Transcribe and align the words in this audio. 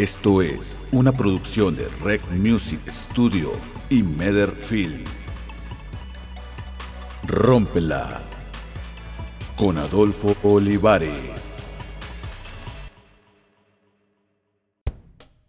Esto 0.00 0.40
es 0.40 0.78
una 0.92 1.12
producción 1.12 1.76
de 1.76 1.86
Rec 2.02 2.22
Music 2.30 2.80
Studio 2.88 3.52
y 3.90 4.02
Meder 4.02 4.52
Film. 4.52 5.04
Rómpela 7.26 8.22
con 9.56 9.76
Adolfo 9.76 10.34
Olivares. 10.42 11.49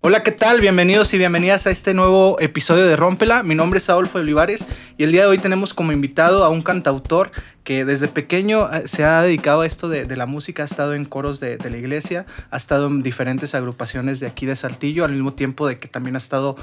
Hola, 0.04 0.24
¿qué 0.24 0.32
tal? 0.32 0.62
Bienvenidos 0.62 1.14
y 1.14 1.20
bienvenidas 1.20 1.68
a 1.68 1.70
este 1.70 1.94
nuevo 1.94 2.40
episodio 2.40 2.88
de 2.88 2.96
Rómpela. 2.96 3.44
Mi 3.44 3.54
nombre 3.54 3.78
es 3.78 3.88
Adolfo 3.88 4.18
Olivares 4.18 4.66
y 4.98 5.04
el 5.04 5.12
día 5.12 5.22
de 5.22 5.28
hoy 5.28 5.38
tenemos 5.38 5.76
como 5.76 5.92
invitado 5.92 6.44
a 6.44 6.50
un 6.50 6.64
cantautor 6.64 7.32
que 7.64 7.86
desde 7.86 8.08
pequeño 8.08 8.68
eh, 8.74 8.88
se 8.88 9.04
ha 9.04 9.22
dedicado 9.22 9.62
a 9.62 9.68
esto 9.68 9.90
de, 9.90 10.16
la 10.16 10.26
música, 10.26 10.64
ha 10.64 10.66
estado 10.66 10.96
en 10.96 11.06
coros 11.06 11.40
de, 11.40 11.60
la 11.60 11.78
iglesia, 11.78 12.26
ha 12.50 12.58
estado 12.58 12.88
en 12.88 13.04
diferentes 13.04 13.54
agrupaciones 13.54 14.20
de 14.20 14.26
aquí 14.26 14.48
de 14.48 14.56
Saltillo, 14.56 15.06
al 15.06 15.12
mismo 15.12 15.34
tiempo 15.34 15.68
de 15.68 15.78
que 15.78 15.88
también 15.88 16.16
ha 16.16 16.18
estado 16.18 16.56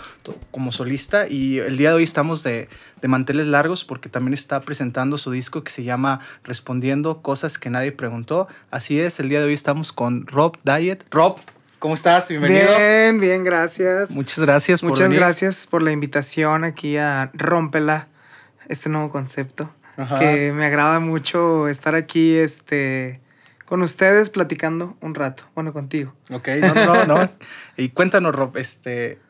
como 0.50 0.72
solista 0.72 1.28
y 1.28 1.58
el 1.58 1.76
día 1.76 1.90
de 1.90 1.94
hoy 1.94 2.02
estamos 2.02 2.42
de, 2.42 2.68
de 3.00 3.06
manteles 3.06 3.46
largos 3.46 3.84
porque 3.84 4.08
también 4.08 4.34
está 4.34 4.62
presentando 4.62 5.16
su 5.16 5.30
disco 5.30 5.62
que 5.62 5.70
se 5.70 5.84
llama 5.84 6.18
Respondiendo 6.42 7.22
Cosas 7.22 7.56
que 7.56 7.70
Nadie 7.70 7.92
Preguntó. 7.92 8.48
Así 8.72 8.98
es, 8.98 9.20
el 9.20 9.28
día 9.28 9.38
de 9.38 9.46
hoy 9.46 9.54
estamos 9.54 9.92
con 9.92 10.26
Rob 10.26 10.58
Diet. 10.64 11.04
Rob, 11.12 11.38
¿Cómo 11.78 11.94
estás? 11.94 12.28
Bienvenido. 12.28 12.76
Bien, 12.76 13.20
bien, 13.20 13.44
gracias. 13.44 14.10
Muchas 14.10 14.40
gracias 14.40 14.80
por 14.80 14.90
Muchas 14.90 15.12
gracias 15.12 15.68
por 15.68 15.80
la 15.80 15.92
invitación 15.92 16.64
aquí 16.64 16.96
a 16.96 17.30
Rómpela, 17.34 18.08
este 18.66 18.88
nuevo 18.88 19.10
concepto. 19.10 19.70
Ajá. 19.96 20.18
Que 20.18 20.52
me 20.52 20.66
agrada 20.66 20.98
mucho 20.98 21.68
estar 21.68 21.94
aquí 21.94 22.34
este, 22.34 23.20
con 23.64 23.82
ustedes 23.82 24.28
platicando 24.30 24.96
un 25.00 25.14
rato. 25.14 25.44
Bueno, 25.54 25.72
contigo. 25.72 26.14
Ok, 26.30 26.48
no, 26.60 26.74
no, 26.74 27.04
no. 27.06 27.30
y 27.76 27.90
cuéntanos, 27.90 28.34
Rob, 28.34 28.56
este, 28.56 29.20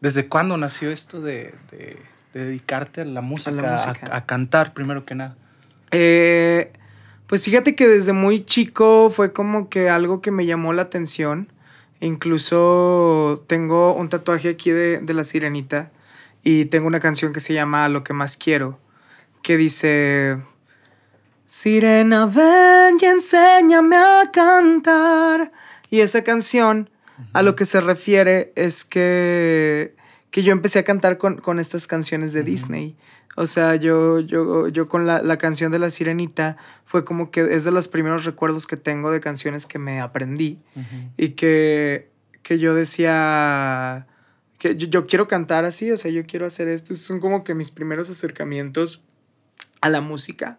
¿desde 0.00 0.28
cuándo 0.28 0.56
nació 0.56 0.92
esto 0.92 1.20
de, 1.20 1.56
de, 1.72 1.98
de 2.34 2.44
dedicarte 2.44 3.00
a 3.00 3.04
la 3.04 3.20
música, 3.20 3.50
a, 3.50 3.62
la 3.62 3.72
música. 3.72 4.12
A, 4.12 4.18
a, 4.18 4.26
cantar 4.26 4.74
primero 4.74 5.04
que 5.04 5.16
nada? 5.16 5.36
Eh, 5.90 6.72
pues 7.26 7.42
fíjate 7.42 7.74
que 7.74 7.88
desde 7.88 8.12
muy 8.12 8.44
chico 8.44 9.10
fue 9.10 9.32
como 9.32 9.68
que 9.68 9.90
algo 9.90 10.20
que 10.20 10.30
me 10.30 10.46
llamó 10.46 10.72
la 10.72 10.82
atención. 10.82 11.48
Incluso 12.00 13.42
tengo 13.46 13.94
un 13.94 14.08
tatuaje 14.08 14.50
aquí 14.50 14.70
de, 14.70 14.98
de, 14.98 15.14
la 15.14 15.24
sirenita 15.24 15.90
y 16.42 16.66
tengo 16.66 16.86
una 16.86 17.00
canción 17.00 17.32
que 17.32 17.40
se 17.40 17.54
llama 17.54 17.88
Lo 17.88 18.04
que 18.04 18.12
más 18.12 18.36
quiero, 18.36 18.78
que 19.42 19.56
dice, 19.56 20.38
Sirena, 21.46 22.26
ven 22.26 22.96
y 23.00 23.04
enséñame 23.04 23.96
a 23.96 24.30
cantar. 24.32 25.52
Y 25.90 26.00
esa 26.00 26.24
canción 26.24 26.90
uh 27.18 27.22
-huh. 27.22 27.26
a 27.34 27.42
lo 27.42 27.54
que 27.54 27.64
se 27.64 27.80
refiere 27.80 28.52
es 28.56 28.84
que, 28.84 29.94
que 30.30 30.42
yo 30.42 30.52
empecé 30.52 30.78
a 30.78 30.84
cantar 30.84 31.18
con, 31.18 31.38
con 31.38 31.58
estas 31.58 31.86
canciones 31.86 32.32
de 32.32 32.40
uh 32.40 32.42
-huh. 32.42 32.46
Disney. 32.46 32.96
O 33.36 33.46
sea, 33.46 33.76
yo, 33.76 34.18
yo, 34.20 34.68
yo 34.68 34.88
con 34.88 35.06
la, 35.06 35.20
la, 35.20 35.36
canción 35.36 35.70
de 35.70 35.78
la 35.78 35.90
sirenita 35.90 36.56
fue 36.86 37.04
como 37.04 37.30
que 37.30 37.54
es 37.54 37.64
de 37.64 37.70
los 37.70 37.86
primeros 37.86 38.24
recuerdos 38.24 38.66
que 38.66 38.78
tengo 38.78 39.10
de 39.10 39.20
canciones 39.20 39.66
que 39.66 39.78
me 39.78 40.00
aprendí 40.00 40.58
uh 40.74 40.80
-huh. 40.80 41.10
y 41.18 41.28
que, 41.30 42.10
que 42.42 42.58
yo 42.58 42.74
decía 42.74 44.06
que 44.58 44.74
yo, 44.76 44.88
yo, 44.88 45.06
quiero 45.06 45.28
cantar 45.28 45.66
así, 45.66 45.90
o 45.90 45.98
sea, 45.98 46.10
yo 46.10 46.24
quiero 46.24 46.46
hacer 46.46 46.68
esto. 46.68 46.94
Son 46.94 47.20
como 47.20 47.44
que 47.44 47.54
mis 47.54 47.70
primeros 47.70 48.08
acercamientos 48.08 49.04
a 49.82 49.90
la 49.90 50.00
música 50.00 50.58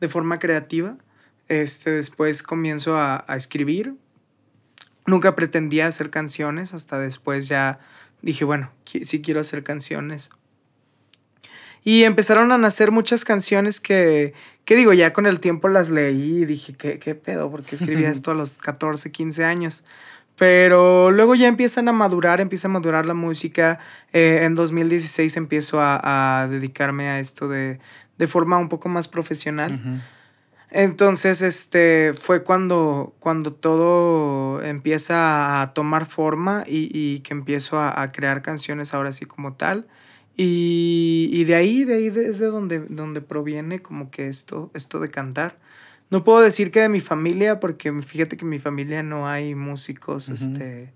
de 0.00 0.08
forma 0.08 0.40
creativa. 0.40 0.96
Este, 1.46 1.92
después 1.92 2.42
comienzo 2.42 2.96
a, 2.96 3.24
a 3.28 3.36
escribir. 3.36 3.94
Nunca 5.06 5.36
pretendía 5.36 5.86
hacer 5.86 6.10
canciones, 6.10 6.74
hasta 6.74 6.98
después 6.98 7.48
ya 7.48 7.78
dije, 8.22 8.44
bueno, 8.44 8.70
sí 8.84 9.22
quiero 9.22 9.40
hacer 9.40 9.62
canciones. 9.62 10.30
Y 11.84 12.04
empezaron 12.04 12.52
a 12.52 12.58
nacer 12.58 12.90
muchas 12.90 13.24
canciones 13.24 13.80
que, 13.80 14.34
que 14.64 14.76
digo, 14.76 14.92
ya 14.92 15.12
con 15.12 15.26
el 15.26 15.40
tiempo 15.40 15.68
las 15.68 15.90
leí 15.90 16.42
y 16.42 16.44
dije, 16.44 16.74
¿qué, 16.74 16.98
qué 16.98 17.14
pedo? 17.14 17.50
Porque 17.50 17.76
escribía 17.76 18.10
esto 18.10 18.30
a 18.30 18.34
los 18.34 18.58
14, 18.58 19.10
15 19.10 19.44
años. 19.44 19.84
Pero 20.36 21.10
luego 21.10 21.34
ya 21.34 21.48
empiezan 21.48 21.88
a 21.88 21.92
madurar, 21.92 22.40
empieza 22.40 22.68
a 22.68 22.70
madurar 22.70 23.06
la 23.06 23.14
música. 23.14 23.80
Eh, 24.12 24.40
en 24.42 24.54
2016 24.54 25.36
empiezo 25.36 25.80
a, 25.80 26.42
a, 26.42 26.48
dedicarme 26.48 27.08
a 27.08 27.18
esto 27.18 27.48
de, 27.48 27.80
de 28.18 28.26
forma 28.26 28.58
un 28.58 28.68
poco 28.68 28.88
más 28.88 29.08
profesional. 29.08 29.72
Uh 29.72 29.88
-huh. 29.88 30.00
Entonces, 30.70 31.40
este, 31.40 32.12
fue 32.12 32.42
cuando, 32.42 33.14
cuando 33.20 33.52
todo 33.52 34.62
empieza 34.62 35.62
a 35.62 35.72
tomar 35.72 36.06
forma 36.06 36.64
y, 36.66 36.90
y 36.92 37.20
que 37.20 37.32
empiezo 37.32 37.78
a, 37.78 38.02
a, 38.02 38.12
crear 38.12 38.42
canciones 38.42 38.92
ahora 38.92 39.12
sí 39.12 39.24
como 39.24 39.54
tal. 39.54 39.86
Y, 40.36 41.30
y 41.32 41.44
de 41.44 41.54
ahí, 41.54 41.84
de 41.84 41.94
ahí 41.94 42.06
es 42.08 42.38
de 42.38 42.46
donde, 42.46 42.80
donde 42.80 43.20
proviene 43.20 43.80
como 43.80 44.10
que 44.10 44.28
esto, 44.28 44.70
esto 44.74 45.00
de 45.00 45.10
cantar. 45.10 45.56
No 46.10 46.22
puedo 46.22 46.40
decir 46.40 46.70
que 46.70 46.80
de 46.80 46.88
mi 46.88 47.00
familia, 47.00 47.60
porque 47.60 47.90
fíjate 48.02 48.36
que 48.36 48.44
en 48.44 48.50
mi 48.50 48.58
familia 48.58 49.02
no 49.02 49.26
hay 49.26 49.54
músicos, 49.54 50.28
uh 50.28 50.32
-huh. 50.32 50.34
este, 50.34 50.92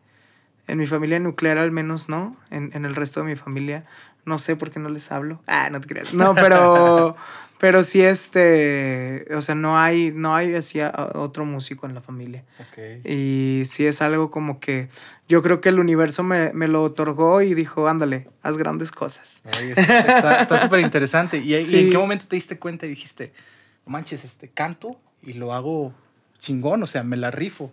en 0.69 0.79
mi 0.79 0.87
familia 0.87 1.19
nuclear 1.19 1.59
al 1.59 1.73
menos 1.73 2.09
no, 2.09 2.37
en, 2.51 2.71
en, 2.75 2.85
el 2.85 2.95
resto 2.95 3.21
de 3.21 3.27
mi 3.27 3.37
familia 3.37 3.85
no 4.25 4.39
sé 4.39 4.57
por 4.57 4.71
qué 4.71 4.79
no 4.79 4.89
les 4.89 5.11
hablo. 5.11 5.43
Ah, 5.47 5.69
no 5.71 5.81
te 5.81 5.89
creas. 5.89 6.15
No, 6.15 6.35
pero, 6.35 7.17
pero 7.63 7.85
sí, 7.85 8.03
este, 8.03 9.25
o 9.33 9.41
sea, 9.41 9.55
no 9.55 9.79
hay, 9.79 10.11
no 10.11 10.35
hay 10.35 10.53
así 10.57 10.81
otro 11.15 11.45
músico 11.45 11.87
en 11.87 11.95
la 11.95 12.01
familia. 12.01 12.43
Okay. 12.73 13.03
Y 13.05 13.65
sí 13.67 13.87
es 13.87 14.03
algo 14.03 14.33
como 14.33 14.59
que 14.59 14.89
yo 15.29 15.43
creo 15.43 15.61
que 15.61 15.69
el 15.69 15.79
universo 15.79 16.25
me, 16.25 16.53
me 16.55 16.67
lo 16.67 16.83
otorgó 16.83 17.41
y 17.41 17.55
dijo, 17.55 17.87
ándale, 17.87 18.29
haz 18.43 18.59
grandes 18.59 18.91
cosas. 18.91 19.43
Está 19.77 20.59
súper 20.59 20.81
interesante. 20.81 21.39
¿Y, 21.39 21.63
sí. 21.63 21.77
¿Y, 21.77 21.85
en 21.85 21.91
qué 21.91 21.99
momento 21.99 22.27
te 22.27 22.35
diste 22.35 22.59
cuenta 22.59 22.87
y 22.87 22.89
dijiste, 22.89 23.33
manches, 23.87 24.25
este, 24.25 24.49
canto 24.49 25.01
y 25.23 25.35
lo 25.35 25.55
hago 25.55 25.95
chingón, 26.41 26.83
o 26.83 26.89
sea, 26.89 27.05
me 27.05 27.17
la 27.17 27.31
rifo? 27.31 27.71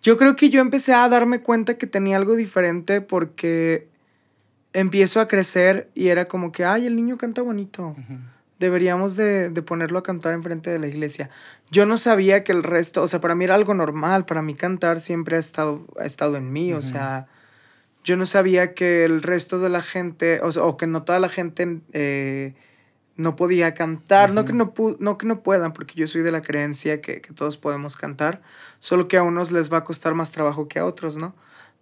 Yo 0.00 0.16
creo 0.16 0.36
que 0.36 0.48
yo 0.48 0.60
empecé 0.60 0.94
a 0.94 1.08
darme 1.08 1.40
cuenta 1.40 1.76
que 1.76 1.88
tenía 1.88 2.16
algo 2.16 2.36
diferente 2.36 3.00
porque 3.00 3.88
empiezo 4.72 5.20
a 5.20 5.26
crecer 5.26 5.90
y 5.96 6.06
era 6.06 6.26
como 6.26 6.52
que, 6.52 6.64
ay, 6.64 6.86
el 6.86 6.94
niño 6.94 7.18
canta 7.18 7.42
bonito. 7.42 7.96
Uh 7.98 8.00
-huh. 8.00 8.37
Deberíamos 8.58 9.14
de, 9.14 9.50
de, 9.50 9.62
ponerlo 9.62 9.98
a 10.00 10.02
cantar 10.02 10.34
enfrente 10.34 10.70
de 10.70 10.78
la 10.78 10.88
iglesia. 10.88 11.30
Yo 11.70 11.86
no 11.86 11.96
sabía 11.96 12.42
que 12.42 12.52
el 12.52 12.64
resto, 12.64 13.02
o 13.02 13.06
sea, 13.06 13.20
para 13.20 13.34
mí 13.34 13.44
era 13.44 13.54
algo 13.54 13.72
normal, 13.72 14.24
para 14.26 14.42
mí 14.42 14.54
cantar 14.54 15.00
siempre 15.00 15.36
ha 15.36 15.38
estado, 15.38 15.86
ha 15.98 16.04
estado 16.04 16.36
en 16.36 16.52
mí, 16.52 16.72
uh 16.72 16.76
-huh. 16.76 16.78
o 16.78 16.82
sea, 16.82 17.26
yo 18.04 18.16
no 18.16 18.26
sabía 18.26 18.74
que 18.74 19.04
el 19.04 19.22
resto 19.22 19.60
de 19.60 19.68
la 19.68 19.82
gente, 19.82 20.40
o, 20.42 20.50
sea, 20.50 20.64
o 20.64 20.76
que 20.76 20.86
no 20.86 21.04
toda 21.04 21.20
la 21.20 21.28
gente 21.28 21.80
eh, 21.92 22.54
no 23.16 23.36
podía 23.36 23.74
cantar, 23.74 24.30
uh 24.30 24.32
-huh. 24.32 24.34
no, 24.34 24.44
que 24.44 24.52
no, 24.52 24.74
no 24.98 25.18
que 25.18 25.26
no 25.26 25.42
puedan, 25.42 25.72
porque 25.72 25.94
yo 25.94 26.08
soy 26.08 26.22
de 26.22 26.32
la 26.32 26.42
creencia 26.42 27.00
que, 27.00 27.20
que 27.20 27.32
todos 27.32 27.56
podemos 27.58 27.96
cantar, 27.96 28.42
solo 28.80 29.06
que 29.08 29.18
a 29.18 29.22
unos 29.22 29.52
les 29.52 29.72
va 29.72 29.78
a 29.78 29.84
costar 29.84 30.14
más 30.14 30.32
trabajo 30.32 30.66
que 30.68 30.80
a 30.80 30.84
otros, 30.84 31.16
¿no? 31.16 31.34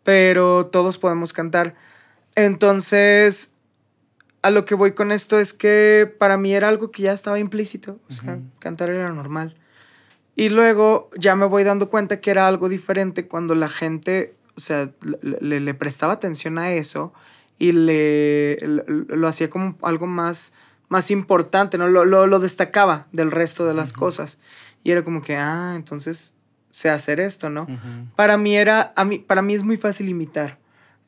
Pero 0.04 0.66
todos 0.66 0.98
podemos 0.98 1.32
cantar. 1.32 1.74
Entonces, 2.36 3.55
a 4.46 4.50
lo 4.50 4.64
que 4.64 4.76
voy 4.76 4.92
con 4.92 5.10
esto 5.10 5.40
es 5.40 5.52
que 5.52 6.08
para 6.18 6.36
mí 6.36 6.54
era 6.54 6.68
algo 6.68 6.92
que 6.92 7.02
ya 7.02 7.12
estaba 7.12 7.40
implícito, 7.40 7.98
o 8.08 8.12
sea, 8.12 8.34
uh 8.34 8.36
-huh. 8.36 8.58
cantar 8.60 8.90
era 8.90 9.10
normal. 9.10 9.56
Y 10.36 10.50
luego 10.50 11.10
ya 11.18 11.34
me 11.34 11.46
voy 11.46 11.64
dando 11.64 11.88
cuenta 11.88 12.20
que 12.20 12.30
era 12.30 12.46
algo 12.46 12.68
diferente 12.68 13.26
cuando 13.26 13.56
la 13.56 13.68
gente, 13.68 14.36
o 14.56 14.60
sea, 14.60 14.90
le, 15.22 15.58
le 15.60 15.74
prestaba 15.74 16.12
atención 16.12 16.58
a 16.58 16.72
eso 16.72 17.12
y 17.58 17.72
le, 17.72 18.58
lo, 18.62 18.84
lo 19.16 19.26
hacía 19.26 19.50
como 19.50 19.76
algo 19.82 20.06
más, 20.06 20.54
más 20.88 21.10
importante, 21.10 21.76
¿no? 21.76 21.88
Lo, 21.88 22.04
lo, 22.04 22.28
lo 22.28 22.38
destacaba 22.38 23.06
del 23.10 23.32
resto 23.32 23.66
de 23.66 23.74
las 23.74 23.90
uh 23.90 23.94
-huh. 23.94 23.98
cosas. 23.98 24.40
Y 24.84 24.92
era 24.92 25.02
como 25.02 25.22
que, 25.22 25.36
ah, 25.36 25.72
entonces 25.74 26.36
sé 26.70 26.88
hacer 26.90 27.18
esto, 27.18 27.50
¿no? 27.50 27.62
Uh 27.62 27.66
-huh. 27.66 28.14
Para 28.14 28.36
mí 28.36 28.56
era, 28.56 28.92
a 28.94 29.04
mí, 29.04 29.18
para 29.18 29.42
mí 29.42 29.54
es 29.54 29.64
muy 29.64 29.76
fácil 29.76 30.08
imitar. 30.08 30.58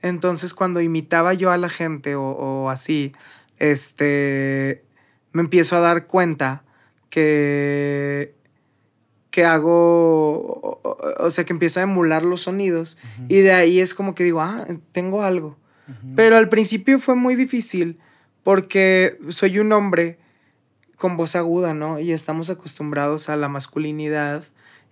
Entonces, 0.00 0.54
cuando 0.54 0.80
imitaba 0.80 1.34
yo 1.34 1.50
a 1.50 1.56
la 1.56 1.68
gente 1.68 2.14
o, 2.14 2.22
o, 2.22 2.70
así, 2.70 3.12
este, 3.58 4.84
me 5.32 5.42
empiezo 5.42 5.76
a 5.76 5.80
dar 5.80 6.06
cuenta 6.06 6.64
que, 7.10 8.34
que 9.30 9.44
hago, 9.44 9.70
o, 9.72 10.98
o 11.18 11.30
sea, 11.30 11.44
que 11.44 11.52
empiezo 11.52 11.80
a 11.80 11.84
emular 11.84 12.22
los 12.22 12.42
sonidos 12.42 12.98
uh 13.02 13.22
-huh. 13.22 13.26
y 13.28 13.40
de 13.40 13.52
ahí 13.52 13.80
es 13.80 13.94
como 13.94 14.14
que 14.14 14.24
digo, 14.24 14.40
ah, 14.40 14.66
tengo 14.92 15.22
algo. 15.22 15.56
Uh 15.86 15.92
-huh. 15.92 16.14
Pero 16.16 16.36
al 16.36 16.48
principio 16.48 16.98
fue 16.98 17.14
muy 17.14 17.34
difícil 17.34 17.98
porque 18.42 19.18
soy 19.28 19.58
un 19.58 19.72
hombre 19.72 20.18
con 20.96 21.16
voz 21.16 21.36
aguda, 21.36 21.74
¿no? 21.74 22.00
Y 22.00 22.12
estamos 22.12 22.50
acostumbrados 22.50 23.28
a 23.28 23.36
la 23.36 23.48
masculinidad 23.48 24.44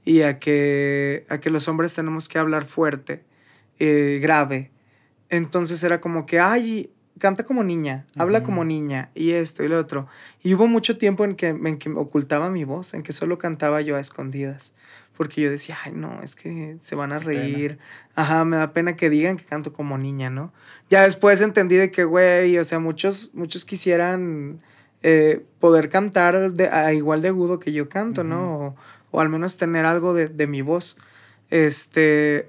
y 0.05 0.23
a 0.23 0.39
que, 0.39 1.27
a 1.29 1.39
que 1.39 1.51
los 1.51 1.67
hombres 1.67 1.95
tenemos 1.95 2.29
que 2.29 2.39
hablar 2.39 2.65
fuerte, 2.65 3.25
eh, 3.79 4.21
grave 4.23 4.71
entonces 5.29 5.83
era 5.83 6.01
como 6.01 6.27
que, 6.27 6.41
ay, 6.41 6.91
canta 7.19 7.45
como 7.45 7.63
niña, 7.65 8.05
habla 8.17 8.39
uh 8.39 8.43
-huh. 8.43 8.45
como 8.47 8.65
niña, 8.65 9.11
y 9.15 9.33
esto 9.33 9.63
y 9.65 9.69
lo 9.69 9.79
otro. 9.79 10.07
Y 10.43 10.55
hubo 10.55 10.67
mucho 10.67 10.99
tiempo 10.99 11.25
en 11.25 11.35
que, 11.37 11.49
en 11.49 11.79
que 11.79 11.91
ocultaba 11.91 12.51
mi 12.51 12.65
voz, 12.65 12.95
en 12.95 13.03
que 13.03 13.13
solo 13.13 13.39
cantaba 13.39 13.81
yo 13.81 13.97
a 13.97 14.01
escondidas. 14.01 14.75
porque 15.17 15.41
yo 15.41 15.51
decía, 15.51 15.79
ay, 15.85 15.93
no, 15.95 16.23
es 16.23 16.37
que 16.37 16.77
se 16.81 16.95
van 16.95 17.13
a 17.13 17.19
reír. 17.19 17.79
Ajá, 18.15 18.45
me 18.45 18.59
da 18.59 18.73
pena 18.73 18.97
que 18.97 19.09
digan 19.11 19.37
que 19.39 19.45
canto 19.45 19.73
como 19.73 19.97
niña, 19.99 20.31
¿no? 20.31 20.53
Ya 20.91 21.03
después 21.03 21.41
entendí 21.41 21.77
de 21.77 21.91
que, 21.91 22.05
güey, 22.05 22.59
o 22.59 22.65
sea, 22.65 22.79
muchos, 22.79 23.31
muchos 23.35 23.65
quisieran 23.65 24.61
eh, 25.03 25.45
poder 25.59 25.89
cantar 25.89 26.53
de, 26.53 26.69
a 26.69 26.93
igual 26.93 27.23
de 27.23 27.29
agudo 27.29 27.59
que 27.59 27.73
yo 27.73 27.89
canto, 27.89 28.25
¿no? 28.25 28.59
O, 28.59 28.77
o, 29.11 29.21
al 29.21 29.29
menos 29.29 29.57
tener 29.57 29.87
algo 29.87 30.13
de, 30.15 30.29
de 30.29 30.47
mi 30.47 30.63
voz. 30.63 30.99
Este. 31.51 32.49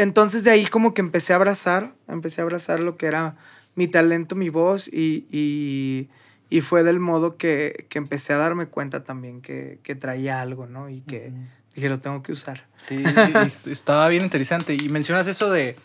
Entonces 0.00 0.44
de 0.44 0.50
ahí 0.50 0.66
como 0.66 0.94
que 0.94 1.00
empecé 1.00 1.32
a 1.32 1.36
abrazar, 1.36 1.92
empecé 2.08 2.40
a 2.40 2.44
abrazar 2.44 2.80
lo 2.80 2.96
que 2.96 3.06
era 3.06 3.36
mi 3.74 3.88
talento, 3.88 4.34
mi 4.34 4.48
voz 4.48 4.88
y, 4.88 5.26
y 5.30 6.08
y 6.50 6.60
fue 6.62 6.82
del 6.82 6.98
modo 6.98 7.36
que, 7.36 7.86
que 7.88 7.98
empecé 7.98 8.32
a 8.32 8.36
darme 8.36 8.66
cuenta 8.66 9.04
también 9.04 9.40
que, 9.40 9.78
que 9.84 9.94
traía 9.94 10.40
algo, 10.40 10.66
¿no? 10.66 10.90
Y 10.90 11.00
que 11.02 11.32
dije, 11.76 11.88
lo 11.88 12.00
tengo 12.00 12.22
que 12.22 12.32
usar. 12.32 12.66
Sí, 12.82 13.02
estaba 13.70 14.08
bien 14.08 14.24
interesante. 14.24 14.74
Y 14.74 14.88
mencionas 14.88 15.28
eso 15.28 15.48
de, 15.48 15.76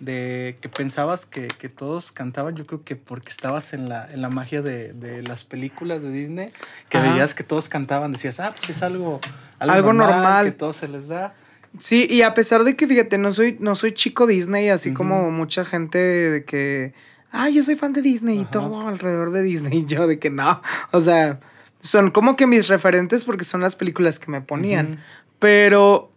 de 0.00 0.58
que 0.60 0.68
pensabas 0.68 1.26
que, 1.26 1.46
que, 1.46 1.68
todos 1.68 2.10
cantaban, 2.10 2.56
yo 2.56 2.66
creo 2.66 2.82
que 2.82 2.96
porque 2.96 3.28
estabas 3.28 3.72
en 3.72 3.88
la, 3.88 4.12
en 4.12 4.20
la 4.20 4.28
magia 4.28 4.62
de, 4.62 4.92
de 4.94 5.22
las 5.22 5.44
películas 5.44 6.02
de 6.02 6.10
Disney, 6.10 6.52
que 6.88 6.98
veías 6.98 7.36
que 7.36 7.44
todos 7.44 7.68
cantaban, 7.68 8.10
decías, 8.10 8.40
ah, 8.40 8.52
pues 8.56 8.70
es 8.70 8.82
algo, 8.82 9.20
algo, 9.60 9.92
normal, 9.92 10.46
que 10.46 10.52
todo 10.52 10.72
se 10.72 10.88
les 10.88 11.06
da. 11.06 11.34
Sí, 11.78 12.06
y 12.10 12.22
a 12.22 12.34
pesar 12.34 12.64
de 12.64 12.76
que, 12.76 12.86
fíjate, 12.86 13.16
no 13.16 13.32
soy, 13.32 13.56
no 13.60 13.74
soy 13.74 13.92
chico 13.92 14.26
Disney, 14.26 14.68
así 14.68 14.92
como 14.92 15.30
mucha 15.30 15.64
gente 15.64 15.98
de 15.98 16.44
que 16.44 16.92
ah, 17.32 17.48
yo 17.48 17.62
soy 17.62 17.76
fan 17.76 17.92
de 17.92 18.02
Disney 18.02 18.40
y 18.40 18.44
todo 18.44 18.88
alrededor 18.88 19.30
de 19.30 19.42
Disney. 19.42 19.78
Y 19.78 19.84
yo 19.86 20.06
de 20.06 20.18
que 20.18 20.30
no, 20.30 20.60
o 20.90 21.00
sea, 21.00 21.40
son 21.80 22.10
como 22.10 22.36
que 22.36 22.46
mis 22.46 22.68
referentes 22.68 23.24
porque 23.24 23.44
son 23.44 23.60
las 23.60 23.76
películas 23.76 24.18
que 24.18 24.30
me 24.30 24.40
ponían. 24.40 25.00
Pero, 25.38 26.10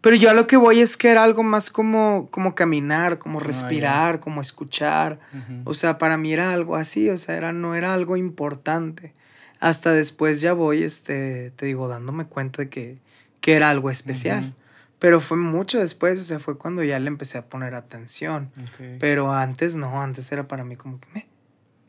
pero 0.00 0.16
yo 0.16 0.30
a 0.30 0.34
lo 0.34 0.46
que 0.46 0.56
voy 0.56 0.80
es 0.80 0.96
que 0.96 1.10
era 1.10 1.22
algo 1.22 1.42
más 1.42 1.70
como, 1.70 2.28
como 2.30 2.54
caminar, 2.54 3.18
como 3.18 3.38
ah, 3.38 3.42
respirar, 3.42 4.20
como 4.20 4.40
escuchar. 4.40 5.20
O 5.64 5.74
sea, 5.74 5.98
para 5.98 6.16
mí 6.16 6.32
era 6.32 6.52
algo 6.52 6.76
así, 6.76 7.08
o 7.10 7.18
sea, 7.18 7.36
era, 7.36 7.52
no 7.52 7.74
era 7.74 7.94
algo 7.94 8.16
importante. 8.16 9.14
Hasta 9.60 9.92
después 9.92 10.40
ya 10.40 10.52
voy, 10.52 10.82
este, 10.82 11.52
te 11.52 11.66
digo, 11.66 11.88
dándome 11.88 12.26
cuenta 12.26 12.62
de 12.62 12.68
que, 12.68 12.98
que 13.44 13.52
era 13.52 13.68
algo 13.68 13.90
especial. 13.90 14.54
Pero 14.98 15.20
fue 15.20 15.36
mucho 15.36 15.78
después, 15.78 16.18
o 16.18 16.24
sea, 16.24 16.38
fue 16.38 16.56
cuando 16.56 16.82
ya 16.82 16.98
le 16.98 17.08
empecé 17.08 17.36
a 17.36 17.44
poner 17.44 17.74
atención. 17.74 18.50
Pero 18.98 19.34
antes 19.34 19.76
no, 19.76 20.00
antes 20.00 20.32
era 20.32 20.48
para 20.48 20.64
mí 20.64 20.76
como 20.76 20.98
que, 20.98 21.26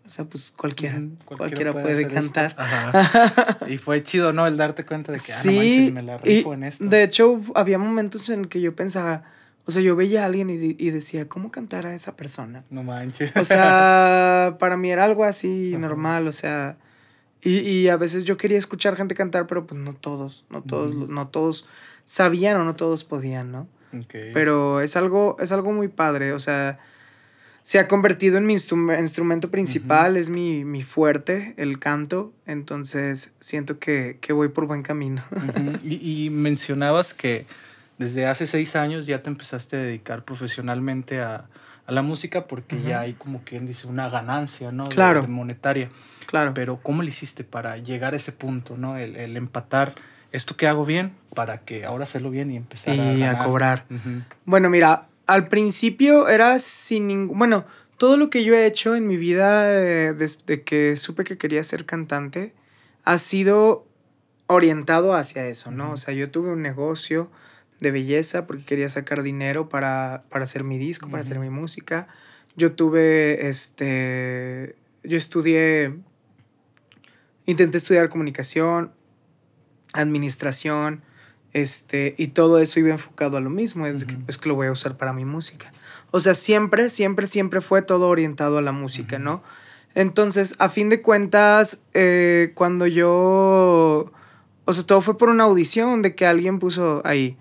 o 0.06 0.10
sea, 0.10 0.26
pues 0.26 0.52
cualquiera, 0.52 1.02
cualquiera, 1.24 1.72
puede, 1.72 2.10
cantar. 2.10 2.58
y 3.70 3.78
fue 3.78 4.04
chido, 4.04 4.34
¿no? 4.34 4.46
El 4.48 4.58
darte 4.58 4.86
cuenta 4.86 5.14
de 5.14 5.20
que, 5.20 5.32
ah, 5.32 5.42
no 5.46 5.52
manches, 5.54 5.94
me 5.94 6.02
la 6.02 6.18
rifo 6.18 6.54
en 6.54 6.66
esto. 6.66 6.84
De 6.84 7.04
hecho, 7.04 7.40
había 7.56 7.78
momentos 7.78 8.30
en 8.30 8.44
que 8.44 8.60
yo 8.60 8.76
pensaba, 8.76 9.24
o 9.64 9.72
sea, 9.72 9.82
yo 9.82 9.96
veía 9.96 10.24
a 10.24 10.26
alguien 10.26 10.50
y, 10.50 10.76
y 10.78 10.90
decía, 10.90 11.30
¿cómo 11.30 11.52
cantar 11.52 11.86
a 11.86 11.96
esa 11.96 12.18
persona? 12.18 12.66
No 12.70 12.84
manches. 12.84 13.32
O 13.38 13.46
sea, 13.46 14.58
para 14.60 14.76
mí 14.76 14.92
era 14.92 15.06
algo 15.06 15.24
así 15.24 15.74
normal, 15.80 16.28
o 16.28 16.34
sea, 16.34 16.76
y, 17.46 17.60
y, 17.60 17.90
a 17.90 17.98
veces 17.98 18.26
yo 18.26 18.38
quería 18.38 18.58
escuchar 18.58 18.96
gente 18.96 19.14
cantar, 19.14 19.46
pero 19.46 19.68
pues 19.68 19.80
no 19.80 19.94
todos, 19.94 20.46
no 20.50 20.64
todos, 20.64 20.94
no 20.96 21.28
todos 21.28 21.68
sabían 22.06 22.58
o 22.58 22.64
no 22.64 22.76
todos 22.76 23.04
podían, 23.04 23.52
¿no? 23.52 23.68
Pero 24.34 24.82
es 24.82 24.98
algo, 24.98 25.38
es 25.40 25.52
algo 25.52 25.72
muy 25.72 25.88
padre, 25.88 26.34
o 26.34 26.40
sea, 26.40 26.80
se 27.62 27.80
ha 27.80 27.88
convertido 27.88 28.38
en 28.38 28.46
mi 28.46 28.54
instrumento 28.54 29.50
principal, 29.50 30.18
es 30.18 30.30
mi, 30.30 30.66
mi, 30.66 30.84
fuerte, 30.84 31.54
el 31.58 31.80
canto, 31.80 32.34
entonces 32.46 33.34
siento 33.40 33.80
que, 33.80 34.18
que 34.22 34.34
voy 34.34 34.50
por 34.50 34.66
buen 34.66 34.84
camino. 34.84 35.24
y, 35.84 36.26
y, 36.26 36.30
mencionabas 36.32 37.14
que 37.14 37.46
desde 37.98 38.26
hace 38.26 38.48
seis 38.48 38.76
años 38.76 39.06
ya 39.06 39.24
te 39.24 39.30
empezaste 39.30 39.78
a 39.78 39.80
dedicar 39.80 40.26
profesionalmente 40.26 41.22
a, 41.22 41.48
a 41.88 41.92
la 41.92 42.02
música 42.02 42.48
porque 42.48 42.82
ya 42.82 43.02
hay 43.02 43.14
como 43.14 43.44
quien 43.44 43.66
dice 43.68 43.88
una 43.88 44.10
ganancia, 44.10 44.72
¿no? 44.72 44.90
Claro. 44.90 45.28
monetaria. 45.28 45.90
Claro. 46.26 46.54
Pero 46.54 46.80
¿cómo 46.82 47.04
le 47.04 47.10
hiciste 47.10 47.44
para 47.44 47.78
llegar 47.78 48.14
a 48.14 48.18
ese 48.18 48.32
punto, 48.32 48.78
¿no? 48.78 48.98
El, 48.98 49.16
el 49.16 49.38
empatar 49.38 49.94
esto 50.36 50.58
que 50.58 50.68
hago 50.68 50.86
bien 50.86 51.14
para 51.34 51.60
que 51.60 51.86
ahora 51.86 52.04
hacerlo 52.04 52.30
bien 52.30 52.52
y 52.52 52.58
empezar 52.58 52.96
y 52.96 53.24
a, 53.24 53.38
cobrar. 53.38 53.86
Bueno, 54.46 54.70
mira, 54.70 55.08
al 55.28 55.48
principio 55.48 56.28
era 56.28 56.60
sin 56.60 57.08
ningún... 57.08 57.38
Bueno, 57.38 57.66
todo 57.98 58.18
lo 58.18 58.30
que 58.30 58.44
yo 58.44 58.54
he 58.54 58.66
hecho 58.66 58.96
en 58.96 59.08
mi 59.08 59.18
vida 59.18 59.74
eh, 59.74 60.14
desde 60.14 60.64
que 60.64 60.96
supe 60.98 61.24
que 61.24 61.38
quería 61.38 61.64
ser 61.64 61.86
cantante 61.86 62.54
ha 63.04 63.18
sido 63.18 63.86
orientado 64.48 65.14
hacia 65.14 65.46
eso, 65.48 65.72
¿no? 65.72 65.92
O 65.92 65.98
sea, 65.98 66.14
yo 66.14 66.30
tuve 66.30 66.52
un 66.52 66.62
negocio 66.62 67.30
de 67.80 67.92
belleza 67.92 68.48
porque 68.48 68.66
quería 68.66 68.90
sacar 68.90 69.24
dinero 69.24 69.70
para, 69.70 70.24
para 70.30 70.44
hacer 70.44 70.64
mi 70.64 70.78
disco, 70.78 71.10
para 71.10 71.22
hacer 71.22 71.40
mi 71.40 71.50
música. 71.50 72.08
Yo 72.56 72.72
tuve, 72.74 73.48
este, 73.48 74.76
yo 75.04 75.18
estudié, 75.18 75.96
intenté 77.46 77.78
estudiar 77.78 78.10
comunicación, 78.10 78.92
administración, 79.94 81.04
este, 81.54 82.16
y 82.18 82.28
todo 82.28 82.60
eso 82.60 82.80
iba 82.80 82.90
enfocado 82.90 83.38
a 83.38 83.42
lo 83.42 83.50
mismo, 83.50 83.86
es, 83.86 84.06
que, 84.06 84.18
es 84.28 84.38
que 84.38 84.50
lo 84.50 84.56
voy 84.56 84.68
a 84.68 84.72
usar 84.72 84.98
para 84.98 85.14
mi 85.14 85.26
música. 85.26 85.72
O 86.12 86.20
sea, 86.20 86.34
siempre, 86.34 86.90
siempre, 86.90 87.28
siempre 87.28 87.62
fue 87.62 87.82
todo 87.82 88.08
orientado 88.10 88.58
a 88.58 88.62
la 88.62 88.72
música, 88.72 89.20
¿no? 89.20 89.44
Entonces, 89.96 90.56
a 90.60 90.68
fin 90.68 90.90
de 90.90 91.02
cuentas, 91.02 91.82
eh, 91.94 92.52
cuando 92.56 92.88
yo, 92.88 94.12
o 94.66 94.74
sea, 94.74 94.86
todo 94.86 95.02
fue 95.02 95.18
por 95.18 95.30
una 95.30 95.46
audición 95.46 96.02
de 96.02 96.16
que 96.16 96.26
alguien 96.26 96.60
puso 96.60 97.02
ahí, 97.06 97.38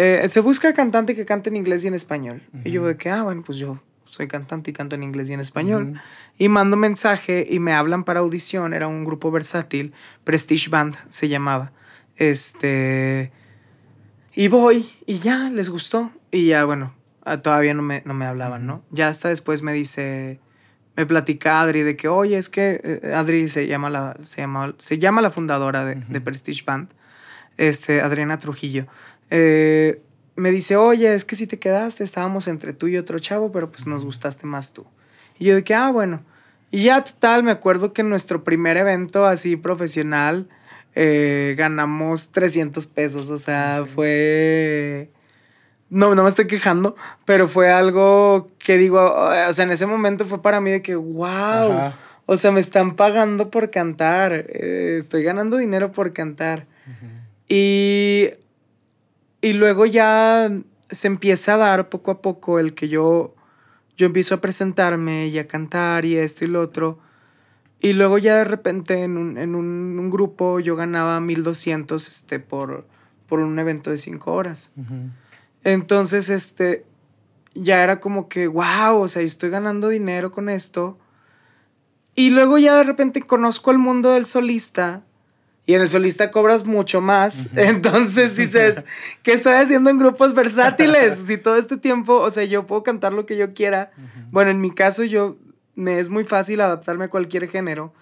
eh, 0.00 0.28
se 0.28 0.38
busca 0.38 0.72
cantante 0.74 1.16
que 1.16 1.26
cante 1.26 1.50
en 1.50 1.56
inglés 1.56 1.82
y 1.82 1.88
en 1.88 1.94
español. 1.94 2.40
Y 2.64 2.70
yo 2.70 2.86
de 2.86 2.96
que, 2.96 3.10
ah, 3.10 3.24
bueno, 3.24 3.42
pues 3.44 3.58
yo 3.58 3.80
soy 4.04 4.28
cantante 4.28 4.70
y 4.70 4.72
canto 4.72 4.94
en 4.94 5.02
inglés 5.02 5.28
y 5.28 5.32
en 5.32 5.40
español. 5.40 6.00
Y 6.38 6.48
mando 6.48 6.76
mensaje 6.76 7.44
y 7.50 7.58
me 7.58 7.72
hablan 7.72 8.04
para 8.04 8.20
audición, 8.20 8.74
era 8.74 8.86
un 8.86 9.04
grupo 9.04 9.32
versátil, 9.32 9.92
Prestige 10.22 10.70
Band 10.70 10.94
se 11.08 11.28
llamaba. 11.28 11.72
Este. 12.14 13.32
Y 14.36 14.46
voy, 14.46 14.88
y 15.04 15.18
ya, 15.18 15.50
les 15.50 15.68
gustó. 15.68 16.12
Y 16.30 16.46
ya, 16.46 16.64
bueno, 16.64 16.94
ah, 17.24 17.38
todavía 17.38 17.74
no 17.74 17.82
me, 17.82 18.02
no 18.04 18.14
me 18.14 18.24
hablaban, 18.24 18.68
¿no? 18.68 18.84
Ya 18.92 19.08
hasta 19.08 19.30
después 19.30 19.62
me 19.62 19.72
dice, 19.72 20.38
me 20.94 21.06
platica 21.06 21.60
Adri 21.60 21.82
de 21.82 21.96
que, 21.96 22.06
oye, 22.06 22.38
es 22.38 22.48
que 22.48 22.80
eh, 22.84 23.14
Adri 23.16 23.48
se 23.48 23.66
llama 23.66 23.90
la, 23.90 24.16
se 24.22 24.42
llama, 24.42 24.76
se 24.78 25.00
llama 25.00 25.22
la 25.22 25.32
fundadora 25.32 25.84
de, 25.84 25.96
de 25.96 26.20
Prestige 26.20 26.62
Band, 26.64 26.88
este, 27.56 28.00
Adriana 28.00 28.38
Trujillo. 28.38 28.86
Eh, 29.30 30.02
me 30.36 30.50
dice, 30.50 30.76
oye, 30.76 31.14
es 31.14 31.24
que 31.24 31.36
si 31.36 31.46
te 31.46 31.58
quedaste, 31.58 32.04
estábamos 32.04 32.48
entre 32.48 32.72
tú 32.72 32.86
y 32.86 32.96
otro 32.96 33.18
chavo, 33.18 33.50
pero 33.50 33.70
pues 33.70 33.86
nos 33.86 34.04
gustaste 34.04 34.46
más 34.46 34.72
tú. 34.72 34.86
Y 35.38 35.46
yo 35.46 35.64
que, 35.64 35.74
ah, 35.74 35.90
bueno. 35.90 36.22
Y 36.70 36.84
ya 36.84 37.02
total, 37.02 37.42
me 37.42 37.50
acuerdo 37.50 37.92
que 37.92 38.02
en 38.02 38.10
nuestro 38.10 38.44
primer 38.44 38.76
evento 38.76 39.26
así 39.26 39.56
profesional, 39.56 40.48
eh, 40.94 41.54
ganamos 41.56 42.32
300 42.32 42.86
pesos, 42.86 43.30
o 43.30 43.36
sea, 43.36 43.84
fue... 43.94 45.10
No, 45.90 46.14
no 46.14 46.22
me 46.22 46.28
estoy 46.28 46.46
quejando, 46.46 46.96
pero 47.24 47.48
fue 47.48 47.72
algo 47.72 48.46
que 48.58 48.76
digo, 48.76 49.00
o 49.00 49.52
sea, 49.52 49.64
en 49.64 49.70
ese 49.70 49.86
momento 49.86 50.26
fue 50.26 50.42
para 50.42 50.60
mí 50.60 50.70
de 50.70 50.82
que, 50.82 50.96
wow, 50.96 51.94
o 52.26 52.36
sea, 52.36 52.52
me 52.52 52.60
están 52.60 52.94
pagando 52.94 53.50
por 53.50 53.70
cantar, 53.70 54.32
eh, 54.34 54.96
estoy 54.98 55.22
ganando 55.22 55.56
dinero 55.56 55.92
por 55.92 56.12
cantar. 56.12 56.66
Y, 57.48 58.28
y 59.40 59.52
luego 59.52 59.86
ya 59.86 60.50
se 60.90 61.06
empieza 61.06 61.54
a 61.54 61.58
dar 61.58 61.88
poco 61.88 62.10
a 62.10 62.22
poco 62.22 62.58
el 62.58 62.74
que 62.74 62.88
yo, 62.88 63.34
yo 63.96 64.06
empiezo 64.06 64.34
a 64.34 64.40
presentarme 64.40 65.28
y 65.28 65.38
a 65.38 65.46
cantar 65.46 66.04
y 66.04 66.16
esto 66.16 66.44
y 66.44 66.48
lo 66.48 66.60
otro. 66.60 66.98
Y 67.80 67.92
luego 67.92 68.18
ya 68.18 68.36
de 68.36 68.44
repente 68.44 69.04
en 69.04 69.16
un, 69.16 69.38
en 69.38 69.54
un, 69.54 70.10
grupo 70.10 70.58
yo 70.58 70.74
ganaba 70.74 71.20
1200 71.20 72.08
este, 72.08 72.40
por, 72.40 72.86
por 73.28 73.38
un 73.38 73.58
evento 73.58 73.90
de 73.90 73.98
5 73.98 74.32
horas. 74.32 74.72
Entonces, 75.62 76.28
este, 76.30 76.84
ya 77.54 77.84
era 77.84 78.00
como 78.00 78.28
que, 78.28 78.48
wow, 78.48 79.00
o 79.00 79.08
sea, 79.08 79.22
estoy 79.22 79.50
ganando 79.50 79.90
dinero 79.90 80.32
con 80.32 80.48
esto. 80.48 80.98
Y 82.16 82.30
luego 82.30 82.58
ya 82.58 82.76
de 82.76 82.84
repente 82.84 83.22
conozco 83.22 83.70
el 83.70 83.78
mundo 83.78 84.10
del 84.10 84.26
solista. 84.26 85.04
Y 85.68 85.74
en 85.74 85.82
el 85.82 85.88
solista 85.88 86.30
cobras 86.30 86.64
mucho 86.64 87.02
más. 87.02 87.50
Entonces 87.56 88.34
dices, 88.34 88.82
¿qué 89.22 89.34
estoy 89.34 89.52
haciendo 89.52 89.90
en 89.90 89.98
grupos 89.98 90.32
versátiles? 90.34 91.18
si 91.26 91.36
todo 91.36 91.56
este 91.56 91.76
tiempo, 91.76 92.14
o 92.20 92.30
sea, 92.30 92.44
yo 92.44 92.66
puedo 92.66 92.82
cantar 92.82 93.12
lo 93.12 93.26
que 93.26 93.36
yo 93.36 93.52
quiera. 93.52 93.90
Bueno, 94.30 94.50
en 94.50 94.62
mi 94.62 94.70
caso 94.70 95.04
yo 95.04 95.36
me 95.74 96.00
es 96.00 96.08
muy 96.08 96.24
fácil 96.24 96.62
adaptarme 96.62 97.04
a 97.04 97.08
cualquier 97.10 97.50
género. 97.50 97.92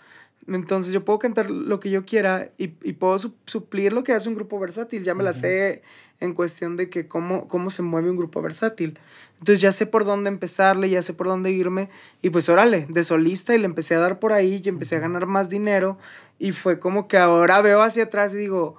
Entonces 0.47 0.93
yo 0.93 1.05
puedo 1.05 1.19
cantar 1.19 1.51
lo 1.51 1.81
que 1.81 1.91
yo 1.91 2.05
quiera 2.07 2.51
y, 2.57 2.71
y 2.85 2.93
puedo 2.93 3.19
su- 3.19 3.35
suplir 3.47 3.93
lo 3.93 4.05
que 4.05 4.13
hace 4.13 4.29
un 4.29 4.37
grupo 4.37 4.61
versátil. 4.61 5.03
Ya 5.03 5.15
me 5.17 5.25
la 5.25 5.33
sé 5.33 5.83
en 6.21 6.35
cuestión 6.35 6.77
de 6.77 6.89
que 6.89 7.09
cómo, 7.09 7.49
cómo 7.49 7.69
se 7.71 7.83
mueve 7.83 8.11
un 8.11 8.17
grupo 8.17 8.41
versátil. 8.43 8.97
Entonces 9.41 9.61
ya 9.61 9.73
sé 9.73 9.87
por 9.87 10.05
dónde 10.05 10.29
empezarle, 10.31 10.89
ya 10.89 11.03
sé 11.03 11.15
por 11.15 11.27
dónde 11.27 11.51
irme. 11.51 11.89
Y 12.23 12.31
pues 12.31 12.49
órale, 12.49 12.87
de 12.89 13.03
solista 13.03 13.57
y 13.57 13.59
le 13.59 13.65
empecé 13.67 13.97
a 13.97 13.99
dar 13.99 14.21
por 14.21 14.33
ahí 14.33 14.63
y 14.65 14.69
empecé 14.69 14.95
a 14.97 15.01
ganar 15.01 15.27
más 15.27 15.51
dinero. 15.51 15.99
Y 16.39 16.53
fue 16.53 16.79
como 16.79 17.09
que 17.09 17.19
ahora 17.19 17.61
veo 17.61 17.83
hacia 17.83 18.05
atrás 18.05 18.35
y 18.35 18.39
digo, 18.39 18.77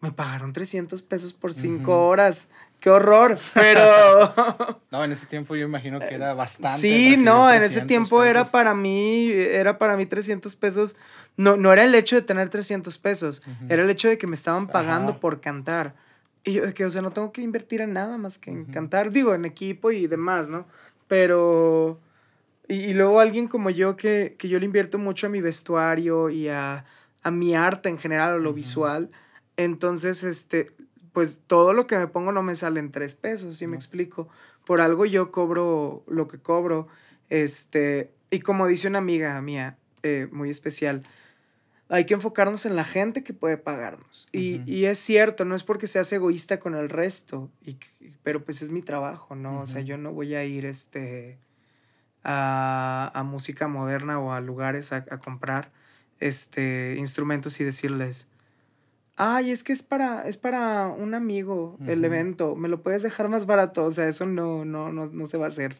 me 0.00 0.12
pagaron 0.12 0.52
300 0.52 1.02
pesos 1.02 1.32
por 1.32 1.52
cinco 1.52 2.06
horas. 2.06 2.48
¡Qué 2.80 2.88
horror! 2.90 3.38
Pero... 3.54 4.80
No, 4.90 5.04
en 5.04 5.12
ese 5.12 5.26
tiempo 5.26 5.54
yo 5.54 5.66
imagino 5.66 6.00
que 6.00 6.14
era 6.14 6.34
bastante. 6.34 6.80
Sí, 6.80 7.16
no, 7.16 7.48
en 7.48 7.58
ese 7.58 7.80
300 7.80 7.86
tiempo 7.86 8.24
era 8.24 8.44
para 8.44 8.74
mí, 8.74 9.30
era 9.30 9.78
para 9.78 9.96
mí 9.96 10.06
300 10.06 10.56
pesos. 10.56 10.96
No, 11.36 11.56
no 11.56 11.72
era 11.72 11.84
el 11.84 11.94
hecho 11.94 12.16
de 12.16 12.22
tener 12.22 12.48
300 12.48 12.98
pesos, 12.98 13.42
era 13.68 13.82
el 13.82 13.90
hecho 13.90 14.08
de 14.08 14.18
que 14.18 14.26
me 14.26 14.34
estaban 14.34 14.66
pagando 14.66 15.12
Ajá. 15.12 15.20
por 15.20 15.40
cantar. 15.40 15.94
Y 16.42 16.54
yo, 16.54 16.74
que, 16.74 16.84
o 16.84 16.90
sea, 16.90 17.02
no 17.02 17.12
tengo 17.12 17.32
que 17.32 17.42
invertir 17.42 17.82
en 17.82 17.92
nada 17.92 18.18
más 18.18 18.38
que 18.38 18.50
en 18.50 18.64
cantar, 18.64 19.10
digo, 19.12 19.34
en 19.34 19.44
equipo 19.44 19.90
y 19.90 20.06
demás, 20.06 20.48
¿no? 20.48 20.66
Pero... 21.06 22.00
Y, 22.70 22.76
y 22.84 22.94
luego 22.94 23.20
alguien 23.20 23.48
como 23.48 23.68
yo 23.68 23.96
que, 23.96 24.36
que 24.38 24.48
yo 24.48 24.58
le 24.58 24.64
invierto 24.64 24.98
mucho 24.98 25.26
a 25.26 25.30
mi 25.30 25.40
vestuario 25.40 26.30
y 26.30 26.48
a, 26.48 26.84
a 27.22 27.30
mi 27.30 27.54
arte 27.54 27.88
en 27.88 27.98
general, 27.98 28.34
a 28.34 28.38
lo 28.38 28.52
visual. 28.52 29.10
Entonces, 29.56 30.24
este, 30.24 30.72
pues 31.12 31.42
todo 31.46 31.72
lo 31.72 31.86
que 31.86 31.98
me 31.98 32.06
pongo 32.06 32.32
no 32.32 32.42
me 32.42 32.56
sale 32.56 32.80
en 32.80 32.92
tres 32.92 33.14
pesos, 33.14 33.58
¿sí 33.58 33.66
me 33.66 33.76
explico? 33.76 34.28
Por 34.64 34.80
algo 34.80 35.04
yo 35.04 35.30
cobro 35.30 36.04
lo 36.06 36.28
que 36.28 36.38
cobro. 36.38 36.88
Este, 37.28 38.10
y 38.30 38.40
como 38.40 38.66
dice 38.66 38.88
una 38.88 38.98
amiga 38.98 39.40
mía, 39.40 39.76
eh, 40.02 40.28
muy 40.30 40.50
especial, 40.50 41.02
hay 41.88 42.06
que 42.06 42.14
enfocarnos 42.14 42.66
en 42.66 42.76
la 42.76 42.84
gente 42.84 43.24
que 43.24 43.34
puede 43.34 43.56
pagarnos. 43.56 44.28
Y, 44.32 44.84
es 44.84 44.98
cierto, 44.98 45.44
no 45.44 45.56
es 45.56 45.64
porque 45.64 45.88
seas 45.88 46.12
egoísta 46.12 46.60
con 46.60 46.76
el 46.76 46.88
resto, 46.88 47.50
y, 47.66 47.76
pero 48.22 48.44
pues 48.44 48.62
es 48.62 48.70
mi 48.70 48.80
trabajo, 48.80 49.34
¿no? 49.34 49.60
O 49.60 49.66
sea, 49.66 49.82
yo 49.82 49.98
no 49.98 50.12
voy 50.12 50.36
a 50.36 50.44
ir 50.44 50.66
este, 50.66 51.36
a, 52.24 53.10
a 53.14 53.22
música 53.22 53.68
moderna 53.68 54.18
o 54.18 54.32
a 54.32 54.40
lugares 54.40 54.92
a, 54.92 54.96
a 55.10 55.18
comprar 55.18 55.70
este, 56.20 56.96
instrumentos 56.98 57.60
y 57.60 57.64
decirles, 57.64 58.28
ay, 59.16 59.50
es 59.50 59.64
que 59.64 59.72
es 59.72 59.82
para, 59.82 60.26
es 60.28 60.36
para 60.36 60.88
un 60.88 61.14
amigo 61.14 61.78
el 61.86 62.04
evento, 62.04 62.56
me 62.56 62.68
lo 62.68 62.82
puedes 62.82 63.02
dejar 63.02 63.28
más 63.28 63.46
barato, 63.46 63.84
o 63.84 63.90
sea, 63.90 64.08
eso 64.08 64.26
no, 64.26 64.64
no, 64.64 64.92
no, 64.92 65.06
no 65.06 65.26
se 65.26 65.38
va 65.38 65.46
a 65.46 65.48
hacer. 65.48 65.76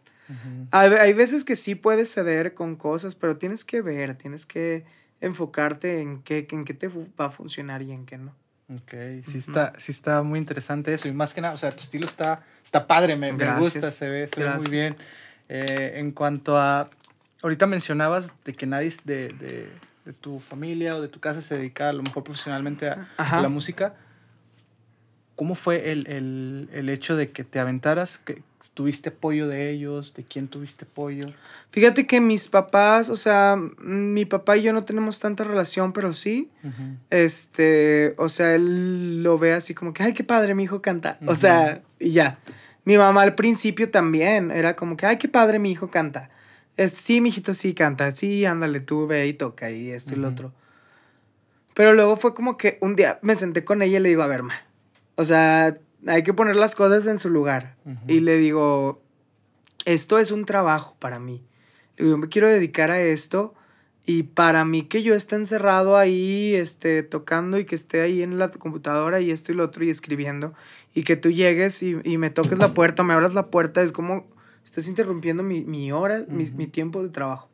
Hay, 0.70 0.92
hay 0.92 1.12
veces 1.12 1.44
que 1.44 1.56
sí 1.56 1.74
puedes 1.74 2.12
ceder 2.12 2.54
con 2.54 2.76
cosas, 2.76 3.14
pero 3.16 3.36
tienes 3.36 3.64
que 3.64 3.82
ver, 3.82 4.16
tienes 4.16 4.46
que 4.46 4.84
enfocarte 5.20 6.00
en 6.00 6.22
qué, 6.22 6.46
en 6.50 6.64
qué 6.64 6.74
te 6.74 6.88
va 6.88 7.26
a 7.26 7.30
funcionar 7.30 7.82
y 7.82 7.92
en 7.92 8.06
qué 8.06 8.16
no. 8.16 8.34
Ok, 8.72 8.92
sí 9.26 9.38
está, 9.38 9.72
sí 9.78 9.90
está 9.90 10.22
muy 10.22 10.38
interesante 10.38 10.94
eso. 10.94 11.08
Y 11.08 11.12
más 11.12 11.34
que 11.34 11.40
nada, 11.40 11.54
o 11.54 11.56
sea, 11.56 11.72
tu 11.72 11.80
estilo 11.80 12.06
está, 12.06 12.44
está 12.64 12.86
padre, 12.86 13.16
me, 13.16 13.32
me 13.32 13.58
gusta, 13.58 13.90
se 13.90 14.08
ve, 14.08 14.28
se 14.28 14.44
ve 14.44 14.50
muy 14.54 14.70
bien. 14.70 14.96
Eh, 15.52 15.94
en 15.96 16.12
cuanto 16.12 16.56
a, 16.56 16.88
ahorita 17.42 17.66
mencionabas 17.66 18.36
de 18.44 18.52
que 18.52 18.66
nadie 18.66 18.92
de, 19.02 19.30
de, 19.30 19.68
de 20.04 20.12
tu 20.12 20.38
familia 20.38 20.94
o 20.94 21.02
de 21.02 21.08
tu 21.08 21.18
casa 21.18 21.42
se 21.42 21.58
dedica 21.58 21.88
a 21.88 21.92
lo 21.92 22.04
mejor 22.04 22.22
profesionalmente 22.22 22.88
a, 22.88 23.08
la 23.18 23.48
música. 23.48 23.96
¿Cómo 25.34 25.56
fue 25.56 25.90
el, 25.90 26.06
el, 26.06 26.68
el 26.72 26.88
hecho 26.88 27.16
de 27.16 27.32
que 27.32 27.42
te 27.42 27.58
aventaras? 27.58 28.18
que 28.18 28.44
¿Tuviste 28.74 29.08
apoyo 29.08 29.48
de 29.48 29.70
ellos? 29.70 30.14
¿De 30.14 30.22
quién 30.22 30.46
tuviste 30.46 30.84
apoyo? 30.84 31.32
Fíjate 31.72 32.06
que 32.06 32.20
mis 32.20 32.48
papás, 32.48 33.10
o 33.10 33.16
sea, 33.16 33.56
mi 33.78 34.26
papá 34.26 34.56
y 34.56 34.62
yo 34.62 34.72
no 34.72 34.84
tenemos 34.84 35.18
tanta 35.18 35.42
relación, 35.42 35.92
pero 35.92 36.12
sí. 36.12 36.48
Este, 37.10 38.14
o 38.18 38.28
sea, 38.28 38.54
él 38.54 39.22
lo 39.24 39.38
ve 39.38 39.54
así 39.54 39.74
como 39.74 39.92
que, 39.92 40.04
ay, 40.04 40.12
qué 40.12 40.22
padre, 40.22 40.54
mi 40.54 40.62
hijo 40.62 40.80
canta. 40.80 41.18
O 41.26 41.34
sea, 41.34 41.82
y 41.98 42.12
ya. 42.12 42.38
Mi 42.90 42.98
mamá 42.98 43.22
al 43.22 43.36
principio 43.36 43.88
también 43.88 44.50
era 44.50 44.74
como 44.74 44.96
que, 44.96 45.06
ay, 45.06 45.16
qué 45.16 45.28
padre, 45.28 45.60
mi 45.60 45.70
hijo 45.70 45.92
canta. 45.92 46.28
Es, 46.76 46.90
sí, 46.90 47.20
mi 47.20 47.28
hijito 47.28 47.54
sí 47.54 47.72
canta. 47.72 48.10
Sí, 48.10 48.44
ándale, 48.44 48.80
tú 48.80 49.06
ve 49.06 49.28
y 49.28 49.32
toca 49.32 49.70
y 49.70 49.92
esto 49.92 50.14
y 50.14 50.16
lo 50.16 50.26
otro. 50.26 50.52
Pero 51.74 51.92
luego 51.94 52.16
fue 52.16 52.34
como 52.34 52.56
que 52.56 52.78
un 52.80 52.96
día 52.96 53.20
me 53.22 53.36
senté 53.36 53.64
con 53.64 53.80
ella 53.80 53.98
y 53.98 54.02
le 54.02 54.08
digo, 54.08 54.24
a 54.24 54.26
ver, 54.26 54.42
ma. 54.42 54.54
O 55.14 55.24
sea, 55.24 55.78
hay 56.04 56.24
que 56.24 56.34
poner 56.34 56.56
las 56.56 56.74
cosas 56.74 57.06
en 57.06 57.18
su 57.18 57.30
lugar. 57.30 57.76
Y 58.08 58.18
le 58.18 58.38
digo, 58.38 59.00
esto 59.84 60.18
es 60.18 60.32
un 60.32 60.44
trabajo 60.44 60.96
para 60.98 61.20
mí. 61.20 61.44
Le 61.96 62.06
digo, 62.06 62.16
yo 62.16 62.18
me 62.18 62.28
quiero 62.28 62.48
dedicar 62.48 62.90
a 62.90 63.00
esto. 63.00 63.54
Y 64.06 64.24
para 64.24 64.64
mí 64.64 64.84
que 64.84 65.02
yo 65.02 65.14
esté 65.14 65.36
encerrado 65.36 65.96
ahí, 65.96 66.54
este, 66.54 67.02
tocando 67.02 67.58
y 67.58 67.64
que 67.64 67.74
esté 67.74 68.00
ahí 68.00 68.22
en 68.22 68.38
la 68.38 68.50
computadora 68.50 69.20
y 69.20 69.30
esto 69.30 69.52
y 69.52 69.54
lo 69.54 69.64
otro 69.64 69.84
y 69.84 69.90
escribiendo, 69.90 70.54
y 70.94 71.04
que 71.04 71.16
tú 71.16 71.30
llegues 71.30 71.82
y, 71.82 71.96
y 72.04 72.18
me 72.18 72.30
toques 72.30 72.58
la 72.58 72.74
puerta, 72.74 73.02
me 73.02 73.12
abras 73.14 73.34
la 73.34 73.46
puerta, 73.48 73.82
es 73.82 73.92
como 73.92 74.26
estás 74.64 74.88
interrumpiendo 74.88 75.42
mi, 75.42 75.62
mi 75.64 75.92
hora, 75.92 76.24
mi, 76.28 76.44
Ujú. 76.44 76.56
mi 76.56 76.66
tiempo 76.66 77.02
de 77.02 77.10
trabajo. 77.10 77.48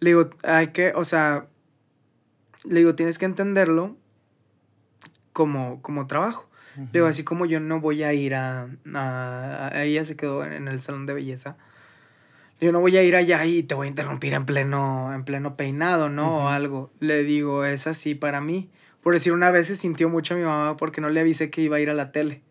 Le 0.00 0.10
digo, 0.10 0.30
hay 0.42 0.68
que, 0.68 0.92
o 0.94 1.04
sea, 1.04 1.46
le 2.64 2.78
digo, 2.80 2.94
tienes 2.94 3.18
que 3.18 3.24
entenderlo 3.26 3.96
como, 5.32 5.82
como 5.82 6.06
trabajo. 6.06 6.48
Le 6.76 6.84
digo, 7.00 7.06
así 7.06 7.22
como 7.22 7.46
yo 7.46 7.60
no 7.60 7.80
voy 7.80 8.02
a 8.02 8.12
ir 8.14 8.34
a, 8.34 8.68
a- 8.94 9.68
a- 9.72 9.84
ella 9.84 10.04
se 10.04 10.16
quedó 10.16 10.44
en, 10.44 10.52
en 10.52 10.68
el 10.68 10.80
salón 10.82 11.06
de 11.06 11.14
belleza. 11.14 11.56
Yo 12.60 12.72
no 12.72 12.80
voy 12.80 12.96
a 12.96 13.02
ir 13.02 13.16
allá 13.16 13.44
y 13.44 13.62
te 13.62 13.74
voy 13.74 13.86
a 13.86 13.90
interrumpir 13.90 14.32
en 14.32 14.46
pleno, 14.46 15.12
en 15.12 15.24
pleno 15.24 15.56
peinado, 15.56 16.08
¿no? 16.08 16.44
O 16.44 16.48
algo. 16.48 16.90
Le 17.00 17.24
digo, 17.24 17.64
es 17.64 17.86
así 17.86 18.14
para 18.14 18.40
mí. 18.40 18.70
Por 19.02 19.12
decir, 19.12 19.32
una 19.32 19.50
vez 19.50 19.66
se 19.66 19.76
sintió 19.76 20.08
mucho 20.08 20.34
a 20.34 20.36
mi 20.36 20.44
mamá 20.44 20.76
porque 20.76 21.00
no 21.00 21.10
le 21.10 21.20
avisé 21.20 21.50
que 21.50 21.60
iba 21.60 21.76
a 21.76 21.80
ir 21.80 21.90
a 21.90 21.94
la 21.94 22.10
tele. 22.12 22.42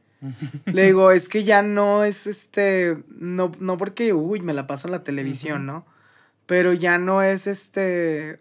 Le 0.65 0.85
digo, 0.85 1.11
es 1.11 1.27
que 1.27 1.43
ya 1.43 1.61
no 1.61 2.03
es 2.03 2.27
este, 2.27 2.97
no, 3.09 3.51
no 3.59 3.77
porque, 3.77 4.13
uy, 4.13 4.39
me 4.41 4.53
la 4.53 4.67
paso 4.67 4.87
en 4.87 4.91
la 4.91 5.03
televisión. 5.03 5.65
¿no? 5.65 5.85
Pero 6.45 6.73
ya 6.73 6.97
no 6.97 7.21
es 7.21 7.47
este, 7.47 8.39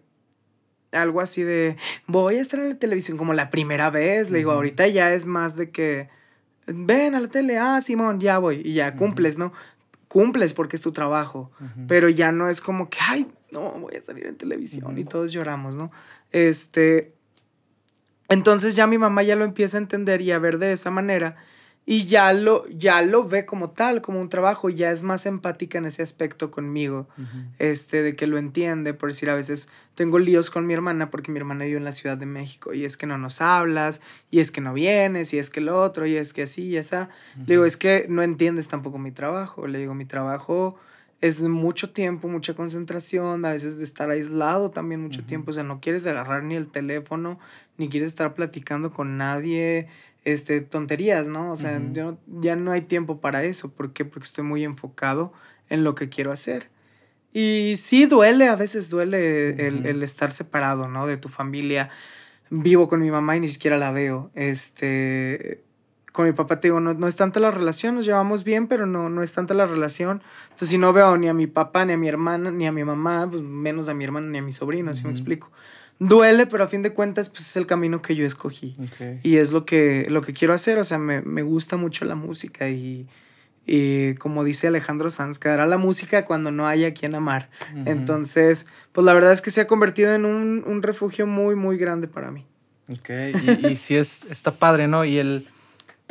algo 0.92 1.20
así 1.20 1.42
de, 1.42 1.76
voy 2.06 2.36
a 2.36 2.40
estar 2.40 2.60
en 2.60 2.70
la 2.70 2.78
televisión 2.78 3.16
como 3.16 3.32
la 3.32 3.50
primera 3.50 3.90
vez. 3.90 4.30
Le 4.30 4.38
digo, 4.38 4.52
ahorita 4.52 4.86
ya 4.88 5.12
es 5.12 5.26
más 5.26 5.56
de 5.56 5.70
que, 5.70 6.08
ven 6.66 7.14
a 7.14 7.20
la 7.20 7.28
tele, 7.28 7.58
ah, 7.58 7.80
Simón, 7.80 8.20
ya 8.20 8.38
voy. 8.38 8.62
Y 8.64 8.74
ya 8.74 8.96
cumples, 8.96 9.38
¿no? 9.38 9.52
Cumples 10.12 10.52
porque 10.52 10.76
es 10.76 10.82
tu 10.82 10.92
trabajo. 10.92 11.50
Pero 11.88 12.10
ya 12.10 12.32
no 12.32 12.50
es 12.50 12.60
como 12.60 12.90
que, 12.90 12.98
ay, 13.00 13.32
no, 13.50 13.70
voy 13.80 13.96
a 13.96 14.02
salir 14.02 14.26
en 14.26 14.36
televisión 14.36 14.98
y 14.98 15.06
todos 15.06 15.32
lloramos, 15.32 15.74
¿no? 15.74 15.90
Este, 16.32 17.14
entonces 18.28 18.76
ya 18.76 18.86
mi 18.86 18.98
mamá 18.98 19.22
ya 19.22 19.36
lo 19.36 19.46
empieza 19.46 19.78
a 19.78 19.80
entender 19.80 20.20
y 20.20 20.30
a 20.30 20.38
ver 20.38 20.58
de 20.58 20.72
esa 20.72 20.90
manera 20.90 21.36
y 21.84 22.04
ya 22.06 22.32
lo, 22.32 22.68
ya 22.68 23.02
lo 23.02 23.26
ve 23.26 23.44
como 23.44 23.70
tal, 23.70 24.02
como 24.02 24.20
un 24.20 24.28
trabajo, 24.28 24.70
y 24.70 24.76
ya 24.76 24.92
es 24.92 25.02
más 25.02 25.26
empática 25.26 25.78
en 25.78 25.86
ese 25.86 26.02
aspecto 26.02 26.50
conmigo, 26.52 27.08
Ujú. 27.18 27.38
este, 27.58 28.02
de 28.02 28.14
que 28.14 28.28
lo 28.28 28.38
entiende, 28.38 28.94
por 28.94 29.08
decir, 29.08 29.30
a 29.30 29.34
veces 29.34 29.68
tengo 29.96 30.18
líos 30.20 30.48
con 30.48 30.64
mi 30.66 30.74
hermana 30.74 31.10
porque 31.10 31.32
mi 31.32 31.38
hermana 31.38 31.64
vive 31.64 31.78
en 31.78 31.84
la 31.84 31.92
Ciudad 31.92 32.16
de 32.16 32.26
México 32.26 32.72
y 32.72 32.84
es 32.84 32.96
que 32.96 33.06
no 33.06 33.18
nos 33.18 33.40
hablas, 33.40 34.00
y 34.30 34.38
es 34.38 34.52
que 34.52 34.60
no 34.60 34.72
vienes, 34.74 35.34
y 35.34 35.38
es 35.38 35.50
que 35.50 35.60
lo 35.60 35.80
otro, 35.80 36.06
y 36.06 36.14
es 36.14 36.32
que 36.32 36.42
así 36.42 36.68
y 36.68 36.76
esa. 36.76 37.08
Le 37.46 37.54
digo, 37.54 37.64
es 37.64 37.76
que 37.76 38.06
no 38.08 38.22
entiendes 38.22 38.68
tampoco 38.68 38.98
mi 38.98 39.10
trabajo. 39.10 39.66
Le 39.66 39.78
digo, 39.78 39.94
mi 39.94 40.04
trabajo 40.04 40.78
es 41.20 41.42
mucho 41.42 41.90
tiempo, 41.90 42.28
mucha 42.28 42.54
concentración, 42.54 43.44
a 43.44 43.50
veces 43.50 43.76
de 43.78 43.84
estar 43.84 44.10
aislado 44.10 44.70
también 44.70 45.00
mucho 45.02 45.24
tiempo. 45.24 45.50
O 45.50 45.54
sea, 45.54 45.62
no 45.62 45.80
quieres 45.80 46.06
agarrar 46.06 46.42
ni 46.42 46.54
el 46.54 46.68
teléfono, 46.68 47.38
ni 47.76 47.88
quieres 47.88 48.10
estar 48.10 48.34
platicando 48.34 48.92
con 48.92 49.18
nadie, 49.18 49.88
este, 50.24 50.60
tonterías, 50.60 51.28
¿no? 51.28 51.52
O 51.52 51.56
sea, 51.56 51.78
yo 51.92 52.04
no- 52.12 52.40
ya 52.40 52.56
no 52.56 52.70
hay 52.72 52.82
tiempo 52.82 53.20
para 53.20 53.42
eso. 53.44 53.72
¿Por 53.72 53.92
qué? 53.92 54.04
Porque 54.04 54.24
estoy 54.24 54.44
muy 54.44 54.64
enfocado 54.64 55.32
en 55.68 55.84
lo 55.84 55.94
que 55.94 56.08
quiero 56.08 56.32
hacer. 56.32 56.68
Y 57.32 57.74
sí 57.78 58.06
duele, 58.06 58.48
a 58.48 58.56
veces 58.56 58.90
duele 58.90 59.50
el, 59.66 59.86
el 59.86 60.02
estar 60.02 60.32
separado, 60.32 60.86
¿no? 60.88 61.06
De 61.06 61.16
tu 61.16 61.28
familia. 61.28 61.88
Vivo 62.50 62.88
con 62.88 63.00
mi 63.00 63.10
mamá 63.10 63.36
y 63.36 63.40
ni 63.40 63.48
siquiera 63.48 63.78
la 63.78 63.90
veo. 63.90 64.30
Este, 64.34 65.64
con 66.12 66.26
mi 66.26 66.32
papá 66.32 66.60
te 66.60 66.68
digo, 66.68 66.78
no, 66.78 66.94
no 66.94 67.08
es 67.08 67.16
tanta 67.16 67.40
la 67.40 67.50
relación, 67.50 67.94
nos 67.94 68.04
llevamos 68.04 68.44
bien, 68.44 68.68
pero 68.68 68.86
no, 68.86 69.08
no 69.08 69.22
es 69.22 69.32
tanta 69.32 69.54
la 69.54 69.66
relación. 69.66 70.22
Entonces, 70.44 70.68
si 70.68 70.78
no 70.78 70.92
veo 70.92 71.16
ni 71.16 71.28
a 71.28 71.34
mi 71.34 71.46
papá, 71.46 71.84
ni 71.84 71.94
a 71.94 71.96
mi 71.96 72.06
hermana, 72.08 72.50
ni 72.50 72.66
a 72.66 72.72
mi 72.72 72.84
mamá, 72.84 73.28
pues 73.30 73.42
menos 73.42 73.88
a 73.88 73.94
mi 73.94 74.04
hermana, 74.04 74.28
ni 74.28 74.38
a 74.38 74.42
mi 74.42 74.52
sobrino, 74.52 74.94
si 74.94 75.04
me 75.04 75.10
explico. 75.10 75.50
Duele, 75.98 76.46
pero 76.46 76.64
a 76.64 76.68
fin 76.68 76.82
de 76.82 76.92
cuentas, 76.92 77.30
pues 77.30 77.46
es 77.46 77.56
el 77.56 77.66
camino 77.66 78.02
que 78.02 78.14
yo 78.14 78.26
escogí. 78.26 78.74
Ok. 78.78 79.24
Y 79.24 79.36
es 79.36 79.52
lo 79.52 79.64
que, 79.64 80.06
lo 80.10 80.20
que 80.22 80.32
quiero 80.32 80.52
hacer, 80.52 80.78
o 80.78 80.84
sea, 80.84 80.98
me, 80.98 81.22
me 81.22 81.42
gusta 81.42 81.76
mucho 81.76 82.04
la 82.04 82.14
música 82.14 82.68
y, 82.68 83.06
y 83.66 84.14
como 84.16 84.42
dice 84.44 84.66
Alejandro 84.66 85.10
Sanz, 85.10 85.38
quedará 85.38 85.64
la 85.66 85.78
música 85.78 86.24
cuando 86.24 86.50
no 86.50 86.66
haya 86.66 86.92
quien 86.92 87.14
amar. 87.14 87.48
Ujú. 87.72 87.84
Entonces, 87.86 88.66
pues 88.92 89.04
la 89.04 89.14
verdad 89.14 89.32
es 89.32 89.40
que 89.40 89.50
se 89.50 89.60
ha 89.60 89.66
convertido 89.66 90.12
en 90.14 90.24
un, 90.24 90.64
un 90.66 90.82
refugio 90.82 91.26
muy, 91.26 91.54
muy 91.54 91.78
grande 91.78 92.08
para 92.08 92.30
mí. 92.30 92.44
Ok, 92.88 93.10
y, 93.62 93.66
y 93.68 93.76
sí 93.76 93.94
es, 93.94 94.24
está 94.24 94.50
padre, 94.50 94.88
¿no? 94.88 95.04
Y 95.04 95.18
el, 95.18 95.46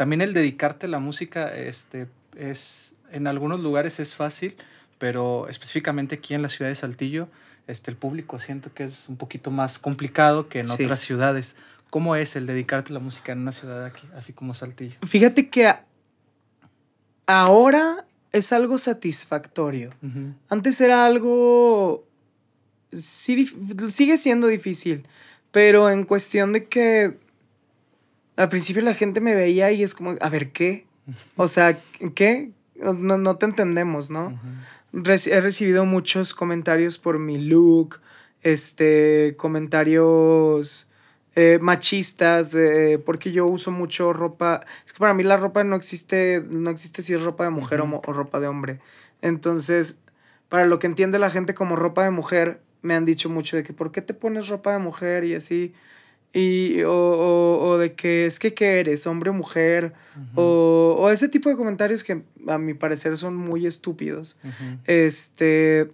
también 0.02 0.22
el 0.22 0.34
dedicarte 0.34 0.88
a 0.88 0.90
la 0.90 0.98
música, 0.98 1.56
este, 1.56 2.08
es, 2.36 2.96
en 3.12 3.28
algunos 3.28 3.60
lugares 3.60 4.00
es 4.00 4.16
fácil, 4.16 4.56
pero 4.98 5.48
específicamente 5.48 6.16
aquí 6.16 6.34
en 6.34 6.42
la 6.42 6.50
ciudad 6.50 6.70
de 6.70 6.76
Saltillo 6.76 7.28
este, 7.68 7.92
el 7.92 7.98
público 7.98 8.40
siento 8.40 8.74
que 8.74 8.86
es 8.86 9.08
un 9.10 9.16
poquito 9.18 9.52
más 9.52 9.78
complicado 9.78 10.50
que 10.50 10.58
en 10.62 10.70
Sí. 10.70 10.74
otras 10.86 11.02
ciudades. 11.02 11.56
¿Cómo 11.92 12.16
es 12.16 12.36
el 12.36 12.48
dedicarte 12.48 12.92
a 12.92 12.94
la 12.96 13.00
música 13.00 13.32
en 13.32 13.42
una 13.42 13.52
ciudad 13.52 13.86
aquí, 13.86 14.08
así 14.16 14.34
como 14.34 14.56
Saltillo? 14.56 14.96
Fíjate 15.06 15.50
que 15.50 15.72
ahora 17.28 18.04
es 18.32 18.52
algo 18.54 18.80
satisfactorio. 18.80 19.94
Antes 20.50 20.82
era 20.82 21.06
algo... 21.06 22.08
Sí, 22.92 23.48
sigue 23.92 24.18
siendo 24.18 24.48
difícil, 24.48 25.06
pero 25.52 25.92
en 25.92 26.06
cuestión 26.06 26.54
de 26.54 26.66
que 26.66 27.20
al 28.42 28.50
principio 28.50 28.82
la 28.82 28.94
gente 28.96 29.22
me 29.22 29.36
veía 29.36 29.72
y 29.72 29.84
es 29.84 29.94
como, 29.94 30.16
a 30.20 30.30
ver, 30.30 30.52
¿qué? 30.52 30.86
O 31.36 31.48
sea, 31.48 31.78
¿qué? 32.16 32.52
No, 32.76 33.18
no 33.18 33.36
te 33.36 33.46
entendemos, 33.46 34.10
¿no? 34.10 34.40
He 34.94 35.42
recibido 35.42 35.86
muchos 35.86 36.34
comentarios 36.34 36.98
por 36.98 37.20
mi 37.20 37.38
look, 37.38 38.00
este, 38.42 39.36
comentarios 39.38 40.90
eh, 41.36 41.60
machistas, 41.62 42.52
de- 42.52 43.00
porque 43.06 43.32
yo 43.32 43.46
uso 43.46 43.72
mucho 43.72 44.12
ropa. 44.12 44.66
Es 44.86 44.92
que 44.94 45.00
para 45.00 45.14
mí 45.14 45.24
la 45.24 45.38
ropa 45.38 45.64
no 45.64 45.76
existe, 45.76 46.44
no 46.50 46.70
existe 46.72 47.02
si 47.04 47.14
es 47.14 47.22
ropa 47.22 47.44
de 47.46 47.52
mujer 47.52 47.80
o 47.82 48.02
o, 48.06 48.14
ropa 48.14 48.40
de 48.40 48.48
hombre. 48.48 48.80
Entonces, 49.22 50.02
para 50.50 50.66
lo 50.66 50.80
que 50.80 50.88
entiende 50.88 51.20
la 51.20 51.30
gente 51.32 51.54
como 51.54 51.76
ropa 51.76 52.04
de 52.04 52.12
mujer, 52.12 52.60
me 52.82 52.96
han 52.96 53.06
dicho 53.06 53.30
mucho 53.30 53.56
de 53.56 53.64
que, 53.64 53.72
¿por 53.74 53.92
qué 53.92 54.02
te 54.02 54.14
pones 54.14 54.48
ropa 54.50 54.74
de 54.74 54.80
mujer? 54.80 55.24
Y 55.24 55.36
así. 55.36 55.74
Y, 56.34 56.82
o, 56.84 56.92
o- 56.94 57.68
o 57.70 57.78
de 57.78 57.94
que 57.94 58.26
es 58.26 58.40
que, 58.40 58.54
¿qué 58.54 58.80
eres? 58.80 59.06
¿Hombre 59.08 59.30
o 59.30 59.34
mujer? 59.34 59.94
O, 60.36 60.96
o 61.00 61.10
ese 61.10 61.28
tipo 61.30 61.50
de 61.50 61.56
comentarios 61.58 62.04
que 62.04 62.22
a 62.48 62.58
mi 62.58 62.74
parecer 62.74 63.18
son 63.18 63.36
muy 63.36 63.66
estúpidos. 63.66 64.38
Este. 64.86 65.92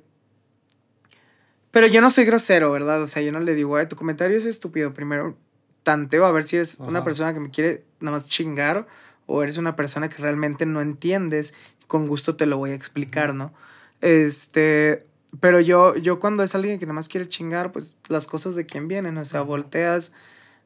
Pero 1.72 1.88
yo 1.88 2.02
no 2.02 2.10
soy 2.10 2.26
grosero, 2.26 2.72
¿verdad? 2.72 3.02
O 3.02 3.08
sea, 3.08 3.22
yo 3.22 3.32
no 3.32 3.40
le 3.40 3.54
digo, 3.56 3.76
ay, 3.78 3.88
tu 3.88 3.96
comentario 3.96 4.38
es 4.38 4.46
estúpido. 4.46 4.94
Primero, 4.94 5.38
tanteo 5.84 6.26
a 6.26 6.32
ver 6.32 6.44
si 6.44 6.56
eres 6.56 6.80
una 6.80 7.00
persona 7.04 7.34
que 7.34 7.40
me 7.40 7.52
quiere 7.52 7.84
nada 8.00 8.14
más 8.18 8.28
chingar 8.30 8.88
o 9.26 9.44
eres 9.44 9.58
una 9.58 9.76
persona 9.76 10.10
que 10.10 10.18
realmente 10.22 10.66
no 10.66 10.82
entiendes. 10.82 11.54
Con 11.88 12.08
gusto 12.08 12.36
te 12.36 12.46
lo 12.46 12.58
voy 12.58 12.72
a 12.72 12.76
explicar, 12.76 13.34
¿no? 13.34 13.54
Este. 14.02 15.06
Pero 15.40 15.60
yo, 15.60 15.96
yo 15.96 16.20
cuando 16.20 16.44
es 16.44 16.56
alguien 16.56 16.80
que 16.80 16.86
nada 16.86 16.94
más 16.94 17.10
quiere 17.10 17.28
chingar, 17.28 17.72
pues 17.72 17.96
las 18.08 18.28
cosas 18.28 18.56
de 18.56 18.66
quién 18.66 18.88
vienen. 18.88 19.18
O 19.18 19.26
sea, 19.26 19.42
volteas 19.42 20.14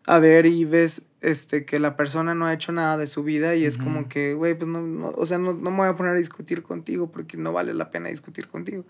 a 0.06 0.20
ver 0.20 0.46
y 0.46 0.66
ves 0.66 1.08
este, 1.22 1.66
que 1.66 1.80
la 1.80 1.96
persona 1.96 2.34
no 2.34 2.46
ha 2.46 2.54
hecho 2.54 2.72
nada 2.72 2.98
de 2.98 3.08
su 3.08 3.24
vida 3.24 3.56
y 3.56 3.66
es 3.66 3.78
como 3.78 4.10
que, 4.10 4.34
güey, 4.34 4.56
pues 4.56 4.68
no, 4.68 4.82
no, 4.82 5.10
o 5.10 5.26
sea, 5.26 5.38
no, 5.38 5.54
no 5.54 5.70
me 5.72 5.78
voy 5.78 5.88
a 5.88 5.96
poner 5.96 6.14
a 6.14 6.18
discutir 6.18 6.64
contigo 6.64 7.12
porque 7.12 7.38
no 7.38 7.54
vale 7.54 7.74
la 7.74 7.92
pena 7.92 8.10
discutir 8.10 8.48
contigo. 8.48 8.84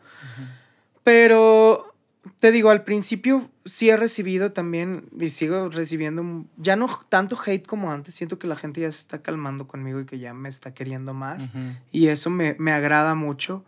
Pero 1.04 1.94
te 2.40 2.52
digo, 2.52 2.70
al 2.70 2.84
principio 2.84 3.50
sí 3.66 3.90
he 3.90 3.98
recibido 3.98 4.52
también 4.52 5.06
y 5.20 5.30
sigo 5.30 5.70
recibiendo 5.70 6.46
ya 6.58 6.76
no 6.76 6.88
tanto 7.10 7.38
hate 7.44 7.66
como 7.66 7.92
antes. 7.92 8.16
Siento 8.16 8.40
que 8.40 8.48
la 8.48 8.56
gente 8.56 8.82
ya 8.82 8.92
se 8.92 9.02
está 9.02 9.22
calmando 9.22 9.68
conmigo 9.68 10.00
y 10.00 10.06
que 10.06 10.20
ya 10.20 10.34
me 10.34 10.48
está 10.48 10.74
queriendo 10.74 11.14
más. 11.14 11.52
Y 11.92 12.08
eso 12.08 12.30
me, 12.30 12.56
me 12.60 12.72
agrada 12.72 13.16
mucho. 13.16 13.66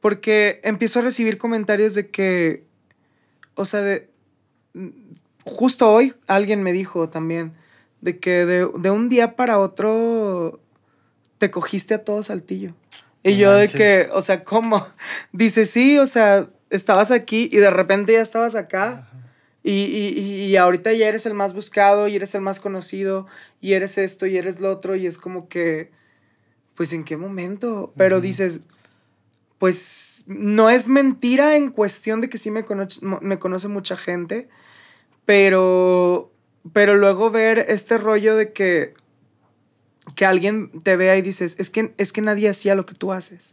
Porque 0.00 0.60
empiezo 0.64 0.98
a 0.98 1.02
recibir 1.02 1.38
comentarios 1.38 1.94
de 1.94 2.08
que, 2.08 2.64
o 3.54 3.64
sea, 3.64 3.82
de, 3.82 4.08
justo 5.44 5.92
hoy 5.92 6.14
alguien 6.26 6.62
me 6.62 6.72
dijo 6.72 7.08
también 7.08 7.52
de 8.00 8.18
que 8.18 8.46
de, 8.46 8.68
de 8.78 8.90
un 8.90 9.08
día 9.08 9.36
para 9.36 9.58
otro 9.58 10.60
te 11.38 11.50
cogiste 11.50 11.94
a 11.94 12.04
todo 12.04 12.22
Saltillo. 12.22 12.72
Y 13.22 13.32
No 13.32 13.36
yo 13.38 13.50
de 13.52 13.58
manches. 13.66 13.74
que, 13.76 14.08
o 14.12 14.22
sea, 14.22 14.44
¿cómo? 14.44 14.86
Dice, 15.32 15.66
sí, 15.66 15.98
o 15.98 16.06
sea, 16.06 16.48
estabas 16.70 17.10
aquí 17.10 17.48
y 17.52 17.58
de 17.58 17.70
repente 17.70 18.12
ya 18.14 18.22
estabas 18.22 18.54
acá. 18.54 19.06
Y, 19.62 19.72
y, 19.72 20.18
y- 20.46 20.56
ahorita 20.56 20.90
ya 20.94 21.06
eres 21.06 21.26
el 21.26 21.34
más 21.34 21.52
buscado 21.52 22.08
y 22.08 22.16
eres 22.16 22.34
el 22.34 22.40
más 22.40 22.60
conocido 22.60 23.26
y 23.60 23.74
eres 23.74 23.98
esto 23.98 24.26
y 24.26 24.38
eres 24.38 24.58
lo 24.60 24.70
otro 24.70 24.96
y 24.96 25.06
es 25.06 25.18
como 25.18 25.50
que, 25.50 25.90
pues 26.74 26.94
en 26.94 27.04
qué 27.04 27.18
momento, 27.18 27.92
pero 27.98 28.16
Ujú. 28.16 28.22
dices, 28.22 28.62
pues 29.60 30.24
no 30.26 30.68
es 30.68 30.88
mentira 30.88 31.56
en 31.56 31.70
cuestión 31.70 32.20
de 32.20 32.28
que 32.28 32.38
sí 32.38 32.50
me, 32.50 32.64
conoce, 32.64 33.00
me 33.04 33.38
conoce 33.38 33.68
mucha 33.68 33.96
gente, 33.96 34.48
pero, 35.24 36.32
pero 36.72 36.96
luego 36.96 37.30
ver 37.30 37.66
este 37.68 37.98
rollo 37.98 38.34
de 38.34 38.52
que, 38.52 38.94
que 40.16 40.26
alguien 40.26 40.72
te 40.82 40.96
vea 40.96 41.16
y 41.16 41.22
dices, 41.22 41.60
es 41.60 41.70
que, 41.70 41.94
es 41.96 42.12
que 42.12 42.22
nadie 42.22 42.48
hacía 42.48 42.74
lo 42.74 42.86
que 42.86 42.94
tú 42.94 43.12
haces 43.12 43.52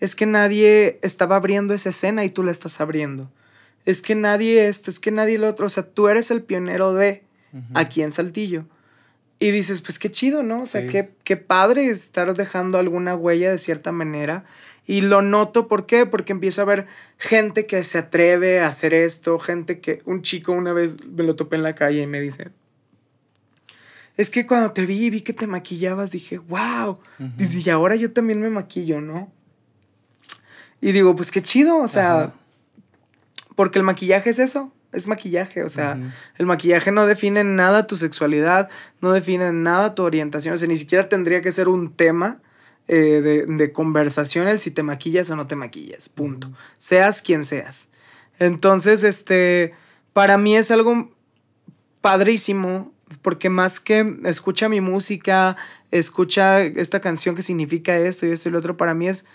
es 0.00 0.14
que 0.14 0.26
nadie 0.26 0.98
estaba 1.02 1.36
abriendo 1.36 1.74
esa 1.74 1.88
escena 1.88 2.24
y 2.24 2.30
tú 2.30 2.42
la 2.42 2.50
estás 2.50 2.80
abriendo. 2.80 3.30
Es 3.84 4.02
que 4.02 4.14
nadie 4.14 4.66
esto, 4.66 4.90
es 4.90 5.00
que 5.00 5.10
nadie 5.10 5.38
lo 5.38 5.48
otro. 5.48 5.66
O 5.66 5.70
sea, 5.70 5.82
tú 5.82 6.08
eres 6.08 6.30
el 6.30 6.42
pionero 6.42 6.94
de 6.94 7.24
aquí 7.74 8.02
en 8.02 8.12
Saltillo. 8.12 8.66
Y 9.44 9.50
dices, 9.50 9.82
pues 9.82 9.98
qué 9.98 10.10
chido, 10.10 10.42
¿no? 10.42 10.62
O 10.62 10.66
sea, 10.66 10.80
Sí. 10.82 10.88
qué, 10.88 11.10
qué 11.22 11.36
padre 11.36 11.88
estar 11.90 12.34
dejando 12.34 12.78
alguna 12.78 13.14
huella 13.14 13.50
de 13.50 13.58
cierta 13.58 13.92
manera. 13.92 14.44
Y 14.86 15.02
lo 15.02 15.20
noto, 15.20 15.68
¿por 15.68 15.84
qué? 15.84 16.06
Porque 16.06 16.32
empiezo 16.32 16.62
a 16.62 16.64
ver 16.64 16.86
gente 17.18 17.66
que 17.66 17.82
se 17.84 17.98
atreve 17.98 18.60
a 18.60 18.68
hacer 18.68 18.94
esto, 18.94 19.38
gente 19.38 19.80
que, 19.80 20.00
un 20.06 20.22
chico 20.22 20.52
una 20.52 20.72
vez 20.72 21.04
me 21.06 21.24
lo 21.24 21.36
topé 21.36 21.56
en 21.56 21.62
la 21.62 21.74
calle 21.74 22.02
y 22.02 22.06
me 22.06 22.20
dice, 22.20 22.50
es 24.16 24.30
que 24.30 24.46
cuando 24.46 24.72
te 24.72 24.86
vi 24.86 25.04
y 25.06 25.10
vi 25.10 25.20
que 25.22 25.32
te 25.32 25.46
maquillabas, 25.46 26.10
dije, 26.10 26.38
wow. 26.38 26.98
Dice, 27.36 27.60
y 27.60 27.68
ahora 27.70 27.96
yo 27.96 28.12
también 28.12 28.40
me 28.40 28.48
maquillo, 28.50 29.00
¿no? 29.00 29.30
Y 30.80 30.92
digo, 30.92 31.16
pues 31.16 31.30
qué 31.30 31.42
chido, 31.42 31.78
o 31.78 31.88
sea, 31.88 32.14
Ajá. 32.14 32.32
porque 33.56 33.78
el 33.78 33.84
maquillaje 33.84 34.30
es 34.30 34.38
eso, 34.38 34.72
es 34.94 35.06
maquillaje, 35.06 35.62
o 35.62 35.68
sea, 35.68 35.98
el 36.38 36.46
maquillaje 36.46 36.92
no 36.92 37.06
define 37.06 37.40
en 37.40 37.56
nada 37.56 37.86
tu 37.86 37.96
sexualidad, 37.96 38.68
no 39.00 39.12
define 39.12 39.48
en 39.48 39.62
nada 39.62 39.94
tu 39.94 40.02
orientación, 40.02 40.54
o 40.54 40.58
sea, 40.58 40.68
ni 40.68 40.76
siquiera 40.76 41.08
tendría 41.08 41.42
que 41.42 41.52
ser 41.52 41.68
un 41.68 41.92
tema 41.92 42.38
eh, 42.86 43.20
de, 43.22 43.46
de 43.46 43.72
conversación 43.72 44.46
el 44.46 44.60
si 44.60 44.70
te 44.70 44.82
maquillas 44.82 45.30
o 45.30 45.36
no 45.36 45.46
te 45.46 45.56
maquillas, 45.56 46.08
punto. 46.08 46.50
Seas 46.78 47.22
quien 47.22 47.44
seas. 47.44 47.88
Entonces, 48.38 49.04
este, 49.04 49.74
para 50.12 50.38
mí 50.38 50.56
es 50.56 50.70
algo 50.70 51.10
padrísimo, 52.00 52.92
porque 53.22 53.48
más 53.48 53.80
que 53.80 54.18
escucha 54.24 54.68
mi 54.68 54.80
música, 54.80 55.56
escucha 55.90 56.60
esta 56.60 57.00
canción 57.00 57.34
que 57.34 57.42
significa 57.42 57.96
esto 57.96 58.26
y 58.26 58.30
esto 58.30 58.48
y 58.48 58.52
lo 58.52 58.58
otro, 58.58 58.76
para 58.76 58.94
mí 58.94 59.08
es, 59.08 59.26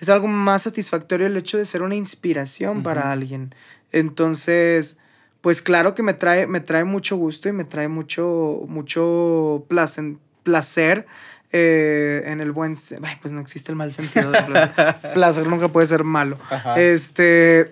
es 0.00 0.08
algo 0.08 0.26
más 0.26 0.62
satisfactorio 0.62 1.26
el 1.26 1.36
hecho 1.36 1.58
de 1.58 1.64
ser 1.64 1.82
una 1.82 1.94
inspiración 1.94 2.82
para 2.82 3.12
alguien. 3.12 3.54
Entonces, 3.92 4.98
pues 5.40 5.62
claro 5.62 5.94
que 5.94 6.02
me 6.02 6.14
trae, 6.14 6.46
me 6.46 6.60
trae 6.60 6.84
mucho 6.84 7.16
gusto 7.16 7.48
y 7.48 7.52
me 7.52 7.64
trae 7.64 7.88
mucho, 7.88 8.62
mucho 8.68 9.64
placen- 9.68 10.18
placer. 10.42 11.06
eh, 11.52 12.24
en 12.26 12.40
el 12.42 12.52
buen... 12.52 12.74
Ay, 13.02 13.16
pues 13.22 13.32
no 13.32 13.40
existe 13.40 13.72
el 13.72 13.76
mal 13.76 13.92
sentido 13.94 14.30
de 14.30 14.42
placer. 14.42 14.96
placer 15.14 15.46
nunca 15.46 15.68
puede 15.68 15.86
ser 15.86 16.04
malo. 16.04 16.36
Ajá. 16.50 16.78
Este. 16.78 17.60
eh, 17.60 17.70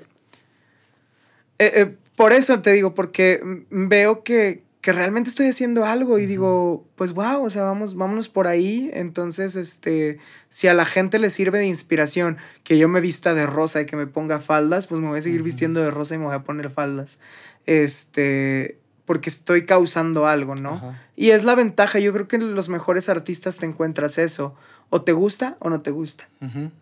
eh, 1.59 1.95
por 2.17 2.33
eso 2.33 2.61
te 2.63 2.73
digo, 2.73 2.95
porque 2.95 3.41
veo 3.71 4.23
que, 4.25 4.63
que 4.87 4.93
realmente 4.93 5.31
estoy 5.31 5.49
haciendo 5.49 5.85
algo 5.85 6.21
y 6.21 6.27
digo, 6.27 6.87
pues 6.95 7.13
wow, 7.13 7.45
o 7.45 7.51
sea, 7.51 7.65
vamos, 7.65 7.97
vámonos 7.97 8.29
por 8.29 8.47
ahí. 8.47 8.89
Entonces, 8.95 9.57
este, 9.57 10.21
si 10.49 10.69
a 10.69 10.75
la 10.75 10.85
gente 10.85 11.19
le 11.19 11.29
sirve 11.31 11.59
de 11.59 11.67
inspiración 11.67 12.37
que 12.63 12.79
yo 12.79 12.89
me 12.89 13.01
vista 13.01 13.35
de 13.35 13.47
rosa 13.47 13.81
y 13.81 13.87
que 13.87 13.97
me 13.97 14.07
ponga 14.07 14.39
faldas, 14.39 14.87
pues 14.87 15.01
me 15.01 15.09
voy 15.09 15.19
a 15.19 15.23
seguir 15.23 15.43
vistiendo 15.43 15.81
de 15.81 15.91
rosa 15.91 16.15
y 16.15 16.19
me 16.19 16.27
voy 16.27 16.37
a 16.37 16.45
poner 16.45 16.71
faldas. 16.71 17.21
Este, 17.67 18.79
porque 19.07 19.29
estoy 19.29 19.67
causando 19.67 20.29
algo, 20.29 20.55
¿no? 20.55 20.95
Y 21.17 21.31
es 21.31 21.43
la 21.43 21.57
ventaja, 21.57 21.99
yo 21.99 22.13
creo 22.13 22.29
que 22.29 22.37
en 22.37 22.55
los 22.55 22.69
mejores 22.69 23.09
artistas 23.09 23.57
te 23.57 23.67
encuentras 23.67 24.19
eso, 24.19 24.55
o 24.91 25.03
te 25.03 25.11
gusta 25.11 25.57
o 25.59 25.69
no 25.69 25.81
te 25.81 25.91
gusta. 25.91 26.29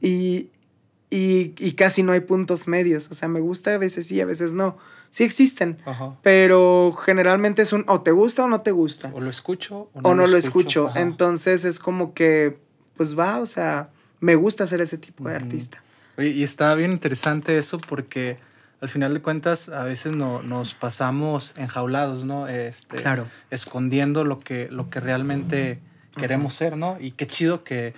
Y, 0.03 0.51
y, 1.15 1.55
y 1.59 1.73
casi 1.73 2.03
no 2.03 2.13
hay 2.13 2.21
puntos 2.21 2.67
medios. 2.67 3.11
O 3.11 3.15
sea, 3.15 3.29
me 3.29 3.41
gusta 3.41 3.75
a 3.75 3.79
veces 3.79 4.07
sí, 4.09 4.21
a 4.21 4.27
veces 4.27 4.53
no. 4.53 4.77
Sí 5.11 5.23
existen, 5.23 5.79
Ajá. 5.85 6.17
pero 6.23 6.93
generalmente 7.05 7.63
es 7.63 7.73
un 7.73 7.85
o 7.87 8.01
te 8.01 8.11
gusta 8.11 8.45
o 8.45 8.49
no 8.49 8.63
te 8.63 8.73
gusta. 8.73 9.11
O 9.15 9.21
lo 9.21 9.31
escucho 9.31 9.89
o 9.95 10.01
O 10.03 10.15
no, 10.15 10.27
lo 10.27 10.37
escucho. 10.37 10.89
Ajá. 10.89 11.01
Entonces 11.01 11.65
es 11.65 11.79
como 11.79 12.15
que, 12.15 12.59
pues 12.97 13.17
va, 13.17 13.39
o 13.39 13.47
sea, 13.47 13.91
me 14.19 14.35
gusta 14.35 14.67
ser 14.67 14.81
ese 14.81 14.99
tipo 14.99 15.29
de 15.29 15.37
Ujú. 15.37 15.45
artista. 15.45 15.83
Oye, 16.19 16.31
y 16.31 16.43
está 16.43 16.75
bien 16.75 16.91
interesante 16.91 17.57
eso 17.59 17.79
porque 17.79 18.39
al 18.81 18.89
final 18.89 19.15
de 19.15 19.23
cuentas 19.23 19.69
a 19.69 19.85
veces 19.85 20.13
no, 20.13 20.43
nos 20.43 20.75
pasamos 20.75 21.55
enjaulados, 21.59 22.25
¿no? 22.25 22.49
Este, 22.49 22.97
Claro. 22.97 23.29
Escondiendo 23.51 24.25
lo 24.25 24.41
que, 24.41 24.69
lo 24.69 24.91
que 24.91 24.99
realmente 24.99 25.79
queremos 26.17 26.55
ser, 26.55 26.77
¿no? 26.77 26.97
Y 27.01 27.13
qué 27.13 27.27
chido 27.29 27.63
que, 27.63 27.95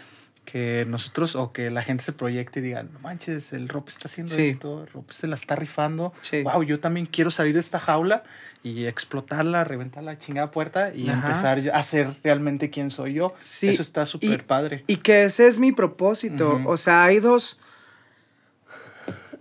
que 0.46 0.86
nosotros 0.88 1.36
o 1.36 1.52
que 1.52 1.70
la 1.70 1.82
gente 1.82 2.02
se 2.02 2.12
proyecte 2.14 2.60
y 2.60 2.62
diga, 2.62 2.82
no 2.84 2.98
manches, 3.00 3.52
el 3.52 3.68
Rob 3.68 3.84
está 3.88 4.08
haciendo 4.08 4.32
Sí. 4.34 4.44
esto, 4.44 4.84
el 4.84 4.86
Rob 4.88 5.04
se 5.12 5.26
la 5.26 5.34
está 5.34 5.56
rifando. 5.56 6.14
Sí. 6.22 6.42
Wow, 6.42 6.62
yo 6.62 6.80
también 6.80 7.04
quiero 7.04 7.30
salir 7.30 7.52
de 7.52 7.60
esta 7.60 7.78
jaula 7.78 8.22
y 8.62 8.86
explotarla, 8.86 9.64
reventar 9.64 10.02
la 10.02 10.18
chingada 10.18 10.50
puerta 10.50 10.94
y 10.94 11.08
Ajá. 11.10 11.26
empezar 11.28 11.60
a 11.74 11.82
ser 11.82 12.16
realmente 12.24 12.70
quien 12.70 12.90
soy 12.90 13.12
yo. 13.14 13.34
Sí, 13.40 13.68
Eso 13.68 13.82
está 13.82 14.06
súper 14.06 14.46
padre. 14.46 14.84
Y 14.86 14.96
que 14.96 15.24
ese 15.24 15.46
es 15.48 15.58
mi 15.58 15.72
propósito. 15.72 16.62
O 16.64 16.76
sea, 16.78 17.04
hay 17.04 17.20
dos. 17.20 17.60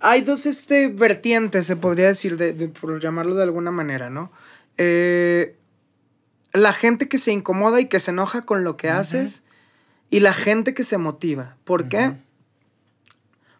hay 0.01 0.21
dos 0.21 0.45
este, 0.45 0.87
vertientes, 0.89 1.65
se 1.65 1.75
podría 1.75 2.07
decir, 2.07 2.35
de, 2.37 2.53
de- 2.53 2.67
por 2.67 2.99
llamarlo 3.01 3.35
de 3.35 3.43
alguna 3.43 3.71
manera, 3.71 4.09
¿no? 4.09 4.31
Eh, 4.77 5.55
la 6.53 6.73
gente 6.73 7.07
que 7.07 7.17
se 7.17 7.31
incomoda 7.31 7.79
y 7.79 7.85
que 7.87 7.99
se 7.99 8.11
enoja 8.11 8.41
con 8.41 8.63
lo 8.63 8.77
que 8.77 8.89
haces 8.89 9.45
y 10.09 10.19
la 10.19 10.33
gente 10.33 10.73
que 10.73 10.83
se 10.83 10.97
motiva. 10.97 11.57
¿Por 11.63 11.87
qué? 11.89 12.13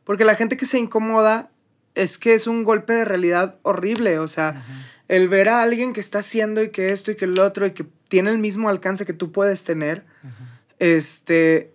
Porque 0.04 0.26
la 0.26 0.36
gente 0.36 0.58
que 0.58 0.66
se 0.66 0.80
incomoda 0.80 1.50
es 1.96 2.18
que 2.18 2.34
es 2.34 2.48
un 2.48 2.64
golpe 2.64 2.94
de 2.94 3.06
realidad 3.06 3.56
horrible, 3.64 4.20
o 4.20 4.28
sea, 4.28 4.64
el 5.08 5.28
ver 5.30 5.50
a 5.50 5.62
alguien 5.62 5.94
que 5.94 6.00
está 6.00 6.20
haciendo 6.20 6.62
y 6.62 6.70
que 6.70 6.88
esto 6.88 7.12
y 7.12 7.16
que 7.16 7.26
el 7.26 7.40
otro 7.40 7.66
y 7.66 7.72
que 7.72 7.86
tiene 8.08 8.32
el 8.32 8.38
mismo 8.38 8.70
alcance 8.70 9.06
que 9.06 9.14
tú 9.14 9.32
puedes 9.32 9.64
tener, 9.64 10.06
este, 10.80 11.74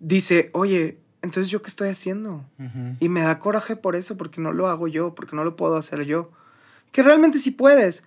dice, 0.00 0.50
oye, 0.52 0.98
entonces 1.22 1.50
yo 1.50 1.62
qué 1.62 1.68
estoy 1.68 1.88
haciendo? 1.88 2.44
Y 3.00 3.08
me 3.08 3.22
da 3.22 3.38
coraje 3.38 3.76
por 3.76 3.96
eso, 3.96 4.16
porque 4.16 4.40
no 4.40 4.52
lo 4.52 4.68
hago 4.68 4.86
yo, 4.86 5.14
porque 5.14 5.34
no 5.34 5.44
lo 5.44 5.56
puedo 5.56 5.76
hacer 5.76 6.04
yo. 6.04 6.30
Que 6.92 7.02
realmente 7.02 7.38
sí 7.38 7.50
puedes, 7.50 8.06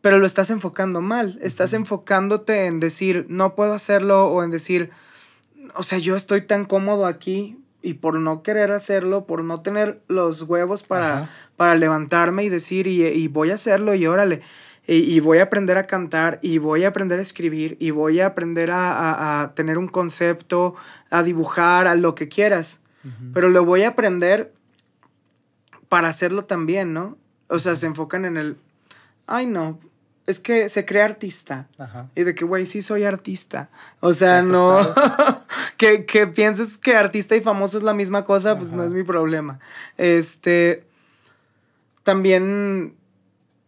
pero 0.00 0.18
lo 0.18 0.26
estás 0.26 0.50
enfocando 0.50 1.00
mal. 1.00 1.38
Estás 1.42 1.74
enfocándote 1.74 2.66
en 2.66 2.80
decir, 2.80 3.26
no 3.28 3.54
puedo 3.54 3.74
hacerlo, 3.74 4.28
o 4.28 4.42
en 4.42 4.50
decir, 4.50 4.90
o 5.74 5.82
sea, 5.82 5.98
yo 5.98 6.16
estoy 6.16 6.42
tan 6.42 6.64
cómodo 6.64 7.06
aquí 7.06 7.58
y 7.82 7.94
por 7.94 8.18
no 8.18 8.42
querer 8.42 8.72
hacerlo, 8.72 9.26
por 9.26 9.44
no 9.44 9.60
tener 9.62 10.00
los 10.08 10.42
huevos 10.42 10.82
para, 10.82 11.30
para 11.56 11.74
levantarme 11.76 12.44
y 12.44 12.48
decir, 12.48 12.86
y, 12.86 13.04
y 13.06 13.28
voy 13.28 13.50
a 13.50 13.54
hacerlo 13.54 13.94
y 13.94 14.06
órale. 14.06 14.42
Y, 14.88 14.94
y 14.98 15.18
voy 15.20 15.38
a 15.38 15.44
aprender 15.44 15.78
a 15.78 15.86
cantar, 15.88 16.38
y 16.42 16.58
voy 16.58 16.84
a 16.84 16.88
aprender 16.88 17.18
a 17.18 17.22
escribir, 17.22 17.76
y 17.80 17.90
voy 17.90 18.20
a 18.20 18.26
aprender 18.26 18.70
a, 18.70 18.92
a- 18.92 19.42
a 19.42 19.54
tener 19.54 19.78
un 19.78 19.88
concepto, 19.88 20.76
a 21.10 21.22
dibujar, 21.24 21.86
a 21.88 21.94
lo 21.96 22.14
que 22.14 22.28
quieras 22.28 22.82
pero 23.34 23.48
lo 23.50 23.64
voy 23.64 23.82
a 23.82 23.88
aprender 23.90 24.52
para 25.88 26.08
hacerlo 26.08 26.44
también, 26.44 26.92
¿no? 26.92 27.16
O 27.48 27.58
sea, 27.60 27.76
se 27.76 27.86
enfocan 27.86 28.24
en 28.24 28.36
el, 28.36 28.56
ay 29.28 29.46
no, 29.46 29.78
es 30.26 30.40
que 30.40 30.68
se 30.68 30.84
crea 30.84 31.04
artista. 31.04 31.68
Ajá. 31.78 32.08
Y 32.14 32.24
de 32.24 32.34
que, 32.34 32.44
güey, 32.44 32.66
sí 32.66 32.82
soy 32.82 33.04
artista. 33.04 33.70
O 34.00 34.12
sea, 34.12 34.42
no. 34.42 34.78
que, 35.76 36.04
que 36.04 36.26
pienses 36.26 36.78
que 36.78 36.94
artista 36.96 37.36
y 37.36 37.40
famoso 37.40 37.78
es 37.78 37.84
la 37.84 37.94
misma 37.94 38.24
cosa, 38.24 38.56
pues 38.58 38.70
no 38.72 38.84
es 38.84 38.92
mi 38.92 39.02
problema. 39.02 39.60
Este. 39.96 40.84
También. 42.02 42.94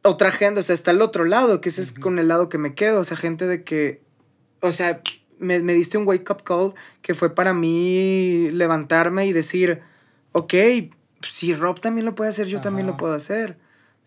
Otra 0.02 0.30
gente, 0.30 0.60
o 0.60 0.62
sea, 0.62 0.74
está 0.74 0.90
el 0.90 1.02
otro 1.02 1.24
lado, 1.24 1.60
que 1.60 1.68
ese 1.68 1.82
es 1.82 1.92
con 1.92 2.18
el 2.18 2.28
lado 2.28 2.48
que 2.48 2.58
me 2.58 2.74
quedo. 2.74 3.00
O 3.00 3.04
sea, 3.04 3.16
gente 3.16 3.46
de 3.46 3.62
que. 3.62 4.02
O 4.60 4.72
sea, 4.72 5.00
me, 5.38 5.60
me 5.60 5.74
diste 5.74 5.98
un 5.98 6.06
wake 6.06 6.30
up 6.30 6.42
call 6.42 6.74
que 7.02 7.14
fue 7.14 7.34
para 7.34 7.52
mí 7.52 8.50
levantarme 8.50 9.26
y 9.26 9.32
decir, 9.32 9.82
ok, 10.32 10.54
si 11.22 11.54
Rob 11.54 11.80
también 11.80 12.04
lo 12.04 12.14
puede 12.14 12.30
hacer, 12.30 12.48
yo 12.48 12.60
también 12.60 12.86
lo 12.86 12.96
puedo 12.96 13.14
hacer. 13.14 13.56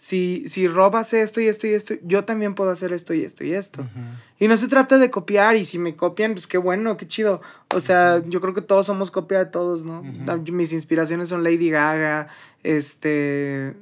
Si, 0.04 0.46
si 0.48 0.68
Rob 0.68 0.96
hace 0.96 1.22
esto 1.22 1.42
y 1.42 1.46
esto 1.48 1.68
y 1.68 1.74
esto, 1.76 1.94
yo 2.02 2.26
también 2.26 2.56
puedo 2.56 2.72
hacer 2.72 2.92
esto 2.92 3.14
y 3.14 3.24
esto 3.24 3.44
y 3.44 3.54
esto. 3.54 3.88
Y 4.40 4.48
no 4.48 4.58
se 4.58 4.68
trata 4.68 4.98
de 4.98 5.12
copiar, 5.12 5.56
y 5.56 5.64
si 5.64 5.78
me 5.78 5.96
copian, 5.96 6.32
pues 6.34 6.48
qué 6.48 6.58
bueno, 6.58 6.98
qué 6.98 7.06
chido. 7.06 7.40
O 7.72 7.80
sea, 7.80 8.20
yo 8.28 8.42
creo 8.42 8.56
que 8.56 8.64
todos 8.64 8.88
somos 8.88 9.12
copia 9.12 9.38
de 9.38 9.46
todos, 9.46 9.86
¿no? 9.86 10.04
Ah, 10.28 10.38
Mis 10.38 10.74
inspiraciones 10.74 11.30
son 11.30 11.44
Lady 11.44 11.70
Gaga, 11.70 12.30
este. 12.64 13.76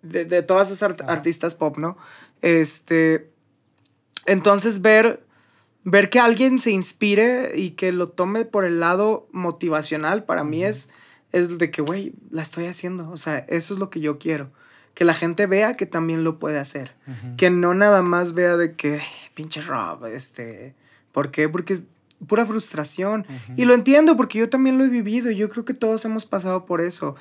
De, 0.00 0.24
de 0.24 0.42
todas 0.42 0.70
esas 0.70 0.82
art- 0.92 1.02
artistas 1.06 1.54
pop, 1.54 1.76
¿no? 1.76 1.98
Este. 2.40 3.28
Entonces, 4.26 4.80
ver. 4.80 5.22
Ver 5.84 6.08
que 6.10 6.20
alguien 6.20 6.58
se 6.58 6.70
inspire 6.70 7.52
y 7.54 7.70
que 7.72 7.92
lo 7.92 8.08
tome 8.08 8.46
por 8.46 8.64
el 8.64 8.80
lado 8.80 9.28
motivacional, 9.32 10.24
para 10.24 10.42
mí 10.44 10.62
es, 10.64 10.90
es 11.32 11.58
de 11.58 11.70
que, 11.70 11.80
güey, 11.82 12.12
la 12.30 12.40
estoy 12.42 12.64
haciendo. 12.66 13.10
O 13.10 13.16
sea, 13.18 13.38
eso 13.48 13.74
es 13.74 13.80
lo 13.80 13.88
que 13.90 14.00
yo 14.00 14.18
quiero. 14.18 14.50
Que 14.94 15.04
la 15.04 15.14
gente 15.14 15.46
vea 15.46 15.74
que 15.74 15.86
también 15.86 16.24
lo 16.24 16.38
puede 16.38 16.58
hacer 16.58 16.92
que 17.36 17.50
no 17.50 17.74
nada 17.74 18.02
más 18.02 18.34
vea 18.34 18.56
de 18.56 18.74
que 18.74 18.94
"Ay, 18.94 19.30
pinche 19.34 19.60
Rob, 19.62 20.06
este, 20.06 20.74
¿por 21.12 21.30
qué? 21.30 21.48
Porque 21.48 21.72
es 21.74 21.84
pura 22.26 22.44
frustración. 22.44 23.26
Y 23.56 23.64
lo 23.64 23.74
entiendo 23.74 24.16
porque 24.16 24.38
yo 24.38 24.48
también 24.48 24.78
lo 24.78 24.84
he 24.84 24.88
vivido, 24.88 25.30
yo 25.30 25.48
creo 25.48 25.64
que 25.64 25.74
todos 25.74 26.04
hemos 26.04 26.26
pasado 26.26 26.66
por 26.66 26.80
eso. 26.80 27.16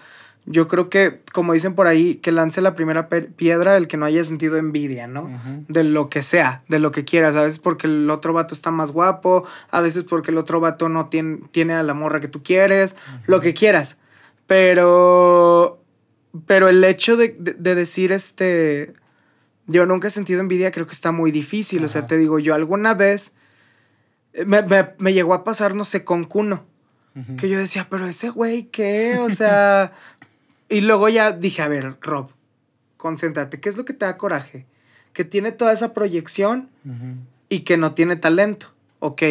Yo 0.45 0.67
creo 0.67 0.89
que, 0.89 1.21
como 1.33 1.53
dicen 1.53 1.75
por 1.75 1.85
ahí, 1.85 2.15
que 2.15 2.31
lance 2.31 2.61
la 2.61 2.73
primera 2.73 3.07
piedra 3.07 3.77
el 3.77 3.87
que 3.87 3.97
no 3.97 4.05
haya 4.05 4.23
sentido 4.23 4.57
envidia, 4.57 5.05
¿no? 5.07 5.29
De 5.67 5.83
lo 5.83 6.09
que 6.09 6.21
sea, 6.21 6.63
de 6.69 6.79
lo 6.79 6.91
que 6.91 7.05
quieras. 7.05 7.35
A 7.35 7.43
veces 7.43 7.59
porque 7.59 7.87
el 7.87 8.09
otro 8.09 8.33
vato 8.33 8.53
está 8.53 8.71
más 8.71 8.91
guapo, 8.91 9.45
a 9.69 9.81
veces 9.81 10.05
porque 10.05 10.31
el 10.31 10.37
otro 10.37 10.59
vato 10.59 10.89
no 10.89 11.07
tiene, 11.07 11.39
tiene 11.51 11.73
a 11.73 11.83
la 11.83 11.93
morra 11.93 12.19
que 12.19 12.27
tú 12.29 12.41
quieres, 12.41 12.95
lo 13.27 13.41
que 13.41 13.53
quieras. 13.53 13.99
Pero, 14.47 15.78
pero 16.45 16.69
el 16.69 16.83
hecho 16.83 17.17
de, 17.17 17.35
de- 17.39 17.53
de 17.53 17.75
decir, 17.75 18.11
este, 18.11 18.93
yo 19.67 19.85
nunca 19.85 20.07
he 20.07 20.11
sentido 20.11 20.41
envidia, 20.41 20.71
creo 20.71 20.85
que 20.85 20.93
está 20.93 21.11
muy 21.11 21.31
difícil. 21.31 21.83
O 21.83 21.87
sea, 21.87 22.07
te 22.07 22.17
digo, 22.17 22.39
yo 22.39 22.53
alguna 22.55 22.93
vez 22.93 23.35
eh, 24.33 24.45
me, 24.45 24.61
me- 24.61 24.89
me 24.99 25.13
llegó 25.13 25.33
a 25.33 25.43
pasar, 25.43 25.75
no 25.75 25.85
sé, 25.85 26.03
con 26.03 26.21
Ujú. 26.23 27.35
que 27.37 27.49
yo 27.49 27.57
decía, 27.57 27.87
pero 27.89 28.05
ese 28.07 28.29
güey, 28.29 28.63
¿qué? 28.65 29.17
O 29.19 29.29
sea, 29.29 29.93
y 30.69 30.81
luego 30.81 31.09
ya 31.09 31.31
dije, 31.31 31.61
a 31.63 31.67
ver, 31.67 31.97
Rob, 32.01 32.29
concéntrate, 32.97 33.59
¿qué 33.59 33.69
es 33.69 33.77
lo 33.77 33.85
que 33.85 33.93
te 33.93 34.05
da 34.05 34.17
coraje? 34.17 34.65
Que 35.13 35.25
tiene 35.25 35.51
toda 35.51 35.73
esa 35.73 35.93
proyección 35.93 36.69
y 37.49 37.61
que 37.61 37.77
no 37.77 37.93
tiene 37.95 38.15
talento. 38.15 38.67
Ok, 38.99 39.23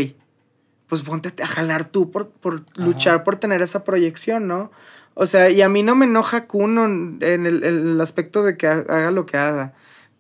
pues 0.88 1.02
ponte 1.02 1.32
a 1.42 1.46
jalar 1.46 1.84
tú 1.84 2.10
por, 2.10 2.28
por 2.30 2.64
luchar 2.76 3.22
por 3.22 3.36
tener 3.36 3.62
esa 3.62 3.84
proyección, 3.84 4.48
¿no? 4.48 4.72
O 5.20 5.26
sea, 5.26 5.50
y 5.50 5.62
a 5.62 5.68
mí 5.68 5.82
no 5.82 5.96
me 5.96 6.04
enoja 6.06 6.46
Kuno 6.46 6.84
en 6.86 7.18
el, 7.46 7.64
en 7.64 7.88
el 7.88 8.00
aspecto 8.00 8.44
de 8.44 8.56
que 8.56 8.68
ha- 8.68 8.84
haga 8.88 9.10
lo 9.10 9.26
que 9.26 9.36
haga. 9.36 9.72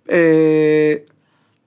Eh, 0.08 1.06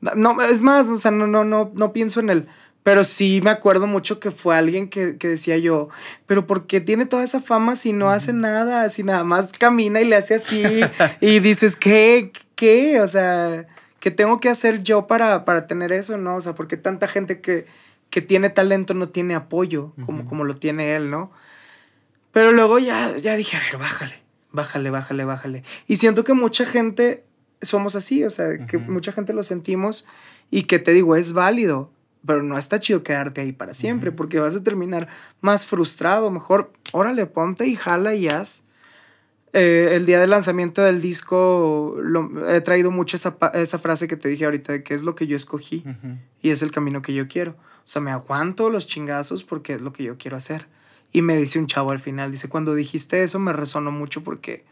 no, 0.02 0.42
es 0.42 0.62
más, 0.62 0.90
o 0.90 0.98
sea, 0.98 1.12
no, 1.12 1.28
no, 1.28 1.46
no, 1.46 1.72
no 1.76 1.94
pienso 1.94 2.20
en 2.20 2.30
él. 2.30 2.48
Pero 2.84 3.04
sí 3.06 3.40
me 3.44 3.52
acuerdo 3.52 3.88
mucho 3.88 4.20
que 4.20 4.32
fue 4.32 4.58
alguien 4.58 4.90
que, 4.90 5.16
que 5.18 5.28
decía 5.30 5.58
yo, 5.58 5.88
pero 6.26 6.46
¿por 6.46 6.66
qué 6.66 6.82
tiene 6.82 7.06
toda 7.06 7.24
esa 7.24 7.40
fama 7.40 7.76
si 7.78 7.94
no 7.94 8.10
hace 8.10 8.34
nada? 8.34 8.90
Si 8.90 9.04
nada 9.04 9.24
más 9.24 9.54
camina 9.54 10.02
y 10.02 10.06
le 10.06 10.16
hace 10.18 10.36
así 10.36 10.64
y 11.22 11.40
dices, 11.40 11.76
¿qué? 11.78 12.32
¿Qué? 12.56 13.00
O 13.00 13.08
sea, 13.08 13.66
¿qué 14.02 14.12
tengo 14.12 14.40
que 14.42 14.50
hacer 14.50 14.84
yo 14.84 15.08
para, 15.08 15.46
para 15.46 15.68
tener 15.68 15.94
eso? 15.94 16.18
¿No? 16.18 16.36
O 16.36 16.42
sea, 16.42 16.54
porque 16.54 16.76
tanta 16.76 17.08
gente 17.08 17.40
que, 17.40 17.66
que 18.10 18.22
tiene 18.22 18.50
talento 18.50 18.94
no 18.96 19.08
tiene 19.10 19.36
apoyo 19.36 19.94
como, 20.06 20.26
como 20.26 20.44
lo 20.44 20.56
tiene 20.56 20.96
él, 20.96 21.10
¿no? 21.12 21.32
Pero 22.32 22.52
luego 22.52 22.80
ya, 22.80 23.18
ya 23.18 23.36
dije, 23.36 23.58
a 23.58 23.60
ver, 23.62 23.78
bájale, 23.78 24.16
bájale, 24.52 24.90
bájale, 24.90 25.26
bájale. 25.26 25.64
Y 25.88 25.98
siento 25.98 26.24
que 26.24 26.34
mucha 26.34 26.66
gente 26.66 27.24
somos 27.62 27.96
así, 27.96 28.24
o 28.24 28.30
sea, 28.30 28.66
que 28.66 28.78
mucha 28.78 29.12
gente 29.12 29.34
lo 29.34 29.44
sentimos 29.44 30.06
y 30.50 30.64
que 30.64 30.80
te 30.80 30.94
digo, 30.94 31.16
es 31.16 31.34
válido, 31.34 31.92
pero 32.26 32.42
no 32.44 32.58
está 32.58 32.80
chido 32.80 33.04
quedarte 33.04 33.42
ahí 33.42 33.52
para 33.52 33.74
siempre, 33.74 34.12
porque 34.12 34.40
vas 34.40 34.56
a 34.56 34.64
terminar 34.64 35.08
más 35.42 35.66
frustrado. 35.66 36.30
Mejor, 36.32 36.72
órale, 36.92 37.26
ponte 37.26 37.68
y 37.68 37.76
jala 37.76 38.16
y 38.16 38.28
haz. 38.30 38.66
Eh, 39.54 39.90
el 39.98 40.06
día 40.06 40.20
del 40.22 40.30
lanzamiento 40.30 40.82
del 40.82 41.02
disco 41.02 41.98
lo- 42.02 42.48
he 42.50 42.62
traído 42.62 42.90
mucho 42.90 43.18
esa, 43.18 43.80
frase 43.80 44.08
que 44.08 44.16
te 44.16 44.30
dije 44.30 44.46
ahorita, 44.46 44.72
de 44.72 44.84
que 44.84 44.94
es 44.94 45.02
lo 45.02 45.14
que 45.16 45.28
yo 45.28 45.36
escogí 45.36 45.84
y 46.42 46.52
es 46.52 46.62
el 46.62 46.72
camino 46.72 47.02
que 47.02 47.14
yo 47.14 47.28
quiero. 47.28 47.52
O 47.84 47.88
sea, 47.92 48.02
me 48.02 48.12
aguanto 48.12 48.70
los 48.70 48.88
chingazos 48.88 49.44
porque 49.44 49.74
es 49.74 49.82
lo 49.82 49.92
que 49.92 50.04
yo 50.04 50.18
quiero 50.18 50.38
hacer. 50.38 50.68
Y 51.12 51.22
me 51.22 51.36
dice 51.36 51.60
un 51.60 51.68
chavo 51.68 51.92
al 51.92 52.00
final, 52.00 52.32
dice, 52.32 52.50
cuando 52.50 52.74
dijiste 52.74 53.24
eso 53.24 53.40
me 53.40 53.54
resonó 53.54 53.92
mucho 53.92 54.24
porque 54.24 54.64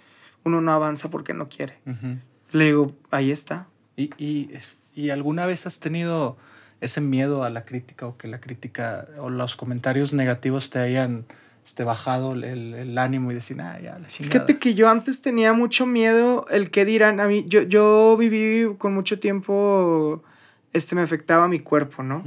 uno 0.44 0.62
no 0.62 0.72
avanza 0.72 1.10
porque 1.10 1.34
no 1.34 1.50
quiere. 1.50 1.78
Ujú. 1.86 2.18
Le 2.52 2.66
digo, 2.66 2.96
ahí 3.12 3.32
está. 3.32 3.68
¿Y, 3.98 4.12
y, 4.18 4.50
y 4.96 5.10
alguna 5.10 5.46
vez 5.46 5.66
has 5.68 5.80
tenido 5.80 6.38
ese 6.82 7.02
miedo 7.02 7.44
a 7.44 7.50
la 7.50 7.66
crítica 7.66 8.08
o 8.08 8.18
que 8.18 8.28
la 8.28 8.40
crítica 8.40 9.06
o 9.20 9.30
los 9.30 9.56
comentarios 9.56 10.14
negativos 10.14 10.70
te 10.70 10.80
hayan 10.80 11.26
este, 11.66 11.84
bajado 11.84 12.34
el, 12.34 12.44
el 12.44 12.98
ánimo 12.98 13.32
y 13.32 13.36
decir, 13.36 13.60
ah, 13.62 13.80
ya, 13.80 14.00
la 14.00 14.08
chingada? 14.08 14.32
Fíjate 14.32 14.60
que 14.60 14.74
yo 14.76 14.90
antes 14.90 15.22
tenía 15.22 15.52
mucho 15.54 15.86
miedo 15.86 16.46
el 16.50 16.72
que 16.72 16.86
dirán. 16.86 17.20
A 17.20 17.28
mí, 17.28 17.46
yo, 17.48 17.64
yo 17.64 18.16
viví 18.18 18.76
con 18.78 18.94
mucho 18.94 19.20
tiempo, 19.20 20.24
este 20.72 20.96
me 20.96 21.02
afectaba 21.02 21.48
mi 21.48 21.60
cuerpo, 21.60 22.02
¿no? 22.02 22.24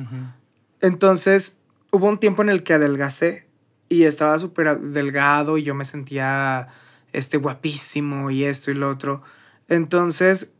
Entonces, 0.80 1.58
hubo 1.90 2.06
un 2.06 2.18
tiempo 2.18 2.42
en 2.42 2.50
el 2.50 2.62
que 2.62 2.74
adelgacé 2.74 3.46
y 3.92 4.04
estaba 4.04 4.38
súper 4.38 4.78
delgado 4.80 5.58
y 5.58 5.62
yo 5.62 5.74
me 5.74 5.84
sentía 5.84 6.68
este 7.12 7.36
guapísimo 7.36 8.30
y 8.30 8.44
esto 8.44 8.70
y 8.70 8.74
lo 8.74 8.88
otro. 8.88 9.22
Entonces, 9.68 10.54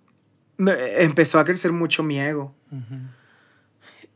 me- 0.59 1.03
empezó 1.03 1.39
a 1.41 1.45
crecer 1.45 1.73
mucho 1.73 2.03
mi 2.03 2.21
ego. 2.21 2.55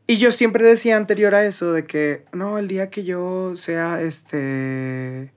Y 0.05 0.17
yo 0.17 0.31
siempre 0.31 0.65
decía 0.65 0.95
anterior 0.95 1.35
a 1.35 1.45
eso 1.45 1.73
de 1.73 1.85
que, 1.85 2.25
no, 2.31 2.57
el 2.57 2.67
día 2.67 2.89
que 2.89 3.03
yo 3.03 3.51
sea, 3.55 4.01
este, 4.01 5.33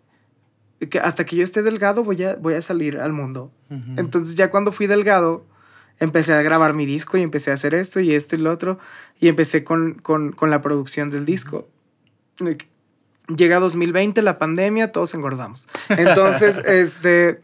que 0.90 1.00
hasta 1.00 1.24
que 1.26 1.36
yo 1.36 1.42
esté 1.44 1.62
delgado 1.62 2.04
voy 2.04 2.22
a, 2.22 2.36
voy 2.36 2.54
a 2.54 2.62
salir 2.62 2.98
al 2.98 3.12
mundo. 3.12 3.50
Entonces 3.98 4.36
ya 4.36 4.50
cuando 4.50 4.70
fui 4.72 4.86
delgado, 4.86 5.44
empecé 5.98 6.34
a 6.34 6.42
grabar 6.42 6.74
mi 6.74 6.86
disco 6.86 7.16
y 7.18 7.22
empecé 7.22 7.50
a 7.50 7.54
hacer 7.54 7.74
esto 7.74 7.98
y 8.00 8.14
esto 8.14 8.36
y 8.36 8.38
lo 8.38 8.52
otro. 8.52 8.78
Y 9.18 9.26
empecé 9.28 9.64
con, 9.64 9.94
con, 9.94 10.32
con 10.32 10.50
la 10.50 10.62
producción 10.62 11.10
del 11.10 11.24
disco. 11.26 11.68
Llega 13.36 13.60
2020, 13.60 14.22
la 14.22 14.38
pandemia, 14.38 14.92
todos 14.92 15.14
engordamos. 15.14 15.68
Entonces, 15.88 16.58
este, 16.66 17.40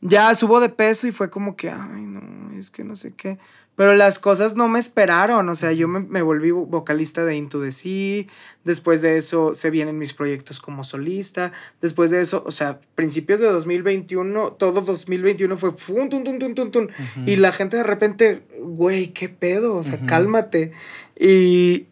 ya 0.00 0.34
subo 0.34 0.60
de 0.60 0.68
peso 0.68 1.06
y 1.06 1.12
fue 1.12 1.30
como 1.30 1.56
que, 1.56 1.70
ay, 1.70 2.02
no, 2.02 2.52
es 2.58 2.70
que 2.70 2.84
no 2.84 2.96
sé 2.96 3.12
qué. 3.14 3.38
Pero 3.76 3.92
las 3.94 4.18
cosas 4.18 4.56
no 4.56 4.68
me 4.68 4.80
esperaron, 4.80 5.46
o 5.50 5.54
sea, 5.54 5.70
yo 5.72 5.86
me, 5.86 6.00
me, 6.00 6.22
volví 6.22 6.50
vocalista 6.50 7.26
de 7.26 7.36
Into 7.36 7.60
the 7.60 7.70
Sea, 7.70 8.24
después 8.64 9.02
de 9.02 9.18
eso 9.18 9.54
se 9.54 9.68
vienen 9.68 9.98
mis 9.98 10.14
proyectos 10.14 10.60
como 10.60 10.82
solista, 10.82 11.52
después 11.82 12.10
de 12.10 12.22
eso, 12.22 12.42
o 12.46 12.50
sea, 12.50 12.80
principios 12.94 13.38
de 13.38 13.46
2021, 13.48 14.52
todo 14.52 14.80
2021 14.80 15.58
fue 15.58 15.72
fun, 15.72 16.08
tun, 16.08 16.24
tun, 16.24 16.38
tun, 16.38 16.54
tun, 16.54 16.70
tun, 16.70 16.90
y 17.26 17.36
la 17.36 17.52
gente 17.52 17.76
de 17.76 17.82
repente, 17.82 18.44
güey, 18.58 19.08
qué 19.08 19.28
pedo, 19.28 19.76
o 19.76 19.82
sea, 19.82 19.98
cálmate. 20.06 20.72
Y, 21.14 21.84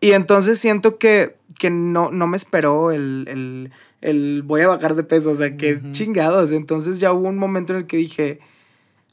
y 0.00 0.12
entonces 0.12 0.60
siento 0.60 0.96
que, 0.96 1.39
que 1.60 1.68
no, 1.68 2.10
no 2.10 2.26
me 2.26 2.38
esperó 2.38 2.90
el, 2.90 3.26
el, 3.28 3.70
el, 4.00 4.42
voy 4.42 4.62
a 4.62 4.68
bajar 4.68 4.94
de 4.94 5.04
peso, 5.04 5.30
o 5.30 5.34
sea, 5.34 5.58
que 5.58 5.78
chingados. 5.92 6.52
Entonces 6.52 7.00
ya 7.00 7.12
hubo 7.12 7.28
un 7.28 7.36
momento 7.36 7.74
en 7.74 7.80
el 7.80 7.86
que 7.86 7.98
dije, 7.98 8.40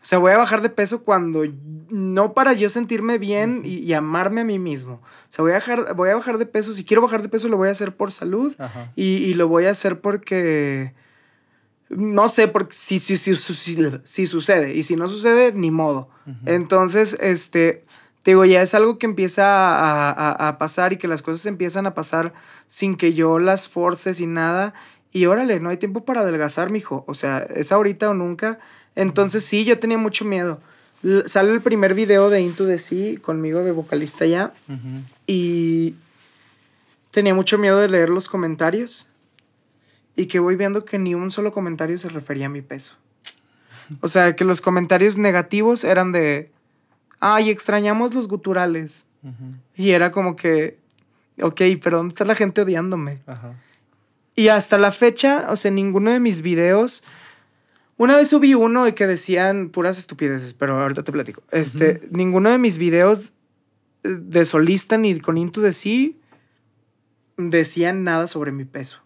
o 0.02 0.06
sea, 0.06 0.20
voy 0.20 0.32
a 0.32 0.38
bajar 0.38 0.62
de 0.62 0.70
peso 0.70 1.04
cuando 1.04 1.44
no 1.90 2.34
para 2.34 2.54
yo 2.54 2.70
sentirme 2.70 3.18
bien 3.18 3.64
y, 3.66 3.92
amarme 3.92 4.42
a 4.42 4.46
mí 4.46 4.60
mismo. 4.60 4.94
O 4.94 5.28
sea, 5.28 5.44
voy 5.44 5.52
a, 5.52 5.56
bajar, 5.56 5.94
voy 5.94 6.10
a 6.10 6.16
bajar 6.16 6.38
de 6.38 6.46
peso. 6.46 6.74
Si 6.74 6.86
quiero 6.86 7.02
bajar 7.02 7.22
de 7.22 7.28
peso, 7.28 7.50
lo 7.50 7.58
voy 7.58 7.68
a 7.68 7.72
hacer 7.72 7.94
por 7.94 8.14
salud. 8.14 8.56
Y, 8.96 9.04
y, 9.04 9.34
lo 9.34 9.50
voy 9.50 9.66
a 9.66 9.72
hacer 9.72 10.00
porque. 10.00 10.94
No 11.90 12.30
sé, 12.30 12.48
porque 12.48 12.74
si, 12.74 12.98
si, 13.00 13.18
si, 13.18 13.36
si, 13.36 14.28
sucede. 14.28 14.74
Y 14.74 14.84
si 14.84 14.96
no 14.96 15.10
sucede, 15.10 15.52
ni 15.52 15.70
modo. 15.70 16.08
Entonces, 16.46 17.18
este. 17.20 17.84
Te 18.28 18.32
digo, 18.32 18.44
ya 18.44 18.62
es 18.62 18.74
algo 18.74 18.98
que 18.98 19.06
empieza 19.06 19.46
a, 19.46 20.12
a, 20.12 20.50
a, 20.50 20.58
pasar 20.58 20.92
y 20.92 20.98
que 20.98 21.08
las 21.08 21.22
cosas 21.22 21.46
empiezan 21.46 21.88
a 21.88 21.94
pasar 21.94 22.34
sin 22.68 22.98
que 22.98 23.14
yo 23.14 23.40
las 23.40 23.70
forces 23.70 24.20
y 24.20 24.28
nada. 24.28 24.74
Y 25.14 25.28
órale, 25.28 25.62
no 25.62 25.70
hay 25.70 25.78
tiempo 25.78 26.04
para 26.04 26.20
adelgazar, 26.20 26.70
mijo. 26.70 27.06
O 27.08 27.14
sea, 27.14 27.38
es 27.38 27.72
ahorita 27.72 28.10
o 28.10 28.14
nunca. 28.14 28.60
Entonces 28.96 29.46
sí, 29.46 29.64
yo 29.64 29.80
tenía 29.80 29.98
mucho 29.98 30.26
miedo. 30.26 30.60
sale 31.28 31.54
el 31.54 31.62
primer 31.62 31.94
video 31.94 32.30
de 32.30 32.42
Into 32.42 32.68
the 32.68 32.78
Sea 32.78 33.18
conmigo 33.22 33.64
de 33.64 33.72
vocalista 33.72 34.26
ya. 34.26 34.54
Y 35.26 35.96
tenía 37.12 37.34
mucho 37.34 37.58
miedo 37.58 37.80
de 37.80 37.88
leer 37.88 38.10
los 38.10 38.28
comentarios. 38.28 39.08
Y 40.18 40.26
que 40.26 40.40
voy 40.40 40.58
viendo 40.58 40.84
que 40.84 41.00
ni 41.00 41.16
un 41.16 41.32
solo 41.32 41.54
comentario 41.54 41.98
se 41.98 42.10
refería 42.10 42.48
a 42.48 42.50
mi 42.50 42.62
peso. 42.62 42.98
O 44.02 44.10
sea, 44.10 44.36
que 44.36 44.44
los 44.44 44.60
comentarios 44.60 45.18
negativos 45.18 45.86
eran 45.86 46.12
de, 46.12 46.52
ay, 47.20 47.50
extrañamos 47.50 48.14
los 48.14 48.28
guturales. 48.28 49.08
Y 49.76 49.92
era 49.92 50.12
como 50.12 50.36
que, 50.36 50.80
ok, 51.42 51.62
pero 51.84 51.98
¿dónde 51.98 52.14
está 52.14 52.24
la 52.24 52.36
gente 52.36 52.62
odiándome? 52.62 53.20
Y 54.36 54.48
hasta 54.48 54.78
la 54.78 54.92
fecha, 54.92 55.48
o 55.50 55.56
sea, 55.56 55.72
ninguno 55.72 56.12
de 56.12 56.20
mis 56.20 56.42
videos 56.42 57.04
una 57.98 58.16
vez 58.16 58.30
subí 58.30 58.54
uno 58.54 58.88
y 58.88 58.94
que 58.94 59.08
decían 59.08 59.70
puras 59.70 59.98
estupideces, 59.98 60.54
pero 60.54 60.80
ahorita 60.80 61.04
te 61.04 61.12
platico. 61.12 61.42
Este, 61.52 62.08
ninguno 62.12 62.52
de 62.52 62.60
mis 62.60 62.78
videos 62.78 63.34
eh, 64.04 64.18
de 64.20 64.46
solista 64.46 64.98
ni 64.98 65.20
con 65.20 65.38
Into 65.38 65.62
de 65.62 65.72
sí 65.72 66.20
decían 67.38 68.04
nada 68.04 68.28
sobre 68.28 68.52
mi 68.52 68.66
peso. 68.66 69.02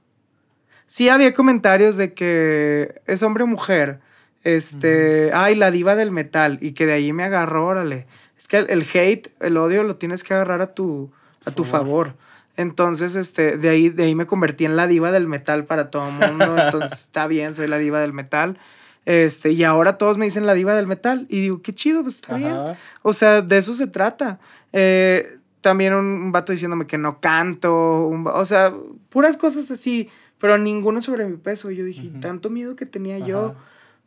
Sí 0.88 1.08
había 1.08 1.34
comentarios 1.34 1.96
de 1.96 2.14
que 2.14 3.02
es 3.08 3.24
hombre 3.24 3.46
o 3.46 3.48
mujer. 3.48 4.02
Este, 4.44 5.32
ay, 5.34 5.56
la 5.56 5.72
diva 5.72 5.96
del 5.96 6.12
metal. 6.12 6.58
Y 6.62 6.74
que 6.74 6.86
de 6.86 6.94
ahí 6.94 7.14
me 7.14 7.24
agarró, 7.24 7.66
órale. 7.66 8.08
Es 8.38 8.48
que 8.48 8.58
el, 8.58 8.86
hate, 8.94 9.30
el 9.40 9.58
odio 9.58 9.84
lo 9.84 9.98
tienes 9.98 10.24
que 10.24 10.34
agarrar 10.34 10.62
a 10.62 10.74
tu, 10.74 11.12
a 11.46 11.52
tu 11.52 11.64
favor. 11.64 12.16
Entonces, 12.58 13.16
este, 13.16 13.58
de 13.58 13.70
ahí, 13.70 13.90
de 13.90 14.04
ahí 14.04 14.16
me 14.16 14.26
convertí 14.26 14.66
en 14.66 14.76
la 14.76 14.88
diva 14.88 15.12
del 15.12 15.28
metal 15.28 15.66
para 15.66 15.90
todo 15.90 16.08
el 16.08 16.14
mundo. 16.14 16.58
Entonces, 16.66 17.02
está 17.02 17.28
bien, 17.28 17.54
soy 17.54 17.68
la 17.68 17.78
diva 17.78 18.00
del 18.00 18.14
metal. 18.14 18.58
Este, 19.06 19.52
y 19.52 19.64
ahora 19.64 19.98
todos 19.98 20.18
me 20.18 20.26
dicen 20.26 20.46
la 20.46 20.54
diva 20.54 20.76
del 20.76 20.88
metal. 20.88 21.26
Y 21.30 21.42
digo, 21.42 21.62
qué 21.62 21.74
chido, 21.74 22.02
pues 22.02 22.16
está 22.16 22.36
bien. 22.36 22.56
O 23.02 23.14
sea, 23.14 23.42
de 23.42 23.58
eso 23.58 23.74
se 23.74 23.88
trata. 23.88 24.40
Eh, 24.74 25.38
también 25.62 25.94
un, 25.94 26.32
vato 26.32 26.52
diciéndome 26.52 26.88
que 26.88 26.98
no 26.98 27.20
canto. 27.20 28.10
o 28.10 28.46
sea, 28.46 28.74
puras 29.10 29.38
cosas 29.38 29.70
así. 29.72 30.10
Pero 30.40 30.58
ninguno 30.58 31.02
sobre 31.02 31.26
mi 31.26 31.38
peso. 31.38 31.70
Yo 31.72 31.86
dije, 31.86 32.10
tanto 32.20 32.50
miedo 32.50 32.76
que 32.76 32.88
tenía 32.88 33.20
yo. 33.20 33.56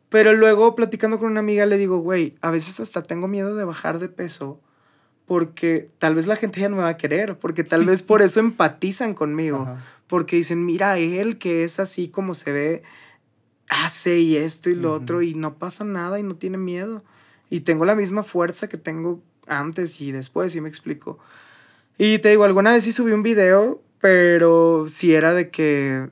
Pero 0.09 0.33
luego 0.33 0.75
platicando 0.75 1.19
con 1.19 1.31
una 1.31 1.39
amiga 1.39 1.65
le 1.65 1.77
digo, 1.77 1.97
güey, 1.97 2.35
a 2.41 2.51
veces 2.51 2.79
hasta 2.79 3.03
tengo 3.03 3.27
miedo 3.27 3.55
de 3.55 3.65
bajar 3.65 3.99
de 3.99 4.09
peso 4.09 4.61
porque 5.25 5.89
tal 5.97 6.15
vez 6.15 6.27
la 6.27 6.35
gente 6.35 6.61
ya 6.61 6.69
no 6.69 6.77
me 6.77 6.83
va 6.83 6.89
a 6.89 6.97
querer, 6.97 7.37
porque 7.37 7.63
tal 7.63 7.85
vez 7.85 8.03
por 8.03 8.21
eso 8.21 8.39
empatizan 8.39 9.13
conmigo, 9.13 9.67
porque 10.07 10.35
dicen, 10.35 10.65
mira, 10.65 10.97
él 10.99 11.37
que 11.37 11.63
es 11.63 11.79
así 11.79 12.09
como 12.09 12.33
se 12.33 12.51
ve, 12.51 12.83
hace 13.67 14.19
y 14.19 14.37
esto 14.37 14.69
y 14.69 14.75
lo 14.75 14.93
otro 14.93 15.23
y 15.23 15.33
no 15.33 15.55
pasa 15.55 15.83
nada 15.83 16.19
y 16.19 16.23
no 16.23 16.35
tiene 16.35 16.57
miedo. 16.57 17.03
Y 17.49 17.61
tengo 17.61 17.85
la 17.85 17.95
misma 17.95 18.23
fuerza 18.23 18.69
que 18.69 18.77
tengo 18.77 19.21
antes 19.47 19.99
y 20.01 20.11
después, 20.11 20.55
y 20.55 20.61
me 20.61 20.69
explico. 20.69 21.17
Y 21.97 22.19
te 22.19 22.29
digo, 22.29 22.43
alguna 22.43 22.73
vez 22.73 22.83
sí 22.83 22.91
subí 22.91 23.11
un 23.11 23.23
video, 23.23 23.81
pero 23.99 24.85
si 24.87 25.15
era 25.15 25.33
de 25.33 25.49
que, 25.49 26.09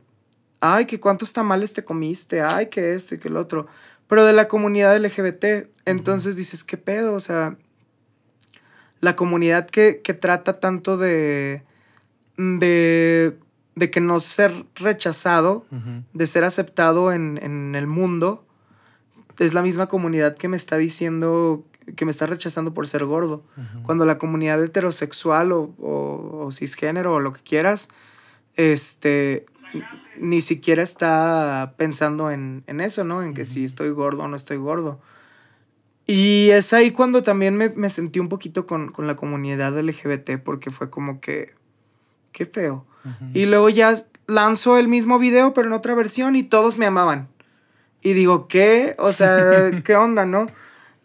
ay, 0.64 0.86
que 0.86 1.00
cuántos 1.00 1.34
tamales 1.34 1.74
te 1.74 1.84
comiste, 1.84 2.42
ay, 2.42 2.68
que 2.68 2.94
esto 2.96 3.16
y 3.16 3.20
que 3.20 3.30
lo 3.30 3.40
otro, 3.40 3.68
pero 4.08 4.26
de 4.26 4.34
la 4.34 4.48
comunidad 4.48 4.98
LGBT. 4.98 5.68
Entonces 5.86 6.36
dices, 6.36 6.64
¿qué 6.64 6.78
pedo? 6.78 7.14
O 7.14 7.20
sea, 7.20 7.58
la 9.00 9.16
comunidad 9.16 9.68
que, 9.68 10.02
que 10.04 10.14
trata 10.14 10.60
tanto 10.60 10.98
de, 10.98 11.64
de 12.38 13.38
de 13.76 13.90
que 13.90 14.00
no 14.00 14.20
ser 14.20 14.66
rechazado, 14.76 15.66
de 16.14 16.26
ser 16.28 16.44
aceptado 16.44 17.12
en, 17.12 17.76
el 17.76 17.88
mundo, 17.88 18.46
es 19.40 19.54
la 19.54 19.64
misma 19.64 19.88
comunidad 19.88 20.36
que 20.36 20.48
me 20.48 20.58
está 20.58 20.78
diciendo 20.78 21.66
que 21.98 22.06
me 22.06 22.12
está 22.12 22.28
rechazando 22.28 22.74
por 22.74 22.88
ser 22.88 23.04
gordo. 23.04 23.44
Cuando 23.84 24.06
la 24.06 24.18
comunidad 24.18 24.64
heterosexual 24.64 25.52
o, 25.52 25.74
o, 25.80 26.50
cisgénero 26.52 27.16
o 27.16 27.20
lo 27.20 27.34
que 27.34 27.42
quieras, 27.42 27.90
este, 28.56 29.46
ni 30.20 30.42
siquiera 30.42 30.84
está 30.84 31.74
pensando 31.78 32.32
en, 32.32 32.64
eso, 32.68 33.04
¿no? 33.04 33.24
En 33.24 33.34
que 33.34 33.46
si 33.46 33.66
estoy 33.66 33.90
gordo 33.90 34.24
o 34.24 34.28
no 34.28 34.36
estoy 34.36 34.58
gordo. 34.58 35.00
Y 36.06 36.50
es 36.50 36.74
ahí 36.74 36.92
cuando 36.92 37.24
también 37.24 37.56
me, 37.56 37.70
me 37.70 37.90
sentí 37.90 38.20
un 38.20 38.30
poquito 38.30 38.66
con, 38.66 38.92
con, 38.92 39.08
la 39.08 39.16
comunidad 39.16 39.80
LGBT, 39.80 40.38
porque 40.44 40.70
fue 40.70 40.90
como 40.90 41.22
que, 41.22 41.54
qué 42.32 42.46
feo. 42.46 42.86
Y 43.34 43.46
luego 43.46 43.70
ya 43.70 43.98
lanzó 44.28 44.78
el 44.78 44.88
mismo 44.88 45.20
video, 45.20 45.54
pero 45.54 45.68
en 45.68 45.74
otra 45.74 45.94
versión, 45.94 46.36
y 46.36 46.44
todos 46.44 46.78
me 46.78 46.86
amaban. 46.86 47.28
Y 48.02 48.14
digo, 48.14 48.48
¿qué? 48.48 48.96
O 48.98 49.12
sea, 49.12 49.72
¿qué 49.84 49.96
onda, 49.96 50.26
no? 50.26 50.48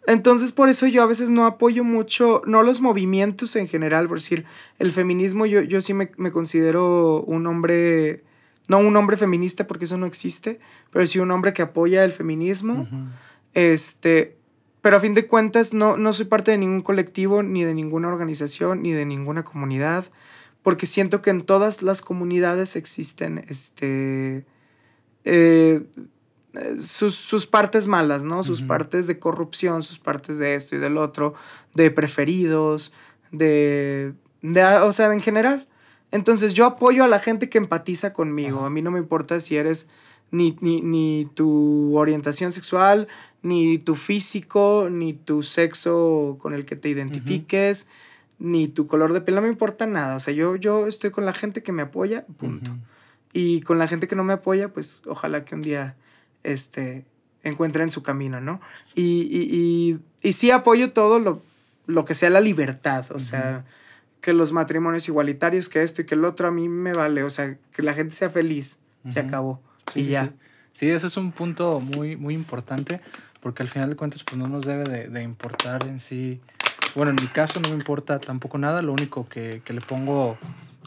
Entonces, 0.09 0.51
por 0.51 0.69
eso 0.69 0.87
yo 0.87 1.03
a 1.03 1.05
veces 1.05 1.29
no 1.29 1.45
apoyo 1.45 1.83
mucho, 1.83 2.41
no 2.47 2.63
los 2.63 2.81
movimientos 2.81 3.55
en 3.55 3.67
general, 3.67 4.07
por 4.07 4.17
decir, 4.17 4.45
el 4.79 4.91
feminismo, 4.91 5.45
yo, 5.45 5.61
yo 5.61 5.81
sí 5.81 5.93
me, 5.93 6.09
considero 6.31 7.21
un 7.21 7.45
hombre, 7.45 8.23
no 8.69 8.79
un 8.79 8.95
hombre 8.95 9.17
feminista 9.17 9.67
porque 9.67 9.83
eso 9.83 9.97
no 9.97 10.05
existe, 10.05 10.61
pero 10.91 11.05
sí 11.05 11.19
un 11.19 11.31
hombre 11.31 11.51
que 11.51 11.61
apoya 11.61 12.05
el 12.05 12.13
feminismo. 12.13 12.87
Este, 13.53 14.37
pero 14.81 14.95
a 14.95 14.99
fin 15.01 15.13
de 15.13 15.27
cuentas 15.27 15.73
no, 15.73 15.97
no 15.97 16.13
soy 16.13 16.25
parte 16.25 16.51
de 16.51 16.57
ningún 16.57 16.81
colectivo, 16.81 17.43
ni 17.43 17.65
de 17.65 17.73
ninguna 17.73 18.07
organización, 18.07 18.81
ni 18.81 18.93
de 18.93 19.05
ninguna 19.05 19.43
comunidad 19.43 20.05
porque 20.63 20.85
siento 20.85 21.21
que 21.21 21.29
en 21.29 21.41
todas 21.43 21.81
las 21.81 22.01
comunidades 22.01 22.75
existen 22.75 23.43
este, 23.47 24.45
eh, 25.23 25.83
sus, 26.79 27.47
partes 27.47 27.87
malas, 27.87 28.23
¿no? 28.23 28.43
Sus 28.43 28.61
partes 28.61 29.07
de 29.07 29.19
corrupción, 29.19 29.83
sus 29.83 29.99
partes 29.99 30.37
de 30.37 30.55
esto 30.55 30.75
y 30.75 30.79
del 30.79 30.97
otro, 30.97 31.33
de 31.75 31.91
preferidos, 31.91 32.93
de, 33.31 34.13
o 34.83 34.91
sea, 34.91 35.13
en 35.13 35.21
general. 35.21 35.67
Entonces 36.11 36.53
yo 36.53 36.65
apoyo 36.65 37.03
a 37.03 37.07
la 37.07 37.19
gente 37.19 37.49
que 37.49 37.57
empatiza 37.57 38.13
conmigo. 38.13 38.65
A 38.65 38.69
mí 38.69 38.81
no 38.81 38.91
me 38.91 38.99
importa 38.99 39.39
si 39.39 39.57
eres 39.57 39.89
ni, 40.31 40.57
ni, 40.61 40.81
ni, 40.81 41.27
tu 41.33 41.97
orientación 41.97 42.51
sexual, 42.51 43.07
ni 43.41 43.77
tu 43.77 43.95
físico, 43.95 44.87
ni 44.91 45.13
tu 45.13 45.43
sexo 45.43 46.37
con 46.41 46.53
el 46.53 46.65
que 46.65 46.75
te 46.75 46.89
identifiques 46.89 47.87
ni 48.39 48.69
tu 48.69 48.87
color 48.87 49.11
de 49.13 49.21
piel, 49.21 49.35
no 49.35 49.41
me 49.41 49.49
importa 49.49 49.85
nada. 49.85 50.15
O 50.15 50.19
sea, 50.19 50.33
yo, 50.33 50.55
yo 50.55 50.87
estoy 50.87 51.11
con 51.11 51.25
la 51.25 51.33
gente 51.33 51.61
que 51.61 51.73
me 51.73 51.81
apoya, 51.81 52.25
punto. 52.37 52.71
Y 53.33 53.61
con 53.61 53.77
la 53.77 53.87
gente 53.87 54.07
que 54.07 54.15
no 54.15 54.23
me 54.23 54.33
apoya, 54.33 54.69
pues 54.69 55.03
ojalá 55.05 55.45
que 55.45 55.55
un 55.55 55.61
día 55.61 55.95
este, 56.43 57.05
encuentren 57.43 57.91
su 57.91 58.01
camino, 58.01 58.39
¿no? 58.39 58.61
Y, 58.95 59.27
y, 59.29 59.99
y, 60.23 60.31
sí 60.31 60.51
apoyo 60.51 60.93
todo 60.93 61.19
lo, 61.19 61.41
lo, 61.85 62.05
que 62.05 62.13
sea 62.13 62.29
la 62.29 62.41
libertad, 62.41 63.05
o 63.11 63.19
sea, 63.19 63.65
que 64.21 64.33
los 64.33 64.51
matrimonios 64.51 65.07
igualitarios, 65.07 65.69
que 65.69 65.81
esto 65.83 66.01
y 66.01 66.05
que 66.05 66.15
el 66.15 66.25
otro, 66.25 66.47
a 66.47 66.51
mí 66.51 66.67
me 66.69 66.93
vale, 66.93 67.23
o 67.23 67.29
sea, 67.29 67.57
que 67.73 67.83
la 67.83 67.93
gente 67.93 68.15
sea 68.15 68.29
feliz, 68.29 68.81
se 69.07 69.19
acabó. 69.19 69.61
y 69.95 70.05
ya. 70.05 70.25
Sí. 70.25 70.31
sí. 70.73 70.89
ese 70.89 71.07
es 71.07 71.17
un 71.17 71.31
punto 71.31 71.79
muy, 71.79 72.15
muy 72.15 72.33
importante, 72.33 73.01
porque 73.39 73.63
al 73.63 73.69
final 73.69 73.89
de 73.89 73.95
cuentas, 73.95 74.23
pues 74.23 74.37
no 74.37 74.47
nos 74.47 74.65
debe 74.65 74.83
de, 74.83 75.07
de 75.07 75.23
importar 75.23 75.87
en 75.87 75.99
sí 75.99 76.41
bueno, 76.95 77.11
en 77.11 77.17
mi 77.21 77.27
caso 77.27 77.59
no 77.59 77.69
me 77.69 77.75
importa 77.75 78.19
tampoco 78.19 78.57
nada, 78.57 78.81
lo 78.81 78.93
único 78.93 79.27
que, 79.27 79.61
le 79.67 79.81
pongo 79.81 80.37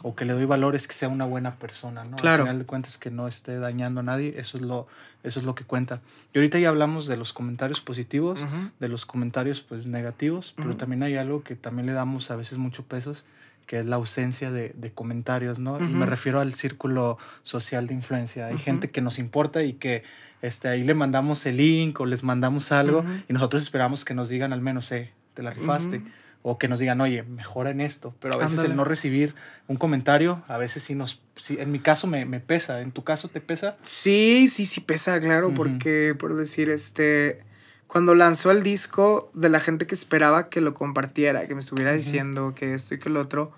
o 0.03 0.13
que 0.15 0.25
le 0.25 0.33
doy 0.33 0.45
valor 0.45 0.75
es 0.75 0.87
que 0.87 0.93
sea 0.93 1.09
una 1.09 1.25
buena 1.25 1.55
persona, 1.55 2.03
¿no? 2.03 2.17
Claro. 2.17 2.43
Al 2.43 2.47
final 2.49 2.59
de 2.59 2.65
cuentas 2.65 2.97
que 2.99 3.09
no 3.09 3.27
esté 3.27 3.57
dañando 3.57 4.01
a 4.01 4.03
nadie, 4.03 4.35
eso 4.37 4.57
es 4.57 4.63
lo, 4.63 4.85
eso 5.23 5.39
es 5.39 5.45
lo 5.45 5.55
que 5.55 5.63
cuenta. 5.63 6.01
Y 6.33 6.37
ahorita 6.37 6.59
ya 6.59 6.69
hablamos 6.69 7.07
de 7.07 7.17
los 7.17 7.33
comentarios 7.33 7.81
positivos, 7.81 8.41
Ujú. 8.41 8.69
de 8.79 8.87
los 8.89 9.05
comentarios 9.07 9.61
pues 9.61 9.87
negativos, 9.87 10.53
pero 10.57 10.69
Ujú. 10.69 10.77
también 10.77 11.01
hay 11.03 11.15
algo 11.15 11.41
que 11.41 11.55
también 11.55 11.85
le 11.87 11.93
damos 11.93 12.29
a 12.29 12.35
veces 12.35 12.57
mucho 12.59 12.83
pesos, 12.83 13.25
que 13.65 13.79
es 13.79 13.85
la 13.85 13.95
ausencia 13.95 14.51
de, 14.51 14.73
de 14.75 14.91
comentarios, 14.91 15.57
¿no? 15.57 15.79
Y 15.79 15.83
me 15.93 16.05
refiero 16.05 16.41
al 16.41 16.53
círculo 16.53 17.17
social 17.43 17.87
de 17.87 17.93
influencia. 17.93 18.47
Hay 18.47 18.55
Ujú. 18.55 18.63
gente 18.63 18.89
que 18.89 18.99
nos 19.01 19.19
importa 19.19 19.63
y 19.63 19.71
que 19.73 20.03
este, 20.41 20.67
ahí 20.67 20.83
le 20.83 20.93
mandamos 20.95 21.45
el 21.45 21.55
link 21.55 21.97
o 22.01 22.05
les 22.05 22.23
mandamos 22.23 22.73
algo 22.73 22.99
Ujú. 22.99 23.09
y 23.29 23.31
nosotros 23.33 23.63
esperamos 23.63 24.03
que 24.03 24.13
nos 24.13 24.27
digan 24.27 24.51
al 24.51 24.59
menos, 24.59 24.91
eh, 24.91 25.13
te 25.33 25.43
la 25.43 25.51
rifaste. 25.51 26.01
O 26.43 26.59
que 26.59 26.67
nos 26.67 26.79
digan, 26.79 27.01
oye, 27.01 27.23
mejora 27.23 27.71
en 27.71 27.81
esto. 27.81 28.13
Pero 28.19 28.35
a 28.35 28.37
veces 28.37 28.59
Ándale. 28.59 28.69
el 28.69 28.75
no 28.75 28.83
recibir 28.83 29.33
un 29.67 29.77
comentario, 29.77 30.43
a 30.47 30.57
veces 30.57 30.83
sí 30.83 30.93
nos... 30.93 31.21
Sí, 31.35 31.57
en 31.59 31.71
mi 31.71 31.79
caso 31.79 32.05
me, 32.05 32.25
me 32.25 32.39
pesa. 32.39 32.81
¿En 32.81 32.91
tu 32.91 33.03
caso 33.03 33.29
te 33.29 33.41
pesa? 33.41 33.77
Sí, 33.83 34.49
sí, 34.51 34.65
sí 34.65 34.81
pesa, 34.81 35.19
claro, 35.19 35.53
porque, 35.53 36.15
por 36.19 36.35
decir, 36.35 36.69
este, 36.69 37.43
cuando 37.87 38.13
lanzó 38.13 38.51
el 38.51 38.61
disco, 38.61 39.31
de 39.33 39.49
la 39.49 39.61
gente 39.61 39.87
que 39.87 39.95
esperaba 39.95 40.49
que 40.49 40.61
lo 40.61 40.73
compartiera, 40.73 41.47
que 41.47 41.53
me 41.53 41.61
estuviera 41.61 41.93
diciendo 41.93 42.53
que 42.55 42.73
esto 42.73 42.95
y 42.95 42.99
que 42.99 43.09
lo 43.09 43.21
otro, 43.21 43.53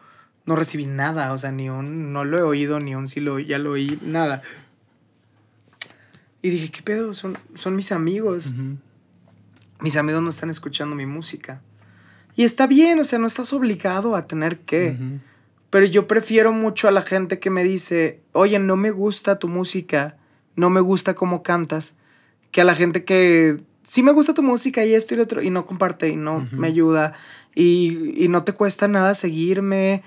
no 0.45 0.56
recibí 0.56 0.86
nada, 0.86 1.34
o 1.34 1.38
sea, 1.38 1.52
ni 1.52 1.69
un, 1.69 2.13
no 2.13 2.24
lo 2.24 2.38
he 2.38 2.41
oído, 2.43 2.80
ni 2.80 2.95
un 2.95 3.08
sí 3.08 3.19
lo, 3.19 3.39
ya 3.39 3.58
lo 3.58 3.71
oí, 3.71 3.98
nada. 4.04 4.43
Y 6.41 6.50
dije, 6.52 6.69
¿qué 6.69 6.84
pedo? 6.84 7.13
Son, 7.13 7.38
son 7.56 7.76
mis 7.76 7.91
amigos. 7.91 8.54
Mis 9.80 9.98
amigos 9.98 10.21
no 10.21 10.30
están 10.30 10.52
escuchando 10.52 10.95
mi 10.95 11.08
música. 11.08 11.62
Y 12.36 12.43
está 12.43 12.67
bien, 12.67 13.00
o 13.00 13.04
sea, 13.04 13.19
no 13.19 13.28
estás 13.28 13.54
obligado 13.54 14.15
a 14.15 14.28
tener 14.28 14.60
que. 14.60 14.98
Pero 15.69 15.86
yo 15.86 16.08
prefiero 16.08 16.54
mucho 16.54 16.88
a 16.88 16.91
la 16.91 17.02
gente 17.02 17.39
que 17.39 17.50
me 17.50 17.63
dice, 17.63 18.19
oye, 18.32 18.60
no 18.60 18.76
me 18.76 18.91
gusta 18.91 19.39
tu 19.39 19.48
música, 19.48 20.17
no 20.56 20.69
me 20.69 20.82
gusta 20.82 21.15
cómo 21.15 21.43
cantas, 21.43 21.98
que 22.52 22.62
a 22.62 22.63
la 22.63 22.76
gente 22.76 23.04
que 23.04 23.60
sí 23.84 24.04
me 24.04 24.13
gusta 24.13 24.34
tu 24.34 24.43
música 24.43 24.86
y 24.86 24.93
esto 24.93 25.13
y 25.13 25.17
lo 25.17 25.24
otro, 25.24 25.41
y 25.41 25.50
no 25.50 25.65
comparte 25.65 26.10
y 26.10 26.15
no 26.15 26.48
me 26.52 26.67
ayuda, 26.67 27.13
y, 27.54 28.24
y 28.24 28.28
no 28.30 28.43
te 28.43 28.54
cuesta 28.54 28.88
nada 28.88 29.15
seguirme. 29.15 30.04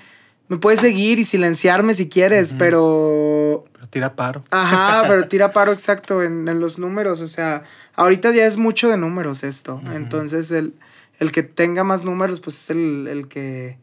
Me 0.49 0.57
puedes 0.57 0.81
seguir 0.81 1.19
y 1.19 1.25
silenciarme 1.25 1.95
si 1.95 2.09
quieres, 2.09 2.55
pero 2.59 3.65
Pero 3.75 3.89
tira 3.89 4.17
paro. 4.17 4.45
Ajá, 4.51 5.05
pero 5.09 5.29
tira 5.29 5.53
paro 5.53 5.73
exacto 5.73 6.23
en, 6.23 6.49
en 6.49 6.61
los 6.61 6.79
números. 6.79 7.21
O 7.21 7.27
sea, 7.27 7.65
ahorita 7.95 8.33
ya 8.33 8.47
es 8.47 8.57
mucho 8.57 8.89
de 8.89 8.97
números 8.97 9.45
esto. 9.45 9.83
Entonces, 9.93 10.51
el, 10.51 10.75
el 11.19 11.33
que 11.33 11.43
tenga 11.43 11.85
más 11.85 12.05
números, 12.05 12.41
pues 12.41 12.57
es 12.63 12.71
el, 12.71 13.07
el 13.09 13.29
que 13.29 13.77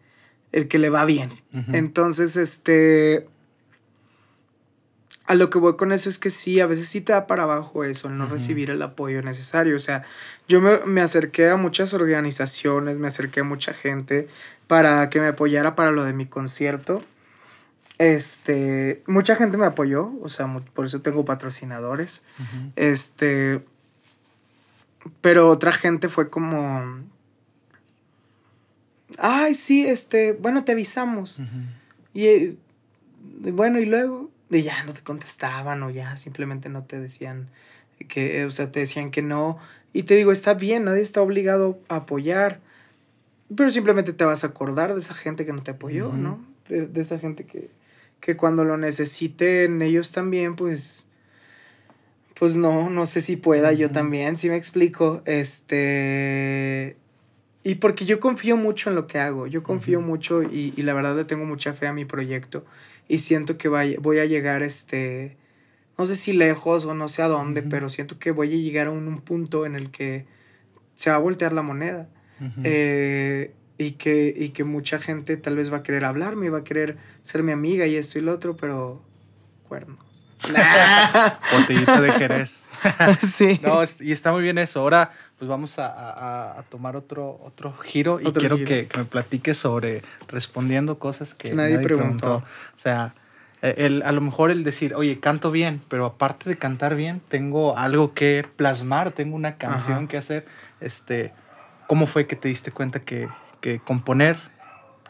el 0.51 0.69
que 0.69 0.79
le 0.79 0.89
va 0.89 1.03
bien. 1.03 1.31
Entonces, 1.73 2.37
este. 2.37 3.27
A 5.27 5.33
lo 5.33 5.49
que 5.49 5.57
voy 5.57 5.75
con 5.75 5.91
eso 5.91 6.07
es 6.07 6.19
que 6.19 6.29
sí, 6.29 6.59
a 6.59 6.67
veces 6.67 6.87
sí 6.87 7.01
te 7.01 7.11
da 7.11 7.25
para 7.25 7.43
abajo 7.43 7.83
eso, 7.83 8.07
el 8.07 8.17
no 8.17 8.27
recibir 8.27 8.69
el 8.69 8.81
apoyo 8.81 9.23
necesario. 9.23 9.75
O 9.75 9.79
sea, 9.79 10.03
yo 10.47 10.61
me, 10.61 10.77
me 10.85 11.01
acerqué 11.01 11.49
a 11.49 11.57
muchas 11.57 11.95
organizaciones, 11.95 12.99
me 12.99 13.07
acerqué 13.07 13.39
a 13.39 13.43
mucha 13.43 13.73
gente 13.73 14.27
para 14.67 15.09
que 15.09 15.19
me 15.19 15.27
apoyara 15.27 15.75
para 15.75 15.91
lo 15.91 16.03
de 16.03 16.13
mi 16.13 16.27
concierto. 16.27 17.03
Este, 17.97 19.03
mucha 19.07 19.35
gente 19.35 19.57
me 19.57 19.65
apoyó, 19.65 20.13
o 20.21 20.29
sea, 20.29 20.47
por 20.73 20.85
eso 20.85 21.01
tengo 21.01 21.25
patrocinadores. 21.25 22.23
Este, 22.75 23.61
pero 25.21 25.49
otra 25.49 25.71
gente 25.71 26.07
fue 26.07 26.29
como, 26.29 27.01
ay, 29.17 29.53
sí, 29.55 29.85
este, 29.85 30.33
bueno, 30.33 30.63
te 30.63 30.73
avisamos. 30.73 31.41
Y 32.13 32.27
eh, 32.27 32.55
bueno, 33.51 33.79
y 33.79 33.85
luego, 33.85 34.29
y 34.49 34.61
ya 34.61 34.83
no 34.83 34.93
te 34.93 35.01
contestaban 35.01 35.83
o 35.83 35.89
ya 35.89 36.15
simplemente 36.15 36.69
no 36.69 36.83
te 36.83 36.99
decían 36.99 37.49
que, 38.07 38.45
o 38.45 38.51
sea, 38.51 38.71
te 38.71 38.79
decían 38.79 39.11
que 39.11 39.21
no. 39.21 39.57
Y 39.93 40.03
te 40.03 40.15
digo, 40.15 40.31
está 40.31 40.53
bien, 40.53 40.85
nadie 40.85 41.01
está 41.01 41.21
obligado 41.21 41.79
a 41.87 41.97
apoyar, 41.97 42.59
pero 43.55 43.69
simplemente 43.69 44.13
te 44.13 44.25
vas 44.25 44.43
a 44.43 44.47
acordar 44.47 44.93
de 44.93 44.99
esa 44.99 45.13
gente 45.13 45.45
que 45.45 45.53
no 45.53 45.63
te 45.63 45.71
apoyó. 45.71 46.11
¿no? 46.11 46.43
De, 46.67 46.87
de 46.87 47.01
esa 47.01 47.19
gente 47.19 47.45
que, 47.45 47.69
que 48.19 48.35
cuando 48.35 48.65
lo 48.65 48.77
necesiten 48.77 49.81
ellos 49.81 50.11
también, 50.11 50.55
pues, 50.55 51.07
pues 52.37 52.55
no, 52.55 52.89
no 52.89 53.05
sé 53.05 53.21
si 53.21 53.37
pueda 53.37 53.71
yo 53.71 53.91
también, 53.91 54.37
si 54.37 54.49
me 54.49 54.57
explico, 54.57 55.21
este... 55.25 56.97
Y 57.67 57.75
porque 57.75 58.05
yo 58.05 58.19
confío 58.19 58.55
mucho 58.57 58.91
en 58.91 58.95
lo 58.95 59.07
que 59.07 59.17
hago, 59.17 59.47
yo 59.47 59.63
confío 59.63 59.97
Ujú. 59.97 60.07
mucho 60.07 60.43
y, 60.43 60.71
y 60.77 60.81
la 60.83 60.93
verdad 60.93 61.15
le 61.15 61.25
tengo 61.25 61.45
mucha 61.45 61.73
fe 61.73 61.87
a 61.87 61.93
mi 61.93 62.05
proyecto 62.05 62.63
y 63.07 63.17
siento 63.17 63.57
que 63.57 63.69
vaya- 63.69 63.97
voy 63.99 64.19
a 64.19 64.25
llegar, 64.25 64.61
este, 64.61 65.35
no 65.97 66.05
sé 66.05 66.15
si 66.15 66.31
lejos 66.33 66.85
o 66.85 66.93
no 66.93 67.07
sé 67.07 67.23
a 67.23 67.27
dónde, 67.27 67.61
Ujú. 67.61 67.69
pero 67.69 67.89
siento 67.89 68.19
que 68.19 68.29
voy 68.29 68.53
a 68.53 68.55
llegar 68.57 68.85
a 68.85 68.91
un, 68.91 69.07
un 69.07 69.19
punto 69.19 69.65
en 69.65 69.75
el 69.75 69.89
que 69.89 70.27
se 70.93 71.09
va 71.09 71.15
a 71.15 71.19
voltear 71.19 71.53
la 71.53 71.63
moneda 71.63 72.07
Ujú. 72.39 72.61
eh, 72.63 73.51
y, 73.79 73.93
que, 73.93 74.31
y 74.37 74.49
que 74.49 74.63
mucha 74.63 74.99
gente 74.99 75.35
tal 75.35 75.55
vez 75.55 75.73
va 75.73 75.77
a 75.77 75.83
querer 75.83 76.05
hablarme, 76.05 76.51
va 76.51 76.59
a 76.59 76.63
querer 76.63 76.97
ser 77.23 77.41
mi 77.41 77.51
amiga 77.51 77.87
y 77.87 77.95
esto 77.95 78.19
y 78.19 78.21
lo 78.21 78.31
otro, 78.31 78.55
pero 78.55 79.01
cuernos. 79.67 80.27
Botellita 81.51 81.99
de 82.01 82.11
Jerez. 82.11 82.63
sí. 83.33 83.59
No, 83.63 83.79
y 84.01 84.11
está 84.11 84.31
muy 84.31 84.43
bien 84.43 84.59
eso. 84.59 84.81
Ahora, 84.81 85.11
pues 85.37 85.49
vamos 85.49 85.79
a, 85.79 85.87
a- 85.87 86.59
a 86.59 86.63
tomar 86.63 86.95
otro, 86.95 87.39
otro 87.43 87.73
giro 87.77 88.19
y 88.21 88.25
Otro 88.27 88.39
quiero 88.39 88.57
giro. 88.57 88.67
Que, 88.69 88.87
que 88.87 88.97
me 88.99 89.05
platiques 89.05 89.57
sobre 89.57 90.01
respondiendo 90.27 90.97
cosas 90.99 91.35
que 91.35 91.53
nadie 91.53 91.75
nadie, 91.75 91.85
preguntó. 91.87 92.17
preguntó. 92.17 92.45
O 92.75 92.77
sea, 92.79 93.15
eh, 93.61 93.75
el, 93.79 94.03
a 94.03 94.11
lo 94.11 94.21
mejor 94.21 94.51
el 94.51 94.63
decir, 94.63 94.93
oye, 94.95 95.19
canto 95.19 95.51
bien, 95.51 95.81
pero 95.89 96.05
aparte 96.05 96.49
de 96.49 96.57
cantar 96.57 96.95
bien, 96.95 97.19
tengo 97.27 97.77
algo 97.77 98.13
que 98.13 98.45
plasmar, 98.55 99.11
tengo 99.11 99.35
una 99.35 99.55
canción 99.55 99.97
Ajá. 99.97 100.07
que 100.07 100.17
hacer. 100.17 100.45
Este, 100.79 101.33
¿Cómo 101.87 102.07
fue 102.07 102.27
que 102.27 102.35
te 102.35 102.47
diste 102.47 102.71
cuenta 102.71 103.01
que, 103.01 103.27
que 103.61 103.79
componer, 103.79 104.37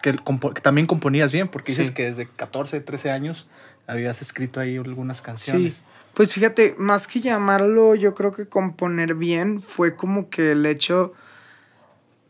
que, 0.02 0.10
el 0.10 0.24
compo- 0.24 0.54
que 0.54 0.62
también 0.62 0.88
componías 0.88 1.32
bien? 1.32 1.48
Porque 1.48 1.72
dices 1.72 1.90
Sí. 1.90 1.94
que 1.94 2.06
desde 2.06 2.28
14, 2.28 2.82
13 2.82 3.12
años 3.12 3.50
habías 3.88 4.22
escrito 4.22 4.60
ahí 4.60 4.78
algunas 4.78 5.22
canciones. 5.22 5.76
Sí, 5.76 5.84
pues 6.16 6.34
fíjate, 6.34 6.76
más 6.78 7.08
que 7.08 7.22
llamarlo, 7.22 7.94
yo 7.94 8.16
creo 8.16 8.32
que 8.32 8.48
componer 8.48 9.16
bien 9.16 9.62
fue 9.62 9.96
como 9.96 10.30
que 10.30 10.54
el 10.54 10.66
hecho 10.66 11.14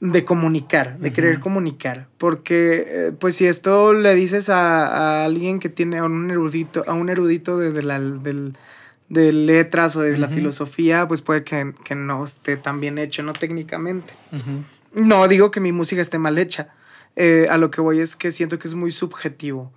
de 0.02 0.26
comunicar, 0.26 0.98
de 1.00 1.14
querer 1.14 1.40
comunicar. 1.40 2.08
Porque, 2.18 2.86
eh, 2.88 3.12
pues, 3.18 3.36
si 3.36 3.48
esto 3.48 3.94
le 3.94 4.14
dices 4.14 4.50
a, 4.50 4.88
a 4.88 5.26
alguien 5.26 5.60
que 5.60 5.70
tiene 5.70 6.00
a 6.00 6.04
un 6.04 6.30
erudito, 6.30 6.84
a 6.88 6.94
un 6.94 7.10
erudito 7.10 7.58
de, 7.58 7.72
de 7.72 7.84
la, 7.84 8.00
del, 8.00 8.58
de 9.10 9.32
letras 9.32 9.96
o 9.96 10.02
de 10.02 10.18
la 10.18 10.28
filosofía, 10.28 11.08
pues 11.08 11.22
puede 11.22 11.44
que, 11.44 11.74
que 11.84 11.96
no 11.96 12.24
esté 12.26 12.58
tan 12.58 12.80
bien 12.82 12.98
hecho, 12.98 13.24
no 13.24 13.34
técnicamente. 13.34 14.14
No 14.94 15.28
digo 15.28 15.52
que 15.52 15.60
mi 15.60 15.72
música 15.72 16.02
esté 16.02 16.18
mal 16.18 16.38
hecha. 16.38 16.74
Eh, 17.16 17.48
a 17.50 17.58
lo 17.58 17.72
que 17.72 17.82
voy 17.82 18.00
es 18.00 18.16
que 18.16 18.32
siento 18.32 18.60
que 18.60 18.68
es 18.68 18.76
muy 18.76 18.92
subjetivo. 18.92 19.72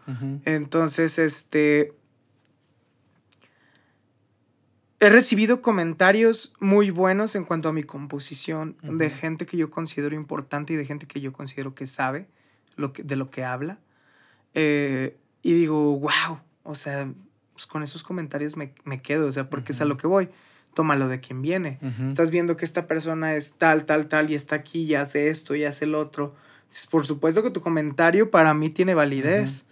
Entonces, 0.45 1.19
este... 1.19 1.93
He 5.01 5.11
recibido 5.11 5.63
comentarios 5.63 6.55
muy 6.59 6.91
buenos 6.91 7.37
en 7.37 7.45
cuanto 7.45 7.69
a 7.69 7.73
mi 7.73 7.85
composición, 7.85 8.77
de 8.83 9.11
gente 9.11 9.47
que 9.47 9.57
yo 9.57 9.71
considero 9.71 10.17
importante 10.17 10.73
y 10.73 10.77
de 10.77 10.85
gente 10.85 11.07
que 11.07 11.21
yo 11.21 11.33
considero 11.33 11.75
que 11.75 11.87
sabe 11.87 12.27
lo 12.75 12.93
que, 12.93 13.05
de 13.05 13.15
lo 13.15 13.31
que 13.31 13.45
habla. 13.45 13.79
Eh, 14.55 15.17
y 15.43 15.53
digo, 15.53 15.99
wow, 16.01 16.41
o 16.65 16.75
sea, 16.75 17.09
pues 17.53 17.67
con 17.67 17.85
esos 17.85 18.03
comentarios 18.03 18.57
me, 18.57 18.75
me 18.85 19.01
quedo, 19.01 19.29
o 19.29 19.33
sea, 19.33 19.49
porque 19.49 19.71
es 19.71 19.81
a 19.81 19.85
lo 19.85 19.97
que 19.97 20.09
voy. 20.09 20.31
Tómalo 20.75 21.09
de 21.09 21.21
quien 21.21 21.43
viene. 21.43 21.79
Estás 22.07 22.31
viendo 22.31 22.57
que 22.57 22.65
esta 22.65 22.87
persona 22.87 23.35
es 23.35 23.55
tal, 23.55 23.85
tal, 23.87 24.09
tal 24.09 24.31
y 24.31 24.35
está 24.35 24.57
aquí 24.57 24.83
y 24.83 24.95
hace 24.97 25.29
esto 25.29 25.55
y 25.55 25.65
hace 25.65 25.85
el 25.85 25.95
otro. 25.95 26.35
Por 26.91 27.07
supuesto 27.07 27.43
que 27.43 27.51
tu 27.51 27.61
comentario 27.61 28.31
para 28.31 28.53
mí 28.53 28.71
tiene 28.71 28.95
validez. 28.95 29.67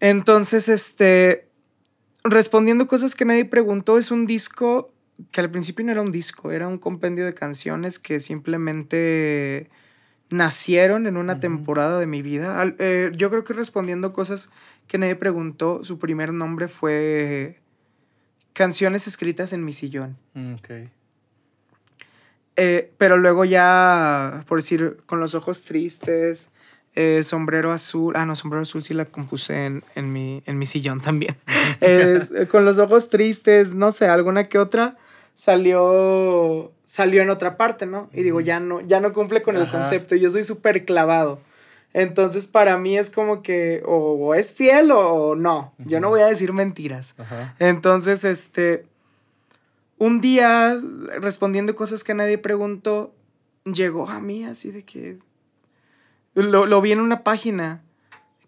Entonces, 0.00 0.68
este, 0.68 1.48
respondiendo 2.24 2.86
cosas 2.86 3.14
que 3.14 3.24
nadie 3.24 3.44
preguntó, 3.44 3.98
es 3.98 4.10
un 4.10 4.26
disco 4.26 4.92
que 5.30 5.40
al 5.40 5.50
principio 5.50 5.84
no 5.84 5.92
era 5.92 6.02
un 6.02 6.10
disco, 6.12 6.50
era 6.52 6.66
un 6.68 6.78
compendio 6.78 7.24
de 7.24 7.34
canciones 7.34 7.98
que 7.98 8.18
simplemente 8.20 9.70
nacieron 10.30 11.06
en 11.06 11.16
una 11.18 11.40
temporada 11.40 11.98
de 12.00 12.06
mi 12.06 12.22
vida. 12.22 12.60
Al- 12.60 12.76
eh, 12.78 13.12
yo 13.14 13.28
creo 13.30 13.44
que 13.44 13.52
respondiendo 13.52 14.12
cosas 14.12 14.50
que 14.88 14.98
nadie 14.98 15.14
preguntó, 15.16 15.84
su 15.84 15.98
primer 15.98 16.32
nombre 16.32 16.68
fue 16.68 17.58
Canciones 18.54 19.06
escritas 19.06 19.52
en 19.54 19.64
mi 19.64 19.72
sillón. 19.72 20.16
Mm, 20.34 20.54
Ok. 20.54 20.70
Eh, 22.56 22.92
pero 22.98 23.16
luego 23.16 23.44
ya, 23.46 24.44
por 24.46 24.58
decir, 24.58 24.98
con 25.06 25.20
los 25.20 25.34
ojos 25.34 25.62
tristes, 25.64 26.52
eh, 26.94 27.22
sombrero 27.22 27.72
azul. 27.72 28.14
Ah, 28.16 28.26
no, 28.26 28.36
sombrero 28.36 28.62
azul 28.62 28.82
sí 28.82 28.94
la 28.94 29.04
compuse 29.04 29.66
en, 29.66 29.84
en, 29.94 30.12
mi, 30.12 30.42
en 30.46 30.58
mi 30.58 30.66
sillón 30.66 31.00
también. 31.00 31.36
Eh, 31.84 32.46
con 32.48 32.64
los 32.64 32.78
ojos 32.78 33.10
tristes, 33.10 33.74
no 33.74 33.90
sé, 33.90 34.06
alguna 34.06 34.44
que 34.44 34.58
otra 34.58 34.96
salió 35.34 36.70
salió 36.84 37.22
en 37.22 37.30
otra 37.30 37.56
parte, 37.56 37.86
¿no? 37.86 38.08
Y 38.12 38.22
digo, 38.22 38.40
ya 38.40 38.60
no, 38.60 38.80
ya 38.82 39.00
no 39.00 39.12
cumple 39.12 39.42
con 39.42 39.56
el 39.56 39.68
concepto. 39.68 40.14
Yo 40.14 40.30
soy 40.30 40.44
súper 40.44 40.84
clavado. 40.84 41.40
Entonces, 41.94 42.46
para 42.46 42.78
mí 42.78 42.98
es 42.98 43.10
como 43.10 43.42
que 43.42 43.82
o 43.86 44.34
es 44.34 44.52
fiel 44.52 44.92
o 44.92 45.34
no. 45.34 45.72
Yo 45.78 46.00
no 46.00 46.10
voy 46.10 46.20
a 46.20 46.26
decir 46.26 46.52
mentiras. 46.52 47.16
Entonces, 47.58 48.24
este, 48.24 48.84
un 49.98 50.20
día, 50.20 50.80
respondiendo 51.20 51.74
cosas 51.74 52.04
que 52.04 52.12
nadie 52.14 52.38
preguntó, 52.38 53.14
llegó 53.64 54.08
a 54.08 54.20
mí 54.20 54.44
así 54.44 54.70
de 54.70 54.84
que... 54.84 55.18
Lo, 56.34 56.66
lo 56.66 56.80
vi 56.80 56.92
en 56.92 57.00
una 57.00 57.22
página, 57.22 57.82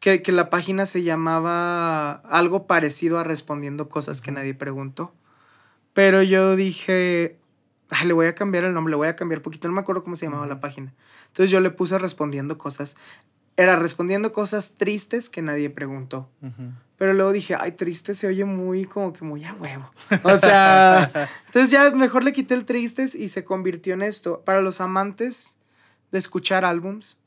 que, 0.00 0.22
que, 0.22 0.32
la 0.32 0.50
página 0.50 0.86
se 0.86 1.02
llamaba 1.02 2.12
algo 2.12 2.66
parecido 2.66 3.18
a 3.18 3.24
respondiendo 3.24 3.88
cosas 3.88 4.20
que 4.20 4.32
nadie 4.32 4.54
preguntó. 4.54 5.12
Pero 5.92 6.22
yo 6.22 6.56
dije, 6.56 7.38
Ay, 7.90 8.06
le 8.06 8.14
voy 8.14 8.26
a 8.26 8.34
cambiar 8.34 8.64
el 8.64 8.74
nombre, 8.74 8.92
le 8.92 8.96
voy 8.96 9.08
a 9.08 9.16
cambiar 9.16 9.42
poquito, 9.42 9.68
no 9.68 9.74
me 9.74 9.80
acuerdo 9.80 10.02
cómo 10.02 10.16
se 10.16 10.26
llamaba 10.26 10.46
la 10.46 10.60
página. 10.60 10.92
Entonces 11.28 11.50
yo 11.50 11.60
le 11.60 11.70
puse 11.70 11.98
respondiendo 11.98 12.58
cosas 12.58 12.96
era 13.56 13.76
respondiendo 13.76 14.32
cosas 14.32 14.74
tristes 14.76 15.30
que 15.30 15.42
nadie 15.42 15.70
preguntó. 15.70 16.28
Pero 16.96 17.12
luego 17.12 17.32
dije, 17.32 17.56
ay, 17.58 17.72
triste 17.72 18.14
se 18.14 18.26
oye 18.26 18.44
muy 18.44 18.84
como 18.84 19.12
que 19.12 19.24
muy 19.24 19.44
a 19.44 19.54
huevo. 19.54 19.90
O 20.22 20.38
sea, 20.38 21.10
entonces 21.46 21.70
ya 21.70 21.90
mejor 21.90 22.24
le 22.24 22.32
quité 22.32 22.54
el 22.54 22.64
tristes 22.64 23.14
y 23.14 23.28
se 23.28 23.44
convirtió 23.44 23.94
en 23.94 24.02
esto. 24.02 24.42
Para 24.44 24.60
los 24.60 24.80
amantes 24.80 25.58
de 26.10 26.18
escuchar 26.18 26.64
álbums, 26.64 27.20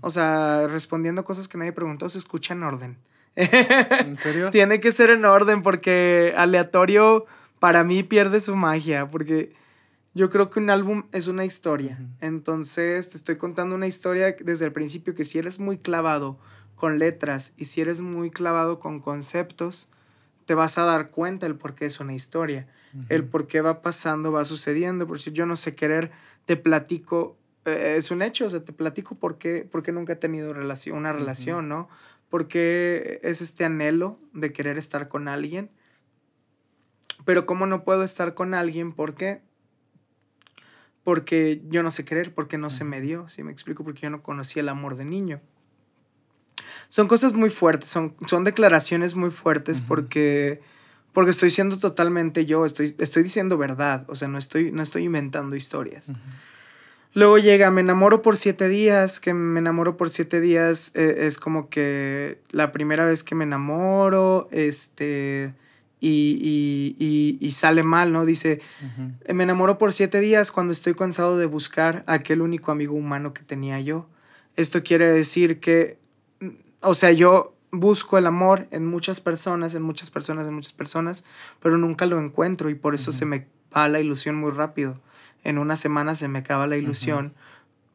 o 0.00 0.10
sea, 0.10 0.66
respondiendo 0.66 1.24
cosas 1.24 1.48
que 1.48 1.58
nadie 1.58 1.72
preguntó, 1.72 2.08
se 2.08 2.18
escucha 2.18 2.54
en 2.54 2.62
orden. 2.62 2.98
¿En 3.36 4.16
serio? 4.16 4.50
Tiene 4.52 4.80
que 4.80 4.92
ser 4.92 5.10
en 5.10 5.24
orden 5.24 5.62
porque 5.62 6.34
aleatorio 6.36 7.26
para 7.58 7.84
mí 7.84 8.02
pierde 8.02 8.40
su 8.40 8.56
magia, 8.56 9.08
porque 9.08 9.54
yo 10.14 10.30
creo 10.30 10.50
que 10.50 10.60
un 10.60 10.70
álbum 10.70 11.04
es 11.12 11.28
una 11.28 11.44
historia. 11.44 11.98
Entonces 12.20 13.10
te 13.10 13.16
estoy 13.16 13.36
contando 13.36 13.74
una 13.74 13.86
historia 13.86 14.36
desde 14.40 14.66
el 14.66 14.72
principio 14.72 15.14
que 15.14 15.24
si 15.24 15.38
eres 15.38 15.58
muy 15.58 15.78
clavado 15.78 16.38
con 16.74 16.98
letras 16.98 17.54
y 17.56 17.66
si 17.66 17.80
eres 17.80 18.00
muy 18.00 18.30
clavado 18.30 18.78
con 18.78 19.00
conceptos, 19.00 19.90
te 20.44 20.54
vas 20.54 20.76
a 20.78 20.84
dar 20.84 21.10
cuenta 21.10 21.46
el 21.46 21.54
por 21.54 21.74
qué 21.74 21.86
es 21.86 22.00
una 22.00 22.14
historia. 22.14 22.66
El 23.08 23.24
por 23.24 23.46
qué 23.46 23.62
va 23.62 23.80
pasando, 23.80 24.32
va 24.32 24.44
sucediendo. 24.44 25.06
Por 25.06 25.20
si 25.20 25.32
yo 25.32 25.46
no 25.46 25.56
sé 25.56 25.74
querer, 25.74 26.10
te 26.44 26.56
platico, 26.56 27.38
eh, 27.64 27.94
es 27.96 28.10
un 28.10 28.22
hecho, 28.22 28.46
o 28.46 28.48
sea, 28.48 28.64
te 28.64 28.72
platico 28.72 29.14
por 29.14 29.38
qué, 29.38 29.68
nunca 29.92 30.14
he 30.14 30.16
tenido 30.16 30.52
relación, 30.52 30.96
una 30.96 31.12
relación, 31.12 31.68
¿no? 31.68 31.88
Porque 32.28 33.20
es 33.22 33.42
este 33.42 33.64
anhelo 33.64 34.18
de 34.32 34.52
querer 34.52 34.78
estar 34.78 35.08
con 35.08 35.28
alguien. 35.28 35.70
Pero 37.24 37.46
¿cómo 37.46 37.66
no 37.66 37.84
puedo 37.84 38.02
estar 38.02 38.34
con 38.34 38.54
alguien? 38.54 38.92
¿Por 38.92 39.14
qué? 39.14 39.42
porque 41.04 41.62
yo 41.68 41.82
no 41.82 41.90
sé 41.90 42.04
querer, 42.04 42.32
porque 42.34 42.58
no 42.58 42.70
se 42.70 42.84
me 42.84 43.00
dio, 43.00 43.28
si 43.28 43.42
me 43.42 43.52
explico, 43.52 43.84
porque 43.84 44.02
yo 44.02 44.10
no 44.10 44.22
conocía 44.22 44.62
el 44.62 44.68
amor 44.68 44.96
de 44.96 45.04
niño. 45.04 45.40
Son 46.88 47.08
cosas 47.08 47.32
muy 47.32 47.50
fuertes, 47.50 47.88
son, 47.88 48.14
son 48.26 48.44
declaraciones 48.44 49.16
muy 49.16 49.30
fuertes 49.30 49.80
porque, 49.80 50.60
porque 51.12 51.30
estoy 51.30 51.50
siendo 51.50 51.78
totalmente 51.78 52.46
yo, 52.46 52.64
estoy, 52.64 52.94
estoy 52.98 53.22
diciendo 53.22 53.58
verdad, 53.58 54.04
o 54.08 54.14
sea, 54.14 54.28
no 54.28 54.38
estoy, 54.38 54.70
no 54.70 54.82
estoy 54.82 55.04
inventando 55.04 55.56
historias. 55.56 56.12
Luego 57.14 57.38
llega, 57.38 57.70
me 57.70 57.82
enamoro 57.82 58.22
por 58.22 58.38
siete 58.38 58.68
días, 58.68 59.20
que 59.20 59.34
me 59.34 59.60
enamoro 59.60 59.96
por 59.96 60.08
siete 60.08 60.40
días 60.40 60.92
eh, 60.94 61.26
es 61.26 61.38
como 61.38 61.68
que 61.68 62.38
la 62.50 62.72
primera 62.72 63.04
vez 63.04 63.22
que 63.22 63.34
me 63.34 63.44
enamoro, 63.44 64.48
este, 64.50 65.52
y, 66.00 67.50
sale 67.54 67.82
mal, 67.82 68.12
¿no? 68.12 68.24
Dice, 68.24 68.60
me 69.32 69.44
enamoro 69.44 69.78
por 69.78 69.92
siete 69.92 70.20
días 70.20 70.50
cuando 70.50 70.72
estoy 70.72 70.94
cansado 70.94 71.36
de 71.36 71.46
buscar 71.46 72.02
aquel 72.06 72.40
único 72.40 72.72
amigo 72.72 72.94
humano 72.94 73.34
que 73.34 73.42
tenía 73.42 73.78
yo. 73.80 74.06
Esto 74.56 74.82
quiere 74.82 75.10
decir 75.10 75.60
que, 75.60 75.98
mm, 76.40 76.48
o 76.80 76.94
sea, 76.94 77.12
yo 77.12 77.54
busco 77.70 78.18
el 78.18 78.26
amor 78.26 78.68
en 78.70 78.86
muchas 78.86 79.20
personas, 79.20 79.74
en 79.74 79.82
muchas 79.82 80.10
personas, 80.10 80.46
en 80.46 80.54
muchas 80.54 80.72
personas, 80.72 81.24
pero 81.60 81.78
nunca 81.78 82.06
lo 82.06 82.18
encuentro 82.20 82.68
y 82.68 82.74
por 82.74 82.94
eso 82.94 83.12
se 83.12 83.24
me 83.24 83.46
va 83.74 83.88
la 83.88 84.00
ilusión 84.00 84.36
muy 84.36 84.50
rápido. 84.50 84.98
En 85.44 85.58
una 85.58 85.76
semana 85.76 86.14
se 86.14 86.28
me 86.28 86.40
acaba 86.40 86.66
la 86.66 86.76
ilusión 86.76 87.34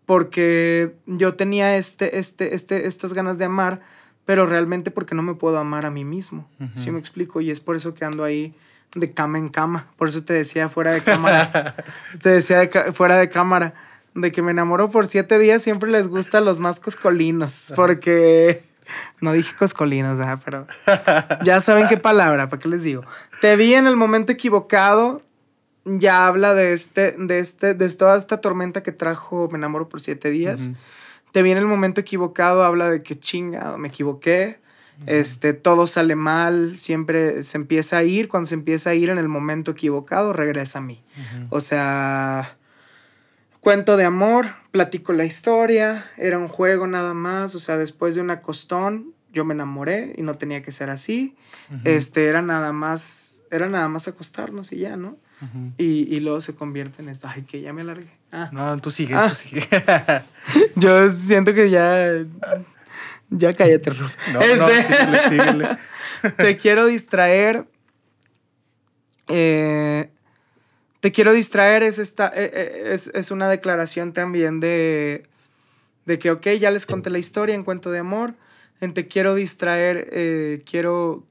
porque 0.07 0.95
yo 1.05 1.35
tenía 1.35 1.75
este, 1.75 2.17
este, 2.17 2.55
este, 2.55 2.87
estas 2.87 3.13
ganas 3.13 3.37
de 3.37 3.45
amar, 3.45 3.81
pero 4.25 4.45
realmente 4.45 4.89
porque 4.89 5.13
no 5.13 5.21
me 5.21 5.35
puedo 5.35 5.59
amar 5.59 5.85
a 5.85 5.91
mí 5.91 6.05
mismo. 6.05 6.49
¿Sí 6.75 6.91
me 6.91 6.97
explico? 6.97 7.41
Y 7.41 7.51
es 7.51 7.59
por 7.59 7.75
eso 7.75 7.93
que 7.93 8.05
ando 8.05 8.23
ahí 8.23 8.55
de 8.95 9.11
cama 9.11 9.37
en 9.37 9.49
cama. 9.49 9.87
Por 9.97 10.07
eso 10.07 10.23
te 10.23 10.31
decía 10.31 10.69
fuera 10.69 10.93
de 10.93 11.01
cámara. 11.01 11.75
te 12.21 12.29
decía 12.29 12.69
fuera 12.93 13.17
de 13.17 13.27
cámara. 13.27 13.73
De 14.15 14.31
que 14.31 14.41
me 14.41 14.51
enamoro 14.51 14.89
por 14.91 15.07
siete 15.07 15.37
días, 15.39 15.61
siempre 15.61 15.91
les 15.91 16.07
gustan 16.07 16.45
los 16.45 16.61
más 16.61 16.79
coscolinos. 16.79 17.73
Porque. 17.75 18.63
No 19.19 19.33
dije 19.33 19.53
coscolinos, 19.57 20.19
pero. 20.45 20.67
Ya 21.43 21.59
saben 21.59 21.87
qué 21.89 21.97
palabra, 21.97 22.49
¿para 22.49 22.61
qué 22.61 22.69
les 22.69 22.83
digo? 22.83 23.03
Te 23.41 23.57
vi 23.57 23.73
en 23.73 23.87
el 23.87 23.97
momento 23.97 24.31
equivocado. 24.31 25.21
Ya 25.88 26.27
habla 26.27 26.53
de 26.53 26.73
este, 26.73 27.13
de 27.13 27.39
este, 27.39 27.73
de 27.73 27.89
toda 27.89 28.17
esta 28.17 28.41
tormenta 28.41 28.83
que 28.83 28.91
trajo 28.91 29.47
Me 29.51 29.57
enamoro 29.57 29.88
por 29.88 30.01
siete 30.01 30.29
días. 30.29 30.71
Te 31.31 31.41
viene 31.41 31.59
el 31.59 31.67
momento 31.67 32.01
equivocado, 32.01 32.63
habla 32.63 32.89
de 32.89 33.03
que 33.03 33.19
chinga, 33.19 33.77
me 33.77 33.89
equivoqué, 33.89 34.59
este, 35.05 35.53
todo 35.53 35.85
sale 35.85 36.15
mal, 36.15 36.79
siempre 36.79 37.43
se 37.43 37.57
empieza 37.57 37.97
a 37.97 38.03
ir, 38.03 38.27
cuando 38.27 38.47
se 38.47 38.55
empieza 38.55 38.89
a 38.89 38.95
ir 38.95 39.09
en 39.09 39.17
el 39.17 39.27
momento 39.27 39.71
equivocado, 39.71 40.33
regresa 40.33 40.79
a 40.79 40.81
mí. 40.81 41.03
O 41.49 41.59
sea, 41.59 42.57
cuento 43.59 43.97
de 43.97 44.05
amor, 44.05 44.47
platico 44.71 45.13
la 45.13 45.25
historia, 45.25 46.09
era 46.17 46.39
un 46.39 46.47
juego 46.47 46.88
nada 46.88 47.13
más, 47.13 47.53
o 47.53 47.59
sea, 47.59 47.77
después 47.77 48.15
de 48.15 48.21
una 48.21 48.41
costón, 48.41 49.13
yo 49.31 49.45
me 49.45 49.53
enamoré 49.53 50.13
y 50.17 50.23
no 50.23 50.35
tenía 50.35 50.63
que 50.63 50.71
ser 50.71 50.89
así, 50.89 51.35
este, 51.83 52.27
era 52.27 52.41
nada 52.41 52.73
más, 52.73 53.43
era 53.51 53.69
nada 53.69 53.89
más 53.89 54.07
acostarnos 54.07 54.71
y 54.71 54.77
ya, 54.77 54.95
¿no? 54.95 55.17
Y, 55.77 56.15
y, 56.15 56.19
luego 56.19 56.41
se 56.41 56.55
convierte 56.55 57.01
en 57.01 57.09
esto. 57.09 57.27
Ay, 57.29 57.43
que 57.43 57.61
ya 57.61 57.71
me 57.71 57.81
alargué. 57.81 58.09
Ah. 58.31 58.49
No, 58.51 58.77
tú 58.79 58.89
sigue, 58.89 59.13
ah. 59.13 59.27
tú 59.27 59.35
sigue. 59.35 59.63
Yo 60.75 61.09
siento 61.11 61.53
que 61.53 61.69
ya. 61.69 62.25
Ya 63.29 63.53
cállate, 63.53 63.89
Rob. 63.91 64.09
No, 64.33 64.39
no, 64.39 64.67
este, 64.69 64.93
síguele, 64.93 65.29
síguele. 65.29 65.77
Te 66.38 66.57
quiero 66.57 66.85
distraer. 66.85 67.65
Eh, 69.27 70.09
te 70.99 71.11
quiero 71.11 71.33
distraer 71.33 71.83
es, 71.83 71.99
esta, 71.99 72.29
eh, 72.29 72.49
eh, 72.53 72.83
es, 72.93 73.07
es, 73.13 73.29
una 73.29 73.49
declaración 73.49 74.13
también 74.13 74.59
de, 74.59 75.27
de 76.05 76.17
que, 76.17 76.31
ok, 76.31 76.47
ya 76.59 76.71
les 76.71 76.85
conté 76.85 77.09
la 77.09 77.19
historia 77.19 77.53
en 77.53 77.63
cuento 77.63 77.91
de 77.91 77.99
amor. 77.99 78.33
En 78.79 78.93
te 78.93 79.07
quiero 79.07 79.35
distraer, 79.35 80.63
quiero, 80.65 81.25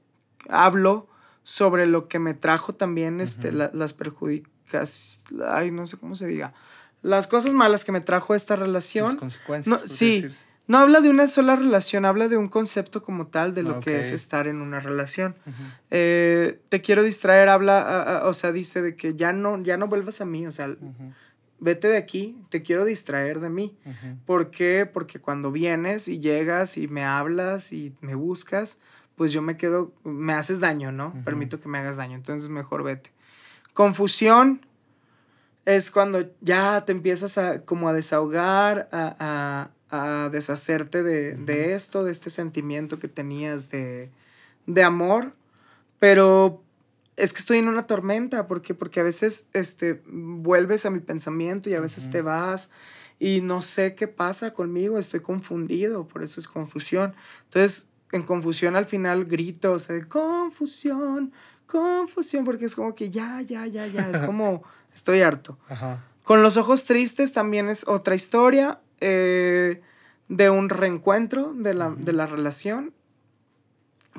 hablo 0.47 1.07
sobre 1.47 1.85
lo 1.85 2.09
que 2.09 2.19
me 2.19 2.33
trajo 2.33 2.75
también 2.75 3.21
este, 3.21 3.53
las 3.53 3.93
perjudicas, 3.93 5.23
ay, 5.47 5.71
no 5.71 5.87
sé 5.87 5.95
cómo 5.95 6.13
se 6.13 6.27
diga, 6.27 6.53
las 7.01 7.27
cosas 7.27 7.53
malas 7.53 7.85
que 7.85 7.93
me 7.93 8.01
trajo 8.01 8.35
esta 8.35 8.57
relación. 8.57 9.05
Las 9.05 9.15
consecuencias. 9.15 9.81
No, 9.81 9.87
sí, 9.87 10.27
no 10.67 10.77
habla 10.77 10.99
de 10.99 11.09
una 11.09 11.29
sola 11.29 11.55
relación, 11.55 12.03
habla 12.03 12.27
de 12.27 12.35
un 12.35 12.49
concepto 12.49 13.01
como 13.01 13.27
tal 13.27 13.53
de 13.53 13.63
lo 13.63 13.79
que 13.79 13.97
es 13.97 14.11
estar 14.11 14.45
en 14.47 14.59
una 14.59 14.81
relación. 14.81 15.35
Eh, 15.89 16.59
te 16.67 16.81
quiero 16.81 17.01
distraer, 17.01 17.47
habla, 17.47 18.23
o 18.25 18.33
sea, 18.33 18.51
dice 18.51 18.81
de 18.81 18.97
que 18.97 19.15
ya 19.15 19.31
no, 19.31 19.63
ya 19.63 19.77
no 19.77 19.87
vuelvas 19.87 20.19
a 20.19 20.25
mí, 20.25 20.45
o 20.47 20.51
sea, 20.51 20.75
vete 21.61 21.87
de 21.87 21.95
aquí, 21.95 22.43
te 22.49 22.61
quiero 22.61 22.83
distraer 22.83 23.39
de 23.39 23.49
mí. 23.49 23.77
¿Por 24.25 24.51
qué? 24.51 24.85
Porque 24.85 25.19
cuando 25.19 25.53
vienes 25.53 26.09
y 26.09 26.19
llegas 26.19 26.77
y 26.77 26.89
me 26.89 27.05
hablas 27.05 27.71
y 27.71 27.93
me 28.01 28.15
buscas, 28.15 28.81
pues 29.17 29.33
yo 29.33 29.41
me 29.41 29.57
quedo, 29.57 29.91
me 30.03 30.33
haces 30.33 30.59
daño, 30.59 30.91
¿no? 30.91 31.13
Permito 31.25 31.59
que 31.59 31.67
me 31.67 31.79
hagas 31.79 31.97
daño, 31.97 32.15
entonces 32.15 32.49
mejor 32.49 32.83
vete. 32.83 33.11
Confusión 33.73 34.65
es 35.65 35.89
cuando 35.89 36.29
ya 36.39 36.85
te 36.85 36.91
empiezas 36.91 37.37
a 37.39 37.65
como 37.65 37.89
a 37.89 37.93
desahogar, 37.93 38.87
a, 38.91 39.71
a, 39.89 40.29
deshacerte 40.29 41.01
de, 41.01 41.73
esto, 41.73 42.03
de 42.03 42.11
este 42.11 42.29
sentimiento 42.29 42.99
que 42.99 43.07
tenías 43.07 43.69
de, 43.71 44.11
de 44.67 44.83
amor, 44.83 45.33
pero 45.97 46.61
es 47.15 47.33
que 47.33 47.39
estoy 47.39 47.57
en 47.57 47.67
una 47.67 47.87
tormenta, 47.87 48.45
¿por 48.45 48.61
qué? 48.61 48.75
Porque 48.75 48.99
a 48.99 49.03
veces 49.03 49.49
este, 49.53 50.03
vuelves 50.05 50.85
a 50.85 50.91
mi 50.91 50.99
pensamiento 50.99 51.71
y 51.71 51.73
a 51.73 51.81
veces 51.81 52.11
te 52.11 52.21
vas 52.21 52.71
y 53.17 53.41
no 53.41 53.61
sé 53.61 53.95
qué 53.95 54.07
pasa 54.07 54.53
conmigo, 54.53 54.99
estoy 54.99 55.21
confundido, 55.21 56.07
por 56.07 56.21
eso 56.21 56.39
es 56.39 56.47
confusión. 56.47 57.15
Entonces, 57.45 57.89
en 58.11 58.23
confusión 58.23 58.75
al 58.75 58.85
final 58.85 59.25
grito, 59.25 59.73
o 59.73 59.79
sea, 59.79 60.03
confusión, 60.07 61.33
confusión, 61.65 62.45
porque 62.45 62.65
es 62.65 62.75
como 62.75 62.95
que 62.95 63.09
ya, 63.09 63.41
ya, 63.41 63.65
ya, 63.65 63.87
ya, 63.87 64.09
es 64.09 64.19
como, 64.25 64.63
estoy 64.93 65.21
harto. 65.21 65.57
Con 66.23 66.41
los 66.41 66.57
ojos 66.57 66.85
tristes 66.85 67.33
también 67.33 67.69
es 67.69 67.87
otra 67.87 68.15
historia 68.15 68.79
eh, 68.99 69.81
de 70.27 70.49
un 70.49 70.69
reencuentro 70.69 71.53
de 71.53 71.73
la, 71.73 71.91
de 71.91 72.13
la 72.13 72.25
relación. 72.25 72.93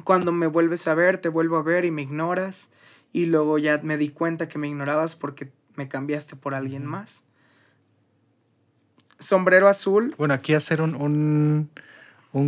Cuando 0.05 0.32
me 0.32 0.47
vuelves 0.47 0.86
a 0.89 0.95
ver, 0.95 1.18
te 1.18 1.28
vuelvo 1.28 1.57
a 1.57 1.62
ver 1.62 1.84
y 1.84 1.91
me 1.91 2.03
ignoras. 2.03 2.70
Y 3.12 3.26
luego 3.26 3.59
ya 3.59 3.80
me 3.82 3.97
di 3.97 4.11
cuenta 4.11 4.49
que 4.49 4.59
me 4.59 4.68
ignorabas 4.68 5.16
porque 5.16 5.51
me 5.74 5.89
cambiaste 5.89 6.36
por 6.36 6.55
alguien 6.55 6.86
más. 6.86 7.24
Sombrero 9.18 9.68
azul. 9.68 10.14
Bueno, 10.18 10.34
aquí 10.34 10.55
hacer 10.55 10.80
un 10.80 10.95
un, 10.95 11.70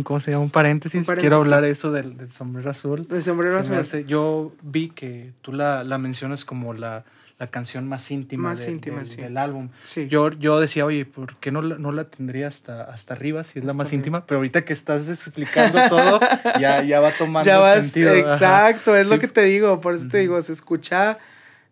¿cómo 0.03 0.19
se 0.19 0.31
llama? 0.31 0.43
Un 0.43 0.49
paréntesis. 0.49 0.99
Un 0.99 1.05
paréntesis. 1.05 1.21
Quiero 1.29 1.41
hablar 1.41 1.65
eso 1.65 1.91
del, 1.91 2.15
del 2.17 2.31
sombrero 2.31 2.69
azul. 2.69 3.07
El 3.11 3.21
sombrero 3.21 3.59
azul. 3.59 3.75
hace- 3.77 4.05
yo 4.05 4.53
vi 4.61 4.89
que 4.89 5.31
tú 5.41 5.51
la, 5.53 5.83
la 5.83 5.97
mencionas 5.97 6.45
como 6.45 6.73
la, 6.73 7.03
la 7.39 7.47
canción 7.47 7.87
más 7.89 8.09
íntima, 8.11 8.49
Más 8.49 8.65
de- 8.65 8.71
íntima, 8.71 8.97
del, 8.97 9.05
sí. 9.05 9.21
del 9.21 9.37
álbum. 9.37 9.69
Sí. 9.83 10.07
Yo, 10.07 10.31
yo 10.31 10.59
decía, 10.59 10.85
oye, 10.85 11.05
¿por 11.05 11.35
qué 11.37 11.51
no 11.51 11.61
la, 11.61 11.77
no 11.77 11.91
la 11.91 12.05
tendría 12.05 12.47
hasta, 12.47 12.83
hasta 12.83 13.13
arriba 13.15 13.43
si 13.43 13.59
es 13.59 13.65
la 13.65 13.73
más 13.73 13.87
arriba. 13.87 13.95
íntima? 13.97 14.25
Pero 14.25 14.37
ahorita 14.37 14.63
que 14.63 14.73
estás 14.73 15.09
explicando 15.09 15.79
todo, 15.89 16.19
ya, 16.59 16.83
ya 16.83 16.99
va 17.01 17.11
tomando 17.17 17.45
ya 17.45 17.57
vas, 17.59 17.83
sentido. 17.83 18.11
Ajá. 18.11 18.33
exacto, 18.69 18.95
es 18.95 19.09
lo 19.09 19.19
que 19.19 19.27
te 19.27 19.41
digo, 19.43 19.81
por 19.81 19.95
eso 19.95 20.07
te 20.07 20.19
digo, 20.19 20.41
se 20.41 20.53
escucha, 20.53 21.17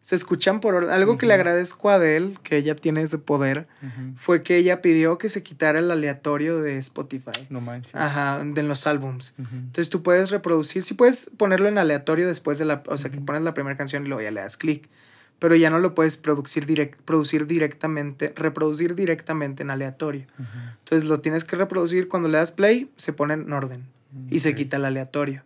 se 0.02 0.16
escuchan 0.16 0.60
por 0.60 0.76
orden. 0.76 0.92
Algo 0.92 1.18
que 1.18 1.26
le 1.26 1.34
agradezco 1.34 1.90
a 1.90 1.96
Adele, 1.96 2.34
que 2.44 2.58
ella 2.58 2.76
tiene 2.76 3.02
ese 3.02 3.18
poder, 3.18 3.68
fue 4.18 4.42
que 4.42 4.58
ella 4.58 4.82
pidió 4.82 5.18
que 5.18 5.30
se 5.30 5.44
quitara 5.44 5.80
el 5.80 5.92
aleatorio 5.92 6.62
de 6.62 6.78
Spotify. 6.78 7.48
No 7.50 7.62
manches. 7.62 7.96
Ajá, 7.96 8.44
de 8.44 8.64
los 8.64 8.88
álbums. 8.88 9.36
Entonces 9.38 9.90
tú 9.90 10.02
puedes 10.02 10.32
reproducir, 10.32 10.84
sí 10.84 10.94
puedes 10.94 11.30
ponerlo 11.38 11.68
en 11.68 11.78
aleatorio 11.78 12.28
después 12.28 12.58
de 12.58 12.66
la, 12.66 12.84
o 12.88 12.98
sea, 12.98 13.12
que 13.12 13.20
pones 13.20 13.42
la 13.42 13.54
primera 13.54 13.78
canción 13.78 14.06
y 14.06 14.08
luego 14.08 14.22
ya 14.22 14.32
le 14.32 14.42
das 14.42 14.58
clic, 14.58 14.90
pero 15.38 15.56
ya 15.56 15.70
no 15.70 15.80
lo 15.80 15.96
puedes 15.96 16.18
producir, 16.18 16.66
direct, 16.66 17.00
producir 17.02 17.48
directamente, 17.48 18.34
reproducir 18.36 18.96
directamente 18.96 19.64
en 19.64 19.70
aleatorio. 19.70 20.26
Entonces 20.80 21.08
lo 21.08 21.20
tienes 21.20 21.44
que 21.44 21.56
reproducir, 21.56 22.08
cuando 22.08 22.30
le 22.30 22.38
das 22.38 22.52
play, 22.52 22.90
se 22.98 23.14
pone 23.14 23.36
en 23.36 23.52
orden 23.54 23.86
y 24.32 24.40
se 24.40 24.56
quita 24.56 24.78
el 24.78 24.86
aleatorio. 24.86 25.44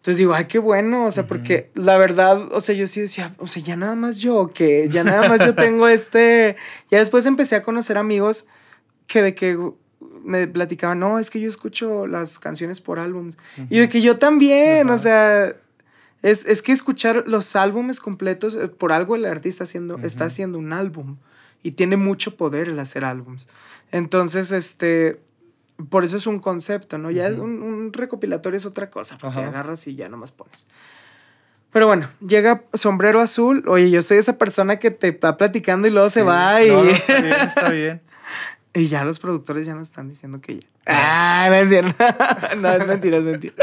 Entonces 0.00 0.16
digo, 0.16 0.32
ay, 0.32 0.46
qué 0.46 0.58
bueno, 0.58 1.04
o 1.04 1.10
sea, 1.10 1.26
porque 1.26 1.70
la 1.74 1.98
verdad, 1.98 2.50
o 2.52 2.62
sea, 2.62 2.74
yo 2.74 2.86
sí 2.86 3.02
decía, 3.02 3.34
o 3.36 3.46
sea, 3.46 3.62
ya 3.62 3.76
nada 3.76 3.94
más 3.94 4.18
yo, 4.18 4.50
que 4.54 4.88
ya 4.88 5.04
nada 5.04 5.28
más 5.28 5.44
yo 5.44 5.54
tengo 5.54 5.88
este, 5.88 6.56
ya 6.90 7.00
después 7.00 7.26
empecé 7.26 7.56
a 7.56 7.62
conocer 7.62 7.98
amigos 7.98 8.46
que 9.06 9.20
de 9.20 9.34
que 9.34 9.58
me 10.24 10.46
platicaban, 10.46 11.00
no, 11.00 11.18
es 11.18 11.28
que 11.28 11.38
yo 11.38 11.50
escucho 11.50 12.06
las 12.06 12.38
canciones 12.38 12.80
por 12.80 12.98
álbums. 12.98 13.36
Y 13.68 13.80
de 13.80 13.90
que 13.90 14.00
yo 14.00 14.16
también, 14.16 14.88
o 14.88 14.96
sea, 14.96 15.54
es, 16.22 16.46
es 16.46 16.62
que 16.62 16.72
escuchar 16.72 17.24
los 17.26 17.54
álbumes 17.54 18.00
completos, 18.00 18.54
eh, 18.54 18.68
por 18.68 18.92
algo 18.92 19.16
el 19.16 19.26
artista 19.26 19.64
haciendo, 19.64 19.98
está 19.98 20.24
haciendo 20.24 20.58
un 20.58 20.72
álbum 20.72 21.16
y 21.62 21.72
tiene 21.72 21.98
mucho 21.98 22.36
poder 22.36 22.70
el 22.70 22.78
hacer 22.78 23.04
álbums. 23.04 23.48
Entonces, 23.92 24.50
este, 24.50 25.20
por 25.88 26.04
eso 26.04 26.16
es 26.16 26.26
un 26.26 26.38
concepto, 26.40 26.98
¿no? 26.98 27.10
Ya 27.10 27.28
es 27.28 27.38
un, 27.38 27.62
un 27.62 27.92
recopilatorio 27.92 28.56
es 28.56 28.66
otra 28.66 28.90
cosa, 28.90 29.16
porque 29.18 29.38
Ajá. 29.38 29.48
agarras 29.48 29.86
y 29.86 29.94
ya 29.94 30.08
nomás 30.08 30.32
pones. 30.32 30.68
Pero 31.72 31.86
bueno, 31.86 32.10
llega 32.26 32.64
Sombrero 32.74 33.20
Azul. 33.20 33.62
Oye, 33.68 33.90
yo 33.90 34.02
soy 34.02 34.18
esa 34.18 34.36
persona 34.38 34.78
que 34.80 34.90
te 34.90 35.12
va 35.12 35.36
platicando 35.36 35.86
y 35.86 35.92
luego 35.92 36.10
se 36.10 36.20
Sí. 36.20 36.26
va 36.26 36.62
y, 36.62 36.68
No, 36.68 36.82
está 36.88 37.20
bien, 37.20 37.40
está 37.40 37.70
bien. 37.70 38.00
y 38.74 38.86
ya 38.88 39.04
los 39.04 39.18
productores 39.20 39.66
ya 39.66 39.74
nos 39.74 39.88
están 39.88 40.08
diciendo 40.08 40.40
que 40.40 40.56
ya. 40.60 40.66
Ah, 40.86 41.46
no 41.48 41.54
es 41.54 41.68
cierto. 41.68 41.94
no, 42.60 42.72
es 42.72 42.86
mentira, 42.86 43.18
es 43.18 43.24
mentira. 43.24 43.54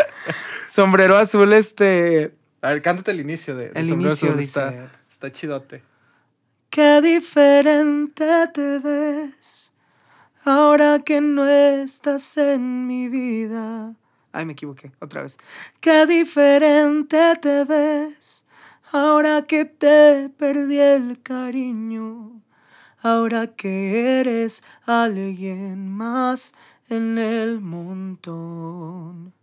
Sombrero 0.69 1.17
Azul, 1.17 1.51
este. 1.53 2.33
A 2.61 2.69
ver, 2.69 2.81
cántate 2.81 3.11
el 3.11 3.19
inicio 3.19 3.55
de, 3.55 3.69
de 3.69 3.79
El 3.79 3.87
Sombrero 3.87 4.11
inicio 4.11 4.29
Azul, 4.29 4.39
Está, 4.39 4.89
está 5.09 5.31
chidote. 5.31 5.83
Qué 6.69 7.01
diferente 7.01 8.25
te 8.53 8.79
ves 8.79 9.73
ahora 10.47 10.99
que 10.99 11.19
no 11.19 11.45
estás 11.47 12.37
en 12.37 12.87
mi 12.87 13.09
vida. 13.09 13.93
Ay, 14.31 14.45
me 14.45 14.53
equivoqué, 14.53 14.91
otra 14.99 15.23
vez. 15.23 15.37
Qué 15.81 16.05
diferente 16.05 17.35
te 17.41 17.65
ves 17.65 18.45
ahora 18.91 19.45
que 19.45 19.65
te 19.65 20.29
perdí 20.37 20.79
el 20.79 21.21
cariño. 21.21 22.41
Ahora 23.01 23.47
que 23.47 24.19
eres 24.19 24.63
alguien 24.85 25.89
más 25.89 26.55
en 26.89 27.17
el 27.17 27.59
montón. 27.59 29.33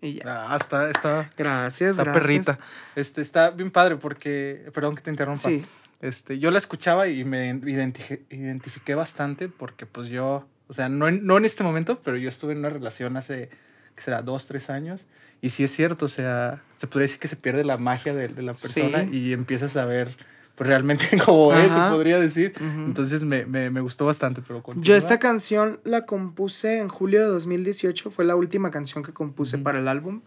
Y 0.00 0.14
ya. 0.14 0.24
Ah, 0.26 0.56
está, 0.60 0.90
está, 0.90 1.30
Gracias, 1.36 1.90
está 1.92 2.04
gracias. 2.04 2.22
perrita. 2.22 2.58
Este, 2.94 3.22
está 3.22 3.50
bien 3.50 3.70
padre 3.70 3.96
porque, 3.96 4.70
perdón 4.74 4.94
que 4.94 5.02
te 5.02 5.10
interrumpa. 5.10 5.48
Sí. 5.48 5.64
Este, 6.04 6.38
yo 6.38 6.50
la 6.50 6.58
escuchaba 6.58 7.08
y 7.08 7.24
me 7.24 7.48
identifiqué, 7.48 8.24
identifiqué 8.28 8.94
bastante 8.94 9.48
porque 9.48 9.86
pues 9.86 10.08
yo, 10.08 10.46
o 10.68 10.72
sea, 10.74 10.90
no 10.90 11.08
en, 11.08 11.24
no 11.24 11.38
en 11.38 11.46
este 11.46 11.64
momento, 11.64 12.00
pero 12.04 12.18
yo 12.18 12.28
estuve 12.28 12.52
en 12.52 12.58
una 12.58 12.68
relación 12.68 13.16
hace, 13.16 13.48
que 13.96 14.02
será, 14.02 14.20
dos, 14.20 14.46
tres 14.46 14.68
años. 14.68 15.06
Y 15.40 15.48
sí 15.48 15.64
es 15.64 15.70
cierto, 15.70 16.04
o 16.04 16.08
sea, 16.08 16.62
se 16.76 16.86
podría 16.88 17.04
decir 17.04 17.20
que 17.20 17.28
se 17.28 17.36
pierde 17.36 17.64
la 17.64 17.78
magia 17.78 18.12
de, 18.12 18.28
de 18.28 18.42
la 18.42 18.52
persona 18.52 19.06
Sí. 19.06 19.16
y 19.16 19.32
empiezas 19.32 19.78
a 19.78 19.86
ver 19.86 20.14
pues, 20.56 20.68
realmente 20.68 21.06
cómo 21.24 21.54
es, 21.54 21.68
se 21.68 21.72
Ajá. 21.72 21.90
podría 21.90 22.20
decir. 22.20 22.52
Ujú. 22.56 22.84
Entonces 22.84 23.24
me, 23.24 23.46
me, 23.46 23.70
me 23.70 23.80
gustó 23.80 24.04
bastante, 24.04 24.42
pero 24.42 24.58
Yo 24.58 24.62
continúa. 24.62 24.96
esta 24.98 25.18
canción 25.18 25.80
la 25.84 26.04
compuse 26.04 26.78
en 26.80 26.88
julio 26.90 27.20
de 27.20 27.26
2018, 27.28 28.10
fue 28.10 28.26
la 28.26 28.36
última 28.36 28.70
canción 28.70 29.02
que 29.02 29.14
compuse 29.14 29.56
Ujú. 29.56 29.64
para 29.64 29.78
el 29.78 29.88
álbum. 29.88 30.20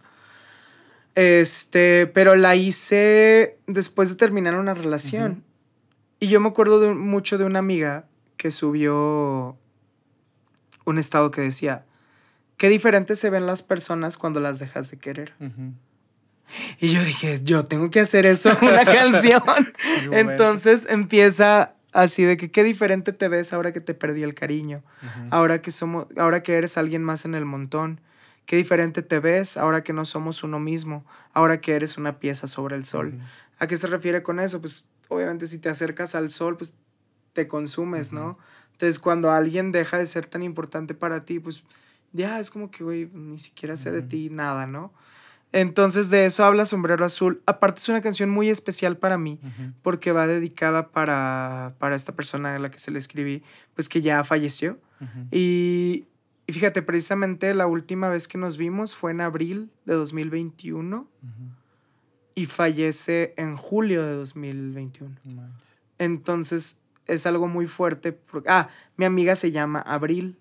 Este, 1.14 2.06
pero 2.08 2.34
la 2.36 2.54
hice 2.56 3.58
después 3.66 4.08
de 4.08 4.16
terminar 4.16 4.56
una 4.56 4.74
relación. 4.74 5.32
Ujú. 5.32 5.42
Y 6.20 6.28
yo 6.28 6.40
me 6.40 6.48
acuerdo 6.48 6.80
de 6.80 6.94
mucho 6.94 7.38
de 7.38 7.44
una 7.44 7.58
amiga 7.58 8.06
que 8.36 8.50
subió 8.50 9.56
un 10.84 10.98
estado 10.98 11.30
que 11.30 11.40
decía, 11.40 11.84
qué 12.56 12.68
diferentes 12.68 13.18
se 13.18 13.30
ven 13.30 13.46
las 13.46 13.62
personas 13.62 14.16
cuando 14.16 14.40
las 14.40 14.58
dejas 14.58 14.90
de 14.90 14.98
querer. 14.98 15.34
Y 16.80 16.92
yo 16.92 17.04
dije, 17.04 17.40
yo 17.44 17.64
tengo 17.64 17.90
que 17.90 18.00
hacer 18.00 18.26
eso 18.26 18.50
en 18.50 18.56
una 18.68 18.84
canción. 18.84 19.42
Sí. 19.82 20.08
Entonces 20.12 20.86
empieza 20.88 21.74
así 21.92 22.24
de 22.24 22.36
que 22.36 22.50
qué 22.50 22.64
diferente 22.64 23.12
te 23.12 23.28
ves 23.28 23.52
ahora 23.52 23.72
que 23.72 23.80
te 23.80 23.94
perdí 23.94 24.22
el 24.22 24.34
cariño 24.34 24.82
ahora 25.30 25.62
que 25.62 25.70
somos, 25.70 26.06
ahora 26.16 26.42
que 26.42 26.56
eres 26.56 26.78
alguien 26.78 27.02
más 27.02 27.24
en 27.24 27.34
el 27.34 27.44
montón. 27.44 28.00
Qué 28.46 28.56
diferente 28.56 29.02
te 29.02 29.18
ves 29.18 29.58
ahora 29.58 29.84
que 29.84 29.92
no 29.92 30.06
somos 30.06 30.42
uno 30.42 30.58
mismo, 30.58 31.04
ahora 31.34 31.60
que 31.60 31.74
eres 31.74 31.98
una 31.98 32.18
pieza 32.18 32.46
sobre 32.46 32.76
el 32.76 32.86
sol. 32.86 33.20
¿A 33.58 33.66
qué 33.66 33.76
se 33.76 33.86
refiere 33.88 34.22
con 34.22 34.40
eso? 34.40 34.60
Pues 34.60 34.86
obviamente 35.08 35.46
si 35.46 35.58
te 35.58 35.68
acercas 35.68 36.14
al 36.14 36.30
sol, 36.30 36.56
pues 36.56 36.76
te 37.32 37.48
consumes. 37.48 38.12
¿no? 38.12 38.38
Entonces 38.72 38.98
cuando 38.98 39.30
alguien 39.30 39.72
deja 39.72 39.98
de 39.98 40.06
ser 40.06 40.26
tan 40.26 40.42
importante 40.42 40.94
para 40.94 41.24
ti, 41.24 41.40
pues 41.40 41.64
ya 42.12 42.40
es 42.40 42.50
como 42.50 42.70
que, 42.70 42.84
güey, 42.84 43.10
ni 43.12 43.38
siquiera 43.38 43.76
sé 43.76 43.90
de 43.90 44.02
ti 44.02 44.30
nada, 44.30 44.66
¿no? 44.66 44.92
Entonces 45.50 46.10
de 46.10 46.26
eso 46.26 46.44
habla 46.44 46.64
Sombrero 46.64 47.04
Azul. 47.04 47.42
Aparte 47.46 47.80
es 47.80 47.88
una 47.88 48.02
canción 48.02 48.28
muy 48.28 48.50
especial 48.50 48.96
para 48.98 49.16
mí 49.16 49.40
porque 49.82 50.12
va 50.12 50.26
dedicada 50.26 50.88
para, 50.88 51.74
para 51.78 51.96
esta 51.96 52.14
persona 52.14 52.54
a 52.54 52.58
la 52.58 52.70
que 52.70 52.78
se 52.78 52.90
le 52.90 52.98
escribí, 52.98 53.42
pues 53.74 53.88
que 53.88 54.02
ya 54.02 54.22
falleció. 54.24 54.78
Y, 55.30 56.06
y 56.46 56.52
fíjate, 56.52 56.82
precisamente 56.82 57.54
la 57.54 57.66
última 57.66 58.08
vez 58.08 58.28
que 58.28 58.36
nos 58.36 58.56
vimos 58.56 58.96
fue 58.96 59.12
en 59.12 59.20
abril 59.20 59.70
de 59.86 59.94
2021 59.94 60.98
Ujú. 60.98 61.08
Y 62.38 62.46
fallece 62.46 63.34
en 63.36 63.56
julio 63.56 64.04
de 64.04 64.14
2021. 64.14 65.14
No 65.24 65.32
manches. 65.42 65.68
Entonces 65.98 66.80
es 67.06 67.26
algo 67.26 67.48
muy 67.48 67.66
fuerte. 67.66 68.12
porque- 68.12 68.48
ah, 68.50 68.68
mi 68.96 69.04
amiga 69.04 69.34
se 69.36 69.50
llama 69.50 69.80
Abril 69.80 70.36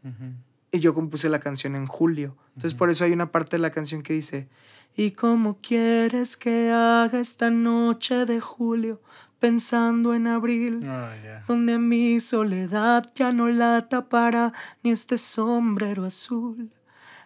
y 0.71 0.79
yo 0.79 0.93
compuse 0.93 1.29
la 1.29 1.39
canción 1.39 1.75
en 1.75 1.85
julio. 1.87 2.35
Entonces 2.55 2.73
por 2.77 2.89
eso 2.89 3.03
hay 3.05 3.11
una 3.13 3.31
parte 3.31 3.55
de 3.57 3.61
la 3.61 3.71
canción 3.71 4.01
que 4.03 4.13
dice, 4.13 4.47
¿y 4.95 5.11
cómo 5.11 5.57
quieres 5.61 6.37
que 6.37 6.69
haga 6.71 7.19
esta 7.19 7.49
noche 7.49 8.25
de 8.25 8.39
julio 8.39 9.01
pensando 9.39 10.13
en 10.13 10.27
abril? 10.27 10.81
Ah, 10.87 11.43
donde 11.47 11.77
mi 11.79 12.19
soledad 12.19 13.11
ya 13.15 13.31
no 13.31 13.47
la 13.49 13.87
tapará 13.89 14.53
ni 14.83 14.91
este 14.91 15.17
sombrero 15.17 16.03
azul. 16.05 16.69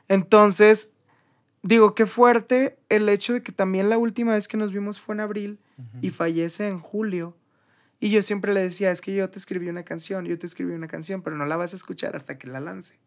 Entonces, 0.07 0.93
digo, 1.63 1.95
qué 1.95 2.05
fuerte 2.05 2.77
el 2.89 3.07
hecho 3.09 3.33
de 3.33 3.43
que 3.43 3.51
también 3.51 3.89
la 3.89 3.97
última 3.97 4.33
vez 4.33 4.47
que 4.47 4.57
nos 4.57 4.71
vimos 4.71 4.99
fue 4.99 5.15
en 5.15 5.21
abril 5.21 5.59
y 6.01 6.09
fallece 6.09 6.67
en 6.67 6.79
julio. 6.79 7.35
Y 7.99 8.09
yo 8.09 8.21
siempre 8.21 8.53
le 8.53 8.61
decía, 8.61 8.91
es 8.91 9.01
que 9.01 9.13
yo 9.13 9.29
te 9.29 9.37
escribí 9.37 9.69
una 9.69 9.83
canción, 9.83 10.25
yo 10.25 10.37
te 10.37 10.47
escribí 10.47 10.73
una 10.73 10.87
canción, 10.87 11.21
pero 11.21 11.35
no 11.35 11.45
la 11.45 11.57
vas 11.57 11.73
a 11.73 11.75
escuchar 11.75 12.15
hasta 12.15 12.37
que 12.37 12.47
la 12.47 12.59
lance. 12.59 12.97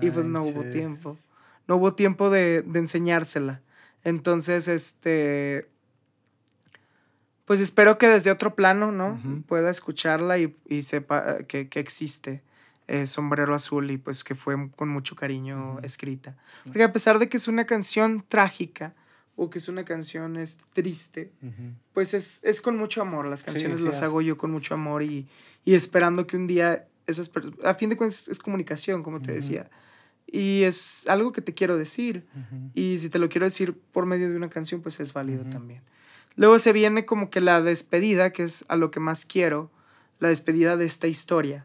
Y 0.00 0.10
pues 0.10 0.24
no 0.24 0.42
hubo 0.42 0.64
tiempo. 0.64 1.18
No 1.66 1.76
hubo 1.76 1.94
tiempo 1.94 2.30
de, 2.30 2.62
de 2.62 2.78
enseñársela. 2.78 3.60
Entonces, 4.04 4.68
este. 4.68 5.68
Pues 7.44 7.60
espero 7.60 7.98
que 7.98 8.08
desde 8.08 8.30
otro 8.30 8.54
plano, 8.54 8.92
¿no? 8.92 9.20
Pueda 9.48 9.70
escucharla 9.70 10.38
y, 10.38 10.54
y 10.68 10.82
sepa 10.82 11.38
eh, 11.38 11.44
que, 11.46 11.68
que 11.68 11.80
existe 11.80 12.42
eh, 12.88 13.06
Sombrero 13.06 13.54
Azul 13.54 13.90
y 13.90 13.98
pues 13.98 14.22
que 14.24 14.34
fue 14.34 14.54
con 14.76 14.88
mucho 14.88 15.16
cariño 15.16 15.74
Ujú. 15.74 15.80
escrita. 15.84 16.36
Porque 16.64 16.82
a 16.84 16.92
pesar 16.92 17.18
de 17.18 17.28
que 17.28 17.36
es 17.36 17.48
una 17.48 17.64
canción 17.66 18.24
trágica 18.28 18.94
o 19.34 19.50
que 19.50 19.58
es 19.58 19.68
una 19.68 19.84
canción 19.84 20.36
este, 20.36 20.64
triste, 20.72 21.32
Ujú. 21.42 21.72
pues 21.92 22.14
es, 22.14 22.42
es 22.44 22.60
con 22.60 22.76
mucho 22.76 23.02
amor. 23.02 23.26
Las 23.26 23.40
Sí, 23.40 23.46
canciones 23.46 23.80
sí, 23.80 23.86
las 23.86 24.02
a- 24.02 24.06
hago 24.06 24.22
yo 24.22 24.36
con 24.36 24.50
mucho 24.50 24.74
amor 24.74 25.02
y, 25.02 25.26
y 25.64 25.74
esperando 25.74 26.26
que 26.26 26.36
un 26.36 26.46
día 26.46 26.86
esas 27.06 27.28
personas, 27.28 27.58
a 27.64 27.74
fin 27.74 27.88
de 27.90 27.96
cuentas 27.96 28.28
es 28.28 28.38
comunicación, 28.38 29.02
como 29.02 29.20
te 29.20 29.32
Ujú. 29.32 29.40
decía. 29.40 29.70
Y 30.26 30.62
es 30.64 31.08
algo 31.08 31.30
que 31.32 31.40
te 31.40 31.54
quiero 31.54 31.76
decir. 31.76 32.26
Y 32.74 32.98
si 32.98 33.10
te 33.10 33.18
lo 33.20 33.28
quiero 33.28 33.44
decir 33.46 33.74
por 33.92 34.06
medio 34.06 34.28
de 34.28 34.36
una 34.36 34.48
canción, 34.50 34.80
pues 34.82 34.98
es 35.00 35.12
válido 35.12 35.44
también. 35.44 35.82
Luego 36.34 36.58
se 36.58 36.72
viene 36.72 37.04
como 37.06 37.30
que 37.30 37.40
la 37.40 37.62
despedida, 37.62 38.30
que 38.32 38.42
es 38.42 38.64
a 38.68 38.74
lo 38.76 38.90
que 38.90 38.98
más 39.00 39.24
quiero, 39.24 39.70
la 40.18 40.28
despedida 40.28 40.76
de 40.76 40.84
esta 40.84 41.06
historia. 41.06 41.64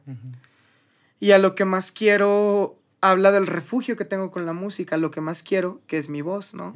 Y 1.22 1.32
a 1.32 1.38
lo 1.38 1.56
que 1.56 1.64
más 1.64 1.94
quiero 1.94 2.78
habla 3.00 3.32
del 3.32 3.48
refugio 3.48 3.96
que 3.96 4.04
tengo 4.04 4.30
con 4.30 4.46
la 4.46 4.52
música, 4.52 4.98
lo 4.98 5.12
que 5.12 5.22
más 5.22 5.44
quiero, 5.44 5.80
que 5.88 5.98
es 5.98 6.10
mi 6.10 6.22
voz, 6.22 6.54
¿no? 6.54 6.74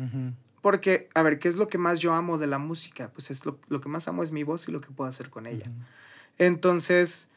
Porque, 0.62 1.10
a 1.14 1.22
ver, 1.22 1.38
¿qué 1.38 1.50
es 1.50 1.58
lo 1.58 1.68
que 1.68 1.78
más 1.78 2.00
yo 2.00 2.14
amo 2.14 2.38
de 2.38 2.48
la 2.48 2.58
música? 2.58 3.10
Pues 3.10 3.30
es 3.30 3.46
lo, 3.46 3.60
lo 3.68 3.82
que 3.82 3.89
más 3.89 4.08
amo 4.08 4.24
es 4.24 4.32
mi 4.32 4.43
voz 4.43 4.70
y 4.70 4.72
lo 4.72 4.80
que 4.80 4.91
puedo 4.91 5.10
hacer 5.10 5.30
con 5.30 5.46
ella. 5.46 5.70
Entonces, 6.38 7.30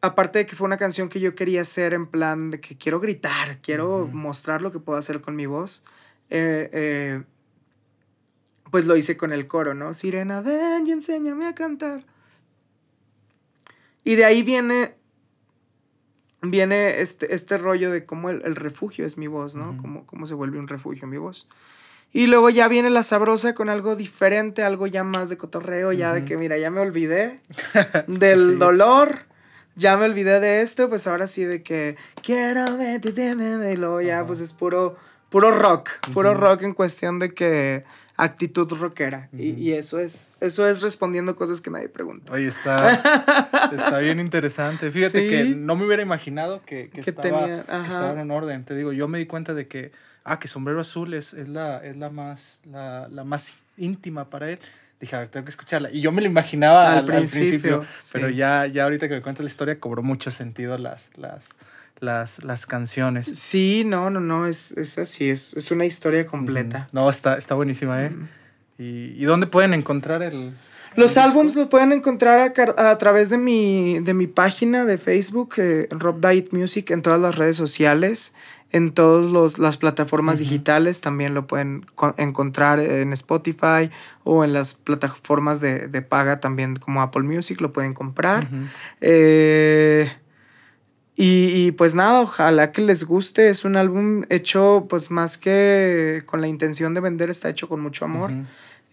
aparte 0.00 0.40
de 0.40 0.46
que 0.46 0.56
fue 0.56 0.66
una 0.66 0.76
canción 0.76 1.08
que 1.08 1.20
yo 1.20 1.34
quería 1.34 1.62
hacer 1.62 1.94
en 1.94 2.06
plan 2.06 2.50
de 2.50 2.60
que 2.60 2.76
quiero 2.76 3.00
gritar, 3.00 3.58
quiero 3.62 4.08
mostrar 4.12 4.60
lo 4.60 4.72
que 4.72 4.78
puedo 4.80 4.98
hacer 4.98 5.20
con 5.20 5.36
mi 5.36 5.46
voz, 5.46 5.84
eh, 6.28 6.68
eh, 6.72 7.22
pues 8.70 8.86
lo 8.86 8.96
hice 8.96 9.16
con 9.16 9.32
el 9.32 9.46
coro, 9.46 9.74
¿no? 9.74 9.94
Sirena, 9.94 10.40
ven 10.40 10.86
y 10.86 10.92
enséñame 10.92 11.46
a 11.46 11.54
cantar. 11.54 12.04
Y 14.02 14.16
de 14.16 14.24
ahí 14.24 14.42
viene, 14.42 14.96
viene 16.42 17.00
este, 17.00 17.34
este 17.34 17.56
rollo 17.58 17.90
de 17.90 18.04
cómo 18.04 18.28
el, 18.30 18.42
el 18.44 18.56
refugio 18.56 19.06
es 19.06 19.16
mi 19.16 19.26
voz, 19.28 19.54
¿no? 19.54 19.76
Cómo, 19.80 20.04
cómo 20.06 20.26
se 20.26 20.34
vuelve 20.34 20.58
un 20.58 20.68
refugio 20.68 21.06
mi 21.06 21.16
voz. 21.16 21.48
Y 22.12 22.26
luego 22.26 22.50
ya 22.50 22.68
viene 22.68 22.90
la 22.90 23.02
sabrosa 23.02 23.54
con 23.54 23.68
algo 23.70 23.96
diferente, 23.96 24.62
algo 24.62 24.86
ya 24.86 25.02
más 25.02 25.30
de 25.30 25.38
cotorreo, 25.38 25.92
ya 25.92 26.12
de 26.12 26.24
que, 26.26 26.36
mira, 26.36 26.58
ya 26.58 26.70
me 26.70 26.80
olvidé 26.80 27.40
del 28.06 28.38
Sí. 28.52 28.54
dolor, 28.56 29.20
ya 29.76 29.96
me 29.96 30.04
olvidé 30.04 30.38
de 30.40 30.60
esto, 30.60 30.90
pues 30.90 31.06
ahora 31.06 31.26
sí 31.26 31.44
de 31.44 31.62
que 31.62 31.96
quiero 32.22 32.76
verte, 32.76 33.08
y 33.72 33.76
luego 33.76 34.00
ya 34.02 34.18
Ajá. 34.18 34.26
pues 34.26 34.40
es 34.40 34.52
puro, 34.52 34.96
puro 35.30 35.50
rock, 35.58 35.88
puro 36.12 36.34
rock 36.34 36.62
en 36.62 36.74
cuestión 36.74 37.18
de 37.18 37.32
que 37.32 37.84
actitud 38.24 38.70
rockera. 38.72 39.28
y, 39.36 39.72
eso 39.72 39.98
es, 39.98 40.32
eso 40.40 40.66
es 40.68 40.82
respondiendo 40.82 41.34
cosas 41.36 41.60
que 41.60 41.70
nadie 41.70 41.88
pregunta. 41.88 42.32
Oye, 42.32 42.46
está, 42.48 43.68
está 43.72 43.98
bien 43.98 44.20
interesante. 44.20 44.90
Fíjate 44.90 45.20
Sí. 45.20 45.28
que 45.28 45.44
no 45.44 45.76
me 45.76 45.86
hubiera 45.86 46.02
imaginado 46.02 46.62
que, 46.64 46.88
que 46.90 47.00
Que 47.02 47.10
estaba, 47.10 47.40
tenía- 47.46 47.64
que 47.64 47.88
estaba 47.88 48.20
en 48.20 48.30
orden. 48.30 48.64
Te 48.64 48.74
digo, 48.74 48.92
yo 48.92 49.08
me 49.08 49.18
di 49.18 49.26
cuenta 49.26 49.54
de 49.54 49.66
que, 49.68 49.92
ah, 50.24 50.38
que 50.38 50.48
Sombrero 50.48 50.80
Azul 50.80 51.14
es, 51.14 51.34
es, 51.34 51.48
la, 51.48 51.78
es 51.84 51.96
la, 51.96 52.10
más, 52.10 52.60
la, 52.70 53.08
la 53.08 53.24
más 53.24 53.56
íntima 53.76 54.30
para 54.30 54.50
él. 54.50 54.58
Dije, 55.00 55.16
a 55.16 55.18
ver, 55.18 55.28
tengo 55.28 55.44
que 55.44 55.50
escucharla. 55.50 55.90
Y 55.90 56.00
yo 56.00 56.12
me 56.12 56.22
lo 56.22 56.28
imaginaba 56.28 56.92
al, 56.92 56.98
al 56.98 57.04
principio, 57.26 57.84
pero 58.12 58.28
sí. 58.28 58.36
ya, 58.36 58.66
ya 58.66 58.84
ahorita 58.84 59.08
que 59.08 59.14
me 59.14 59.22
cuentas 59.22 59.42
la 59.42 59.50
historia 59.50 59.80
cobró 59.80 60.02
mucho 60.04 60.30
sentido 60.30 60.78
las, 60.78 61.10
las, 61.16 61.48
las, 62.02 62.42
las 62.44 62.66
canciones. 62.66 63.26
Sí, 63.28 63.84
no, 63.86 64.10
no, 64.10 64.20
no, 64.20 64.46
es, 64.46 64.72
es 64.72 64.98
así, 64.98 65.30
es, 65.30 65.56
es 65.56 65.70
una 65.70 65.84
historia 65.84 66.26
completa. 66.26 66.88
No, 66.92 67.08
está, 67.08 67.38
está 67.38 67.54
buenísima, 67.54 68.02
¿eh? 68.02 68.12
¿Y, 68.78 69.14
y 69.16 69.24
dónde 69.24 69.46
pueden 69.46 69.72
encontrar 69.72 70.22
el... 70.22 70.52
Los 70.94 71.16
álbums 71.16 71.56
los 71.56 71.68
pueden 71.68 71.92
encontrar 71.92 72.52
a, 72.76 72.90
a 72.90 72.98
través 72.98 73.30
de 73.30 73.38
mi, 73.38 74.00
de 74.00 74.12
mi 74.12 74.26
página 74.26 74.84
de 74.84 74.98
Facebook, 74.98 75.54
eh, 75.56 75.88
Rob 75.90 76.20
Diet 76.20 76.52
Music, 76.52 76.90
en 76.90 77.00
todas 77.00 77.18
las 77.18 77.36
redes 77.36 77.56
sociales, 77.56 78.34
en 78.72 78.92
todas 78.92 79.58
las 79.58 79.78
plataformas 79.78 80.40
digitales. 80.40 81.00
También 81.00 81.32
lo 81.32 81.46
pueden 81.46 81.86
co- 81.94 82.14
encontrar 82.18 82.78
en 82.78 83.14
Spotify 83.14 83.90
o 84.24 84.44
en 84.44 84.52
las 84.52 84.74
plataformas 84.74 85.62
de, 85.62 85.88
de 85.88 86.02
paga, 86.02 86.40
también 86.40 86.76
como 86.76 87.00
Apple 87.00 87.22
Music, 87.22 87.62
lo 87.62 87.72
pueden 87.72 87.94
comprar. 87.94 88.48
Eh, 89.00 90.12
y, 91.14 91.66
y, 91.66 91.72
pues 91.72 91.94
nada, 91.94 92.22
ojalá 92.22 92.72
que 92.72 92.82
les 92.82 93.04
guste. 93.04 93.48
Es 93.48 93.64
un 93.64 93.76
álbum 93.76 94.24
hecho 94.30 94.86
pues 94.88 95.10
más 95.10 95.38
que 95.38 96.22
con 96.26 96.40
la 96.40 96.48
intención 96.48 96.94
de 96.94 97.00
vender, 97.00 97.30
está 97.30 97.48
hecho 97.50 97.68
con 97.68 97.80
mucho 97.80 98.04
amor. 98.04 98.32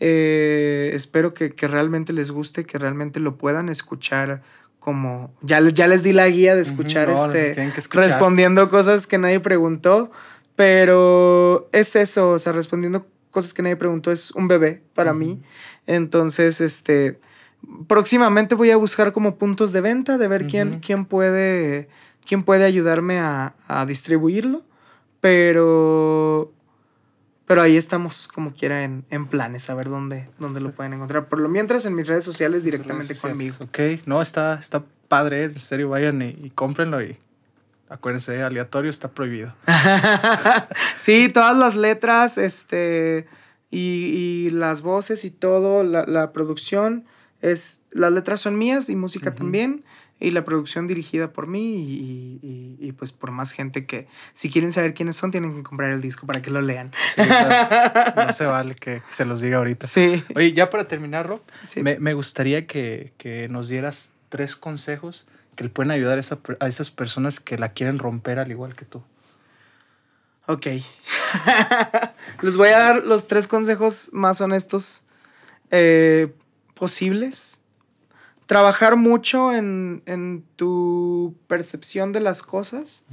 Eh, 0.02 0.92
espero 0.94 1.34
que, 1.34 1.52
que 1.52 1.68
realmente 1.68 2.14
les 2.14 2.32
guste, 2.32 2.66
que 2.66 2.78
realmente 2.78 3.20
lo 3.20 3.36
puedan 3.38 3.70
escuchar 3.70 4.42
como... 4.80 5.34
Ya 5.42 5.60
les, 5.60 5.74
ya 5.74 5.88
les 5.88 6.04
di 6.04 6.14
la 6.14 6.28
guía 6.30 6.56
de 6.56 6.62
escuchar 6.62 7.10
Ujú, 7.10 7.18
no, 7.18 7.34
este... 7.34 7.72
que 7.72 7.80
escuchar. 7.80 8.06
Respondiendo 8.06 8.70
cosas 8.70 9.08
que 9.08 9.18
nadie 9.18 9.40
preguntó, 9.40 10.12
pero 10.56 11.70
es 11.74 11.96
eso, 11.96 12.32
o 12.32 12.40
sea, 12.40 12.54
respondiendo 12.54 13.06
cosas 13.30 13.54
que 13.54 13.62
nadie 13.62 13.76
preguntó, 13.76 14.12
es 14.12 14.32
un 14.32 14.48
bebé 14.48 14.82
para 14.94 15.14
mí. 15.14 15.42
Entonces, 15.86 16.62
este... 16.62 17.20
Próximamente 17.88 18.56
voy 18.56 18.72
a 18.72 18.78
buscar 18.78 19.12
como 19.12 19.38
puntos 19.38 19.74
de 19.74 19.82
venta, 19.82 20.18
de 20.18 20.28
ver 20.30 20.48
quién, 20.48 20.80
quién 20.80 21.06
puede... 21.06 21.90
quién 22.30 22.44
puede 22.44 22.64
ayudarme 22.64 23.20
a, 23.20 23.56
a 23.68 23.86
distribuirlo. 23.88 24.62
Pero 25.20 26.54
pero 27.50 27.64
ahí 27.64 27.78
estamos 27.78 28.28
como 28.28 28.54
quiera 28.54 28.84
en, 28.84 29.06
en 29.10 29.26
planes, 29.26 29.72
a 29.72 29.74
ver 29.74 29.90
dónde, 29.90 30.30
dónde 30.38 30.60
lo 30.60 30.72
pueden 30.72 30.94
encontrar. 30.94 31.28
Por 31.28 31.40
lo 31.40 31.50
mientras 31.50 31.84
en 31.88 31.96
mis 31.96 32.08
redes 32.08 32.24
sociales 32.24 32.64
directamente 32.64 33.08
Redes 33.08 33.22
conmigo. 33.22 33.56
Ok, 33.62 33.80
no, 34.06 34.22
está, 34.22 34.60
está 34.60 34.84
padre, 35.08 35.46
en 35.46 35.60
serio, 35.60 35.90
vayan 35.90 36.22
y, 36.22 36.28
y 36.44 36.52
cómprenlo 36.52 37.02
y 37.02 37.18
acuérdense, 37.90 38.44
aleatorio 38.44 38.92
está 38.92 39.10
prohibido. 39.10 39.56
sí, 40.98 41.30
todas 41.34 41.58
las 41.58 41.76
letras, 41.76 42.38
este, 42.38 43.26
y, 43.72 43.80
y 43.80 44.50
las 44.52 44.84
voces 44.84 45.26
y 45.26 45.32
todo, 45.32 45.84
la, 45.84 46.06
la 46.06 46.32
producción, 46.32 47.06
es, 47.42 47.82
las 47.90 48.12
letras 48.12 48.42
son 48.42 48.60
mías 48.60 48.92
y 48.92 48.96
música 48.96 49.34
también, 49.34 49.84
y 50.20 50.32
la 50.32 50.44
producción 50.44 50.86
dirigida 50.88 51.32
por 51.32 51.48
mí 51.48 51.76
y, 51.78 52.40
y- 52.42 52.78
y, 52.88 52.92
pues 52.92 53.12
por 53.14 53.32
más 53.32 53.52
gente 53.52 53.86
que, 53.86 54.08
si 54.34 54.50
quieren 54.50 54.72
saber 54.72 54.94
quiénes 54.94 55.16
son, 55.16 55.32
tienen 55.32 55.56
que 55.56 55.64
comprar 55.64 55.92
el 55.92 56.02
disco 56.02 56.26
para 56.28 56.42
que 56.42 56.50
lo 56.52 56.62
lean. 56.62 56.92
Sí, 57.16 57.22
o 57.22 57.26
sea, 57.26 58.14
no 58.28 58.32
se 58.34 58.46
vale 58.46 58.76
que 58.76 59.02
se 59.10 59.24
los 59.26 59.40
diga 59.42 59.58
ahorita. 59.60 59.88
Sí, 59.88 60.24
Oye, 60.36 60.52
ya 60.54 60.70
para 60.70 60.88
terminar, 60.88 61.28
Rob, 61.28 61.42
sí. 61.68 61.82
me, 61.84 62.00
me 62.00 62.14
gustaría 62.14 62.68
que, 62.68 63.14
que 63.18 63.48
nos 63.50 63.70
dieras 63.70 64.14
tres 64.30 64.56
consejos 64.56 65.28
que 65.56 65.64
le 65.66 65.70
pueden 65.70 65.92
ayudar 65.92 66.18
a, 66.18 66.22
esa 66.22 66.40
a 66.60 66.68
esas 66.68 66.90
personas 66.92 67.40
que 67.40 67.58
la 67.58 67.70
quieren 67.70 67.98
romper 68.00 68.40
al 68.40 68.50
igual 68.52 68.76
que 68.76 68.86
tú. 68.86 69.04
Ok. 70.48 70.68
Les 72.42 72.58
voy 72.58 72.70
a 72.70 72.80
dar 72.80 73.06
los 73.06 73.28
tres 73.28 73.48
consejos 73.48 74.10
más 74.14 74.42
honestos 74.42 75.04
eh, 75.72 76.34
posibles. 76.76 77.59
Trabajar 78.50 78.96
mucho 78.98 79.54
en, 79.54 80.02
en 80.08 80.44
tu 80.56 81.36
percepción 81.46 82.12
de 82.12 82.20
las 82.20 82.42
cosas. 82.42 83.06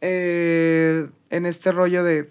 eh, 0.00 1.08
en 1.30 1.44
este 1.46 1.72
rollo 1.72 2.04
de 2.04 2.30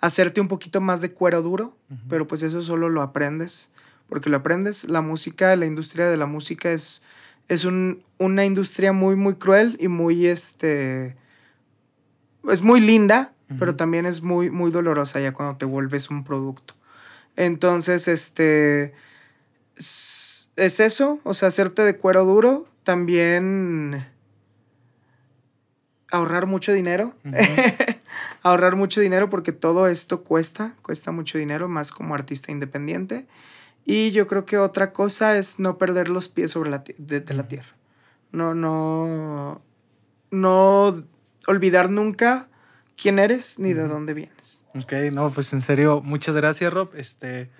hacerte 0.00 0.40
un 0.40 0.46
poquito 0.46 0.80
más 0.80 1.00
de 1.00 1.10
cuero 1.10 1.42
duro, 1.42 1.76
pero 2.08 2.28
pues 2.28 2.44
eso 2.44 2.62
solo 2.62 2.88
lo 2.88 3.02
aprendes. 3.02 3.72
Porque 4.08 4.30
lo 4.30 4.36
aprendes, 4.36 4.84
la 4.88 5.00
música, 5.00 5.56
la 5.56 5.66
industria 5.66 6.08
de 6.08 6.16
la 6.16 6.26
música 6.26 6.70
es, 6.70 7.02
es 7.48 7.64
un- 7.64 8.04
una 8.18 8.44
industria 8.44 8.92
muy, 8.92 9.16
muy 9.16 9.34
cruel 9.34 9.76
y 9.80 9.88
muy, 9.88 10.26
este, 10.28 11.16
es 12.48 12.62
muy 12.62 12.80
linda, 12.80 13.32
pero 13.58 13.74
también 13.76 14.06
es 14.06 14.22
muy, 14.22 14.50
muy 14.50 14.70
dolorosa 14.70 15.18
ya 15.20 15.32
cuando 15.32 15.56
te 15.56 15.64
vuelves 15.64 16.10
un 16.10 16.22
producto. 16.22 16.74
Entonces, 17.34 18.06
este, 18.06 18.92
es 19.76 19.84
es 20.56 20.80
eso, 20.80 21.20
o 21.24 21.34
sea, 21.34 21.48
hacerte 21.48 21.82
de 21.82 21.96
cuero 21.96 22.24
duro, 22.24 22.66
también 22.84 24.06
ahorrar 26.10 26.46
mucho 26.46 26.72
dinero. 26.72 27.14
Ahorrar 28.42 28.76
mucho 28.76 29.00
dinero 29.00 29.30
porque 29.30 29.52
todo 29.52 29.88
esto 29.88 30.22
cuesta, 30.22 30.74
cuesta 30.82 31.10
mucho 31.10 31.38
dinero, 31.38 31.66
más 31.66 31.90
como 31.90 32.14
artista 32.14 32.52
independiente. 32.52 33.26
Y 33.84 34.12
yo 34.12 34.26
creo 34.26 34.44
que 34.44 34.58
otra 34.58 34.92
cosa 34.92 35.36
es 35.36 35.58
no 35.58 35.78
perder 35.78 36.08
los 36.08 36.28
pies 36.28 36.52
sobre 36.52 36.70
la 36.70 36.84
de, 36.86 37.20
de 37.20 37.34
la 37.34 37.48
tierra. 37.48 37.74
No, 38.32 38.54
no, 38.54 39.62
no 40.30 41.04
olvidar 41.46 41.90
nunca 41.90 42.48
quién 42.96 43.18
eres 43.18 43.58
ni 43.58 43.72
de 43.72 43.88
dónde 43.88 44.14
vienes. 44.14 44.64
Ok, 44.74 44.92
no, 45.12 45.30
pues 45.30 45.52
en 45.52 45.60
serio, 45.60 46.00
muchas 46.02 46.36
gracias, 46.36 46.72
Rob. 46.72 46.90
Este, 46.94 47.50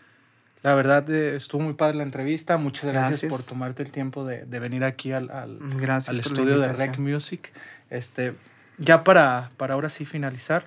la 0.65 0.75
verdad, 0.75 1.09
eh, 1.11 1.37
estuvo 1.37 1.61
muy 1.63 1.75
padre 1.75 1.99
la 1.99 2.05
entrevista. 2.05 2.57
Muchas 2.57 2.91
gracias, 2.91 3.21
Gracias. 3.21 3.31
por 3.33 3.43
tomarte 3.45 3.83
el 3.83 3.91
tiempo 3.91 4.25
de, 4.25 4.47
de 4.47 4.59
venir 4.61 4.83
aquí 4.83 5.13
al, 5.13 5.31
al, 5.31 5.59
al 5.61 6.19
estudio 6.19 6.59
de. 6.59 6.73
Rec 6.73 6.97
Music. 6.99 7.53
Este, 7.91 8.33
ya 8.79 9.05
para, 9.05 9.51
para 9.59 9.75
ahora 9.75 9.91
sí 9.91 10.07
finalizar, 10.07 10.65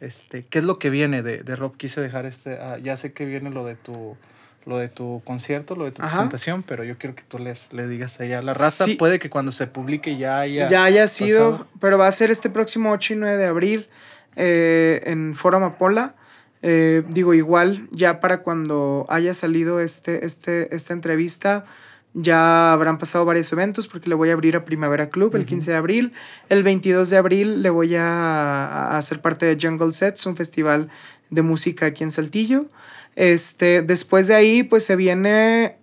este, 0.00 0.46
¿qué 0.46 0.60
es 0.60 0.64
lo 0.64 0.78
que 0.78 0.88
viene 0.88 1.24
de, 1.24 1.42
de 1.42 1.56
Rob? 1.56 1.76
Quise 1.76 2.00
dejar 2.00 2.26
este, 2.26 2.60
ah, 2.60 2.78
ya 2.78 2.96
sé 2.96 3.12
que 3.12 3.24
viene 3.24 3.50
lo 3.50 3.66
de 3.66 3.74
tu, 3.74 4.16
lo 4.66 4.78
de 4.78 4.88
tu 4.88 5.20
concierto, 5.24 5.74
lo 5.74 5.84
de 5.86 5.90
tu 5.90 6.00
Ajá. 6.02 6.10
presentación, 6.10 6.62
pero 6.62 6.84
yo 6.84 6.96
quiero 6.96 7.16
que 7.16 7.24
tú 7.24 7.40
les, 7.40 7.72
le 7.72 7.88
digas 7.88 8.20
a 8.20 8.26
ella 8.26 8.38
a 8.38 8.42
la 8.42 8.54
raza. 8.54 8.84
Sí. 8.84 8.94
Puede 8.94 9.18
que 9.18 9.30
cuando 9.30 9.50
se 9.50 9.66
publique 9.66 10.16
ya 10.16 10.38
haya. 10.38 10.68
ya 10.70 10.84
haya 10.84 11.08
sido, 11.08 11.50
pasado. 11.50 11.68
pero 11.80 11.98
va 11.98 12.06
a 12.06 12.12
ser 12.12 12.30
este 12.30 12.50
próximo 12.50 12.92
8 12.92 13.14
y 13.14 13.16
9 13.16 13.36
de 13.36 13.46
abril 13.46 13.88
eh, 14.36 15.02
en 15.06 15.34
Foro 15.34 15.56
Amapola. 15.56 16.14
Eh, 16.62 17.02
digo, 17.08 17.32
igual, 17.34 17.88
ya 17.90 18.20
para 18.20 18.42
cuando 18.42 19.06
haya 19.08 19.32
salido 19.34 19.80
este, 19.80 20.26
este, 20.26 20.74
esta 20.74 20.92
entrevista, 20.92 21.64
ya 22.12 22.72
habrán 22.72 22.98
pasado 22.98 23.24
varios 23.24 23.52
eventos 23.52 23.86
porque 23.88 24.08
le 24.08 24.14
voy 24.16 24.30
a 24.30 24.32
abrir 24.32 24.56
a 24.56 24.64
Primavera 24.64 25.10
Club 25.10 25.34
el 25.36 25.42
Ujú. 25.42 25.48
15 25.50 25.70
de 25.70 25.76
abril. 25.76 26.12
El 26.48 26.62
22 26.64 27.08
de 27.08 27.16
abril 27.16 27.62
le 27.62 27.70
voy 27.70 27.94
a, 27.94 28.66
a 28.66 28.98
hacer 28.98 29.20
parte 29.20 29.46
de 29.46 29.56
Jungle 29.60 29.92
Sets, 29.92 30.26
un 30.26 30.36
festival 30.36 30.90
de 31.30 31.42
música 31.42 31.86
aquí 31.86 32.02
en 32.02 32.10
Saltillo. 32.10 32.66
Este, 33.16 33.82
después 33.82 34.26
de 34.26 34.34
ahí, 34.34 34.62
pues 34.62 34.84
se 34.84 34.96
viene 34.96 35.76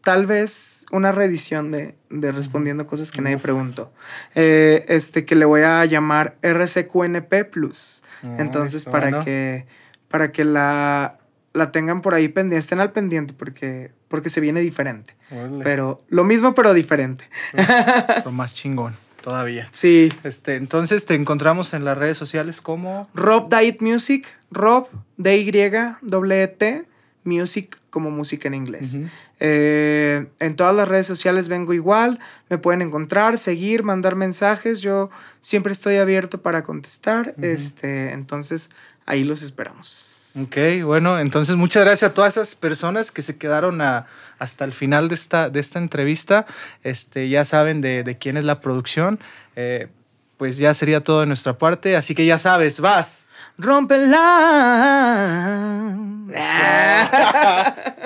tal 0.00 0.26
vez 0.26 0.86
una 0.92 1.12
reedición 1.12 1.70
de, 1.70 1.94
de 2.10 2.32
Respondiendo 2.32 2.86
Cosas 2.86 3.10
que 3.10 3.22
nadie 3.22 3.38
preguntó. 3.38 3.92
Eh, 4.34 4.84
este 4.88 5.24
que 5.24 5.34
le 5.34 5.44
voy 5.44 5.62
a 5.62 5.84
llamar 5.86 6.36
RCQNP 6.42 7.44
Plus. 7.50 8.02
Ah, 8.22 8.36
Entonces, 8.38 8.84
para 8.84 9.08
bueno. 9.10 9.24
que, 9.24 9.66
para 10.14 10.30
que 10.30 10.44
la, 10.44 11.18
la 11.54 11.72
tengan 11.72 12.00
por 12.00 12.14
ahí 12.14 12.28
pendiente, 12.28 12.58
estén 12.58 12.78
al 12.78 12.92
pendiente 12.92 13.34
porque, 13.36 13.90
porque 14.06 14.28
se 14.28 14.40
viene 14.40 14.60
diferente. 14.60 15.16
Pero 15.64 16.04
lo 16.08 16.22
mismo, 16.22 16.54
pero 16.54 16.72
diferente. 16.72 17.28
Lo 18.24 18.30
más 18.30 18.54
chingón 18.54 18.94
todavía. 19.24 19.68
Sí. 19.72 20.12
Este, 20.22 20.54
entonces 20.54 21.04
te 21.04 21.16
encontramos 21.16 21.74
en 21.74 21.84
las 21.84 21.98
redes 21.98 22.16
sociales 22.16 22.60
como 22.60 23.08
Rob 23.12 23.48
Diet 23.48 23.80
Music, 23.80 24.24
Rob 24.52 24.86
D-Y-T, 25.16 26.84
Music 27.24 27.76
como 27.90 28.12
música 28.12 28.46
en 28.46 28.54
inglés. 28.54 28.96
Eh, 29.40 30.26
en 30.38 30.54
todas 30.54 30.76
las 30.76 30.86
redes 30.86 31.08
sociales 31.08 31.48
vengo 31.48 31.72
igual, 31.72 32.20
me 32.48 32.58
pueden 32.58 32.82
encontrar, 32.82 33.36
seguir, 33.36 33.82
mandar 33.82 34.14
mensajes, 34.14 34.80
yo 34.80 35.10
siempre 35.40 35.72
estoy 35.72 35.96
abierto 35.96 36.40
para 36.40 36.62
contestar, 36.62 37.34
este, 37.42 38.12
entonces 38.12 38.70
ahí 39.06 39.24
los 39.24 39.42
esperamos. 39.42 40.32
Ok, 40.40 40.56
bueno, 40.84 41.20
entonces 41.20 41.54
muchas 41.54 41.84
gracias 41.84 42.10
a 42.10 42.14
todas 42.14 42.36
esas 42.36 42.54
personas 42.56 43.12
que 43.12 43.22
se 43.22 43.38
quedaron 43.38 43.80
a- 43.80 44.06
hasta 44.40 44.64
el 44.64 44.72
final 44.72 45.08
de 45.08 45.14
esta, 45.14 45.48
de 45.48 45.60
esta 45.60 45.78
entrevista. 45.78 46.44
Este, 46.82 47.28
ya 47.28 47.44
saben 47.44 47.80
de, 47.80 48.02
de 48.02 48.18
quién 48.18 48.36
es 48.36 48.42
la 48.44 48.60
producción. 48.60 49.20
Eh, 49.54 49.86
pues 50.36 50.56
ya 50.58 50.74
sería 50.74 51.02
todo 51.04 51.20
de 51.20 51.26
nuestra 51.26 51.56
parte, 51.56 51.96
así 51.96 52.16
que 52.16 52.26
ya 52.26 52.38
sabes, 52.38 52.80
vas. 52.80 53.28
Rómpela. 53.56 54.16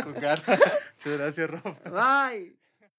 Muchas 0.06 1.18
gracias, 1.18 1.50
Rob. 1.50 1.74
Bye. 1.84 2.54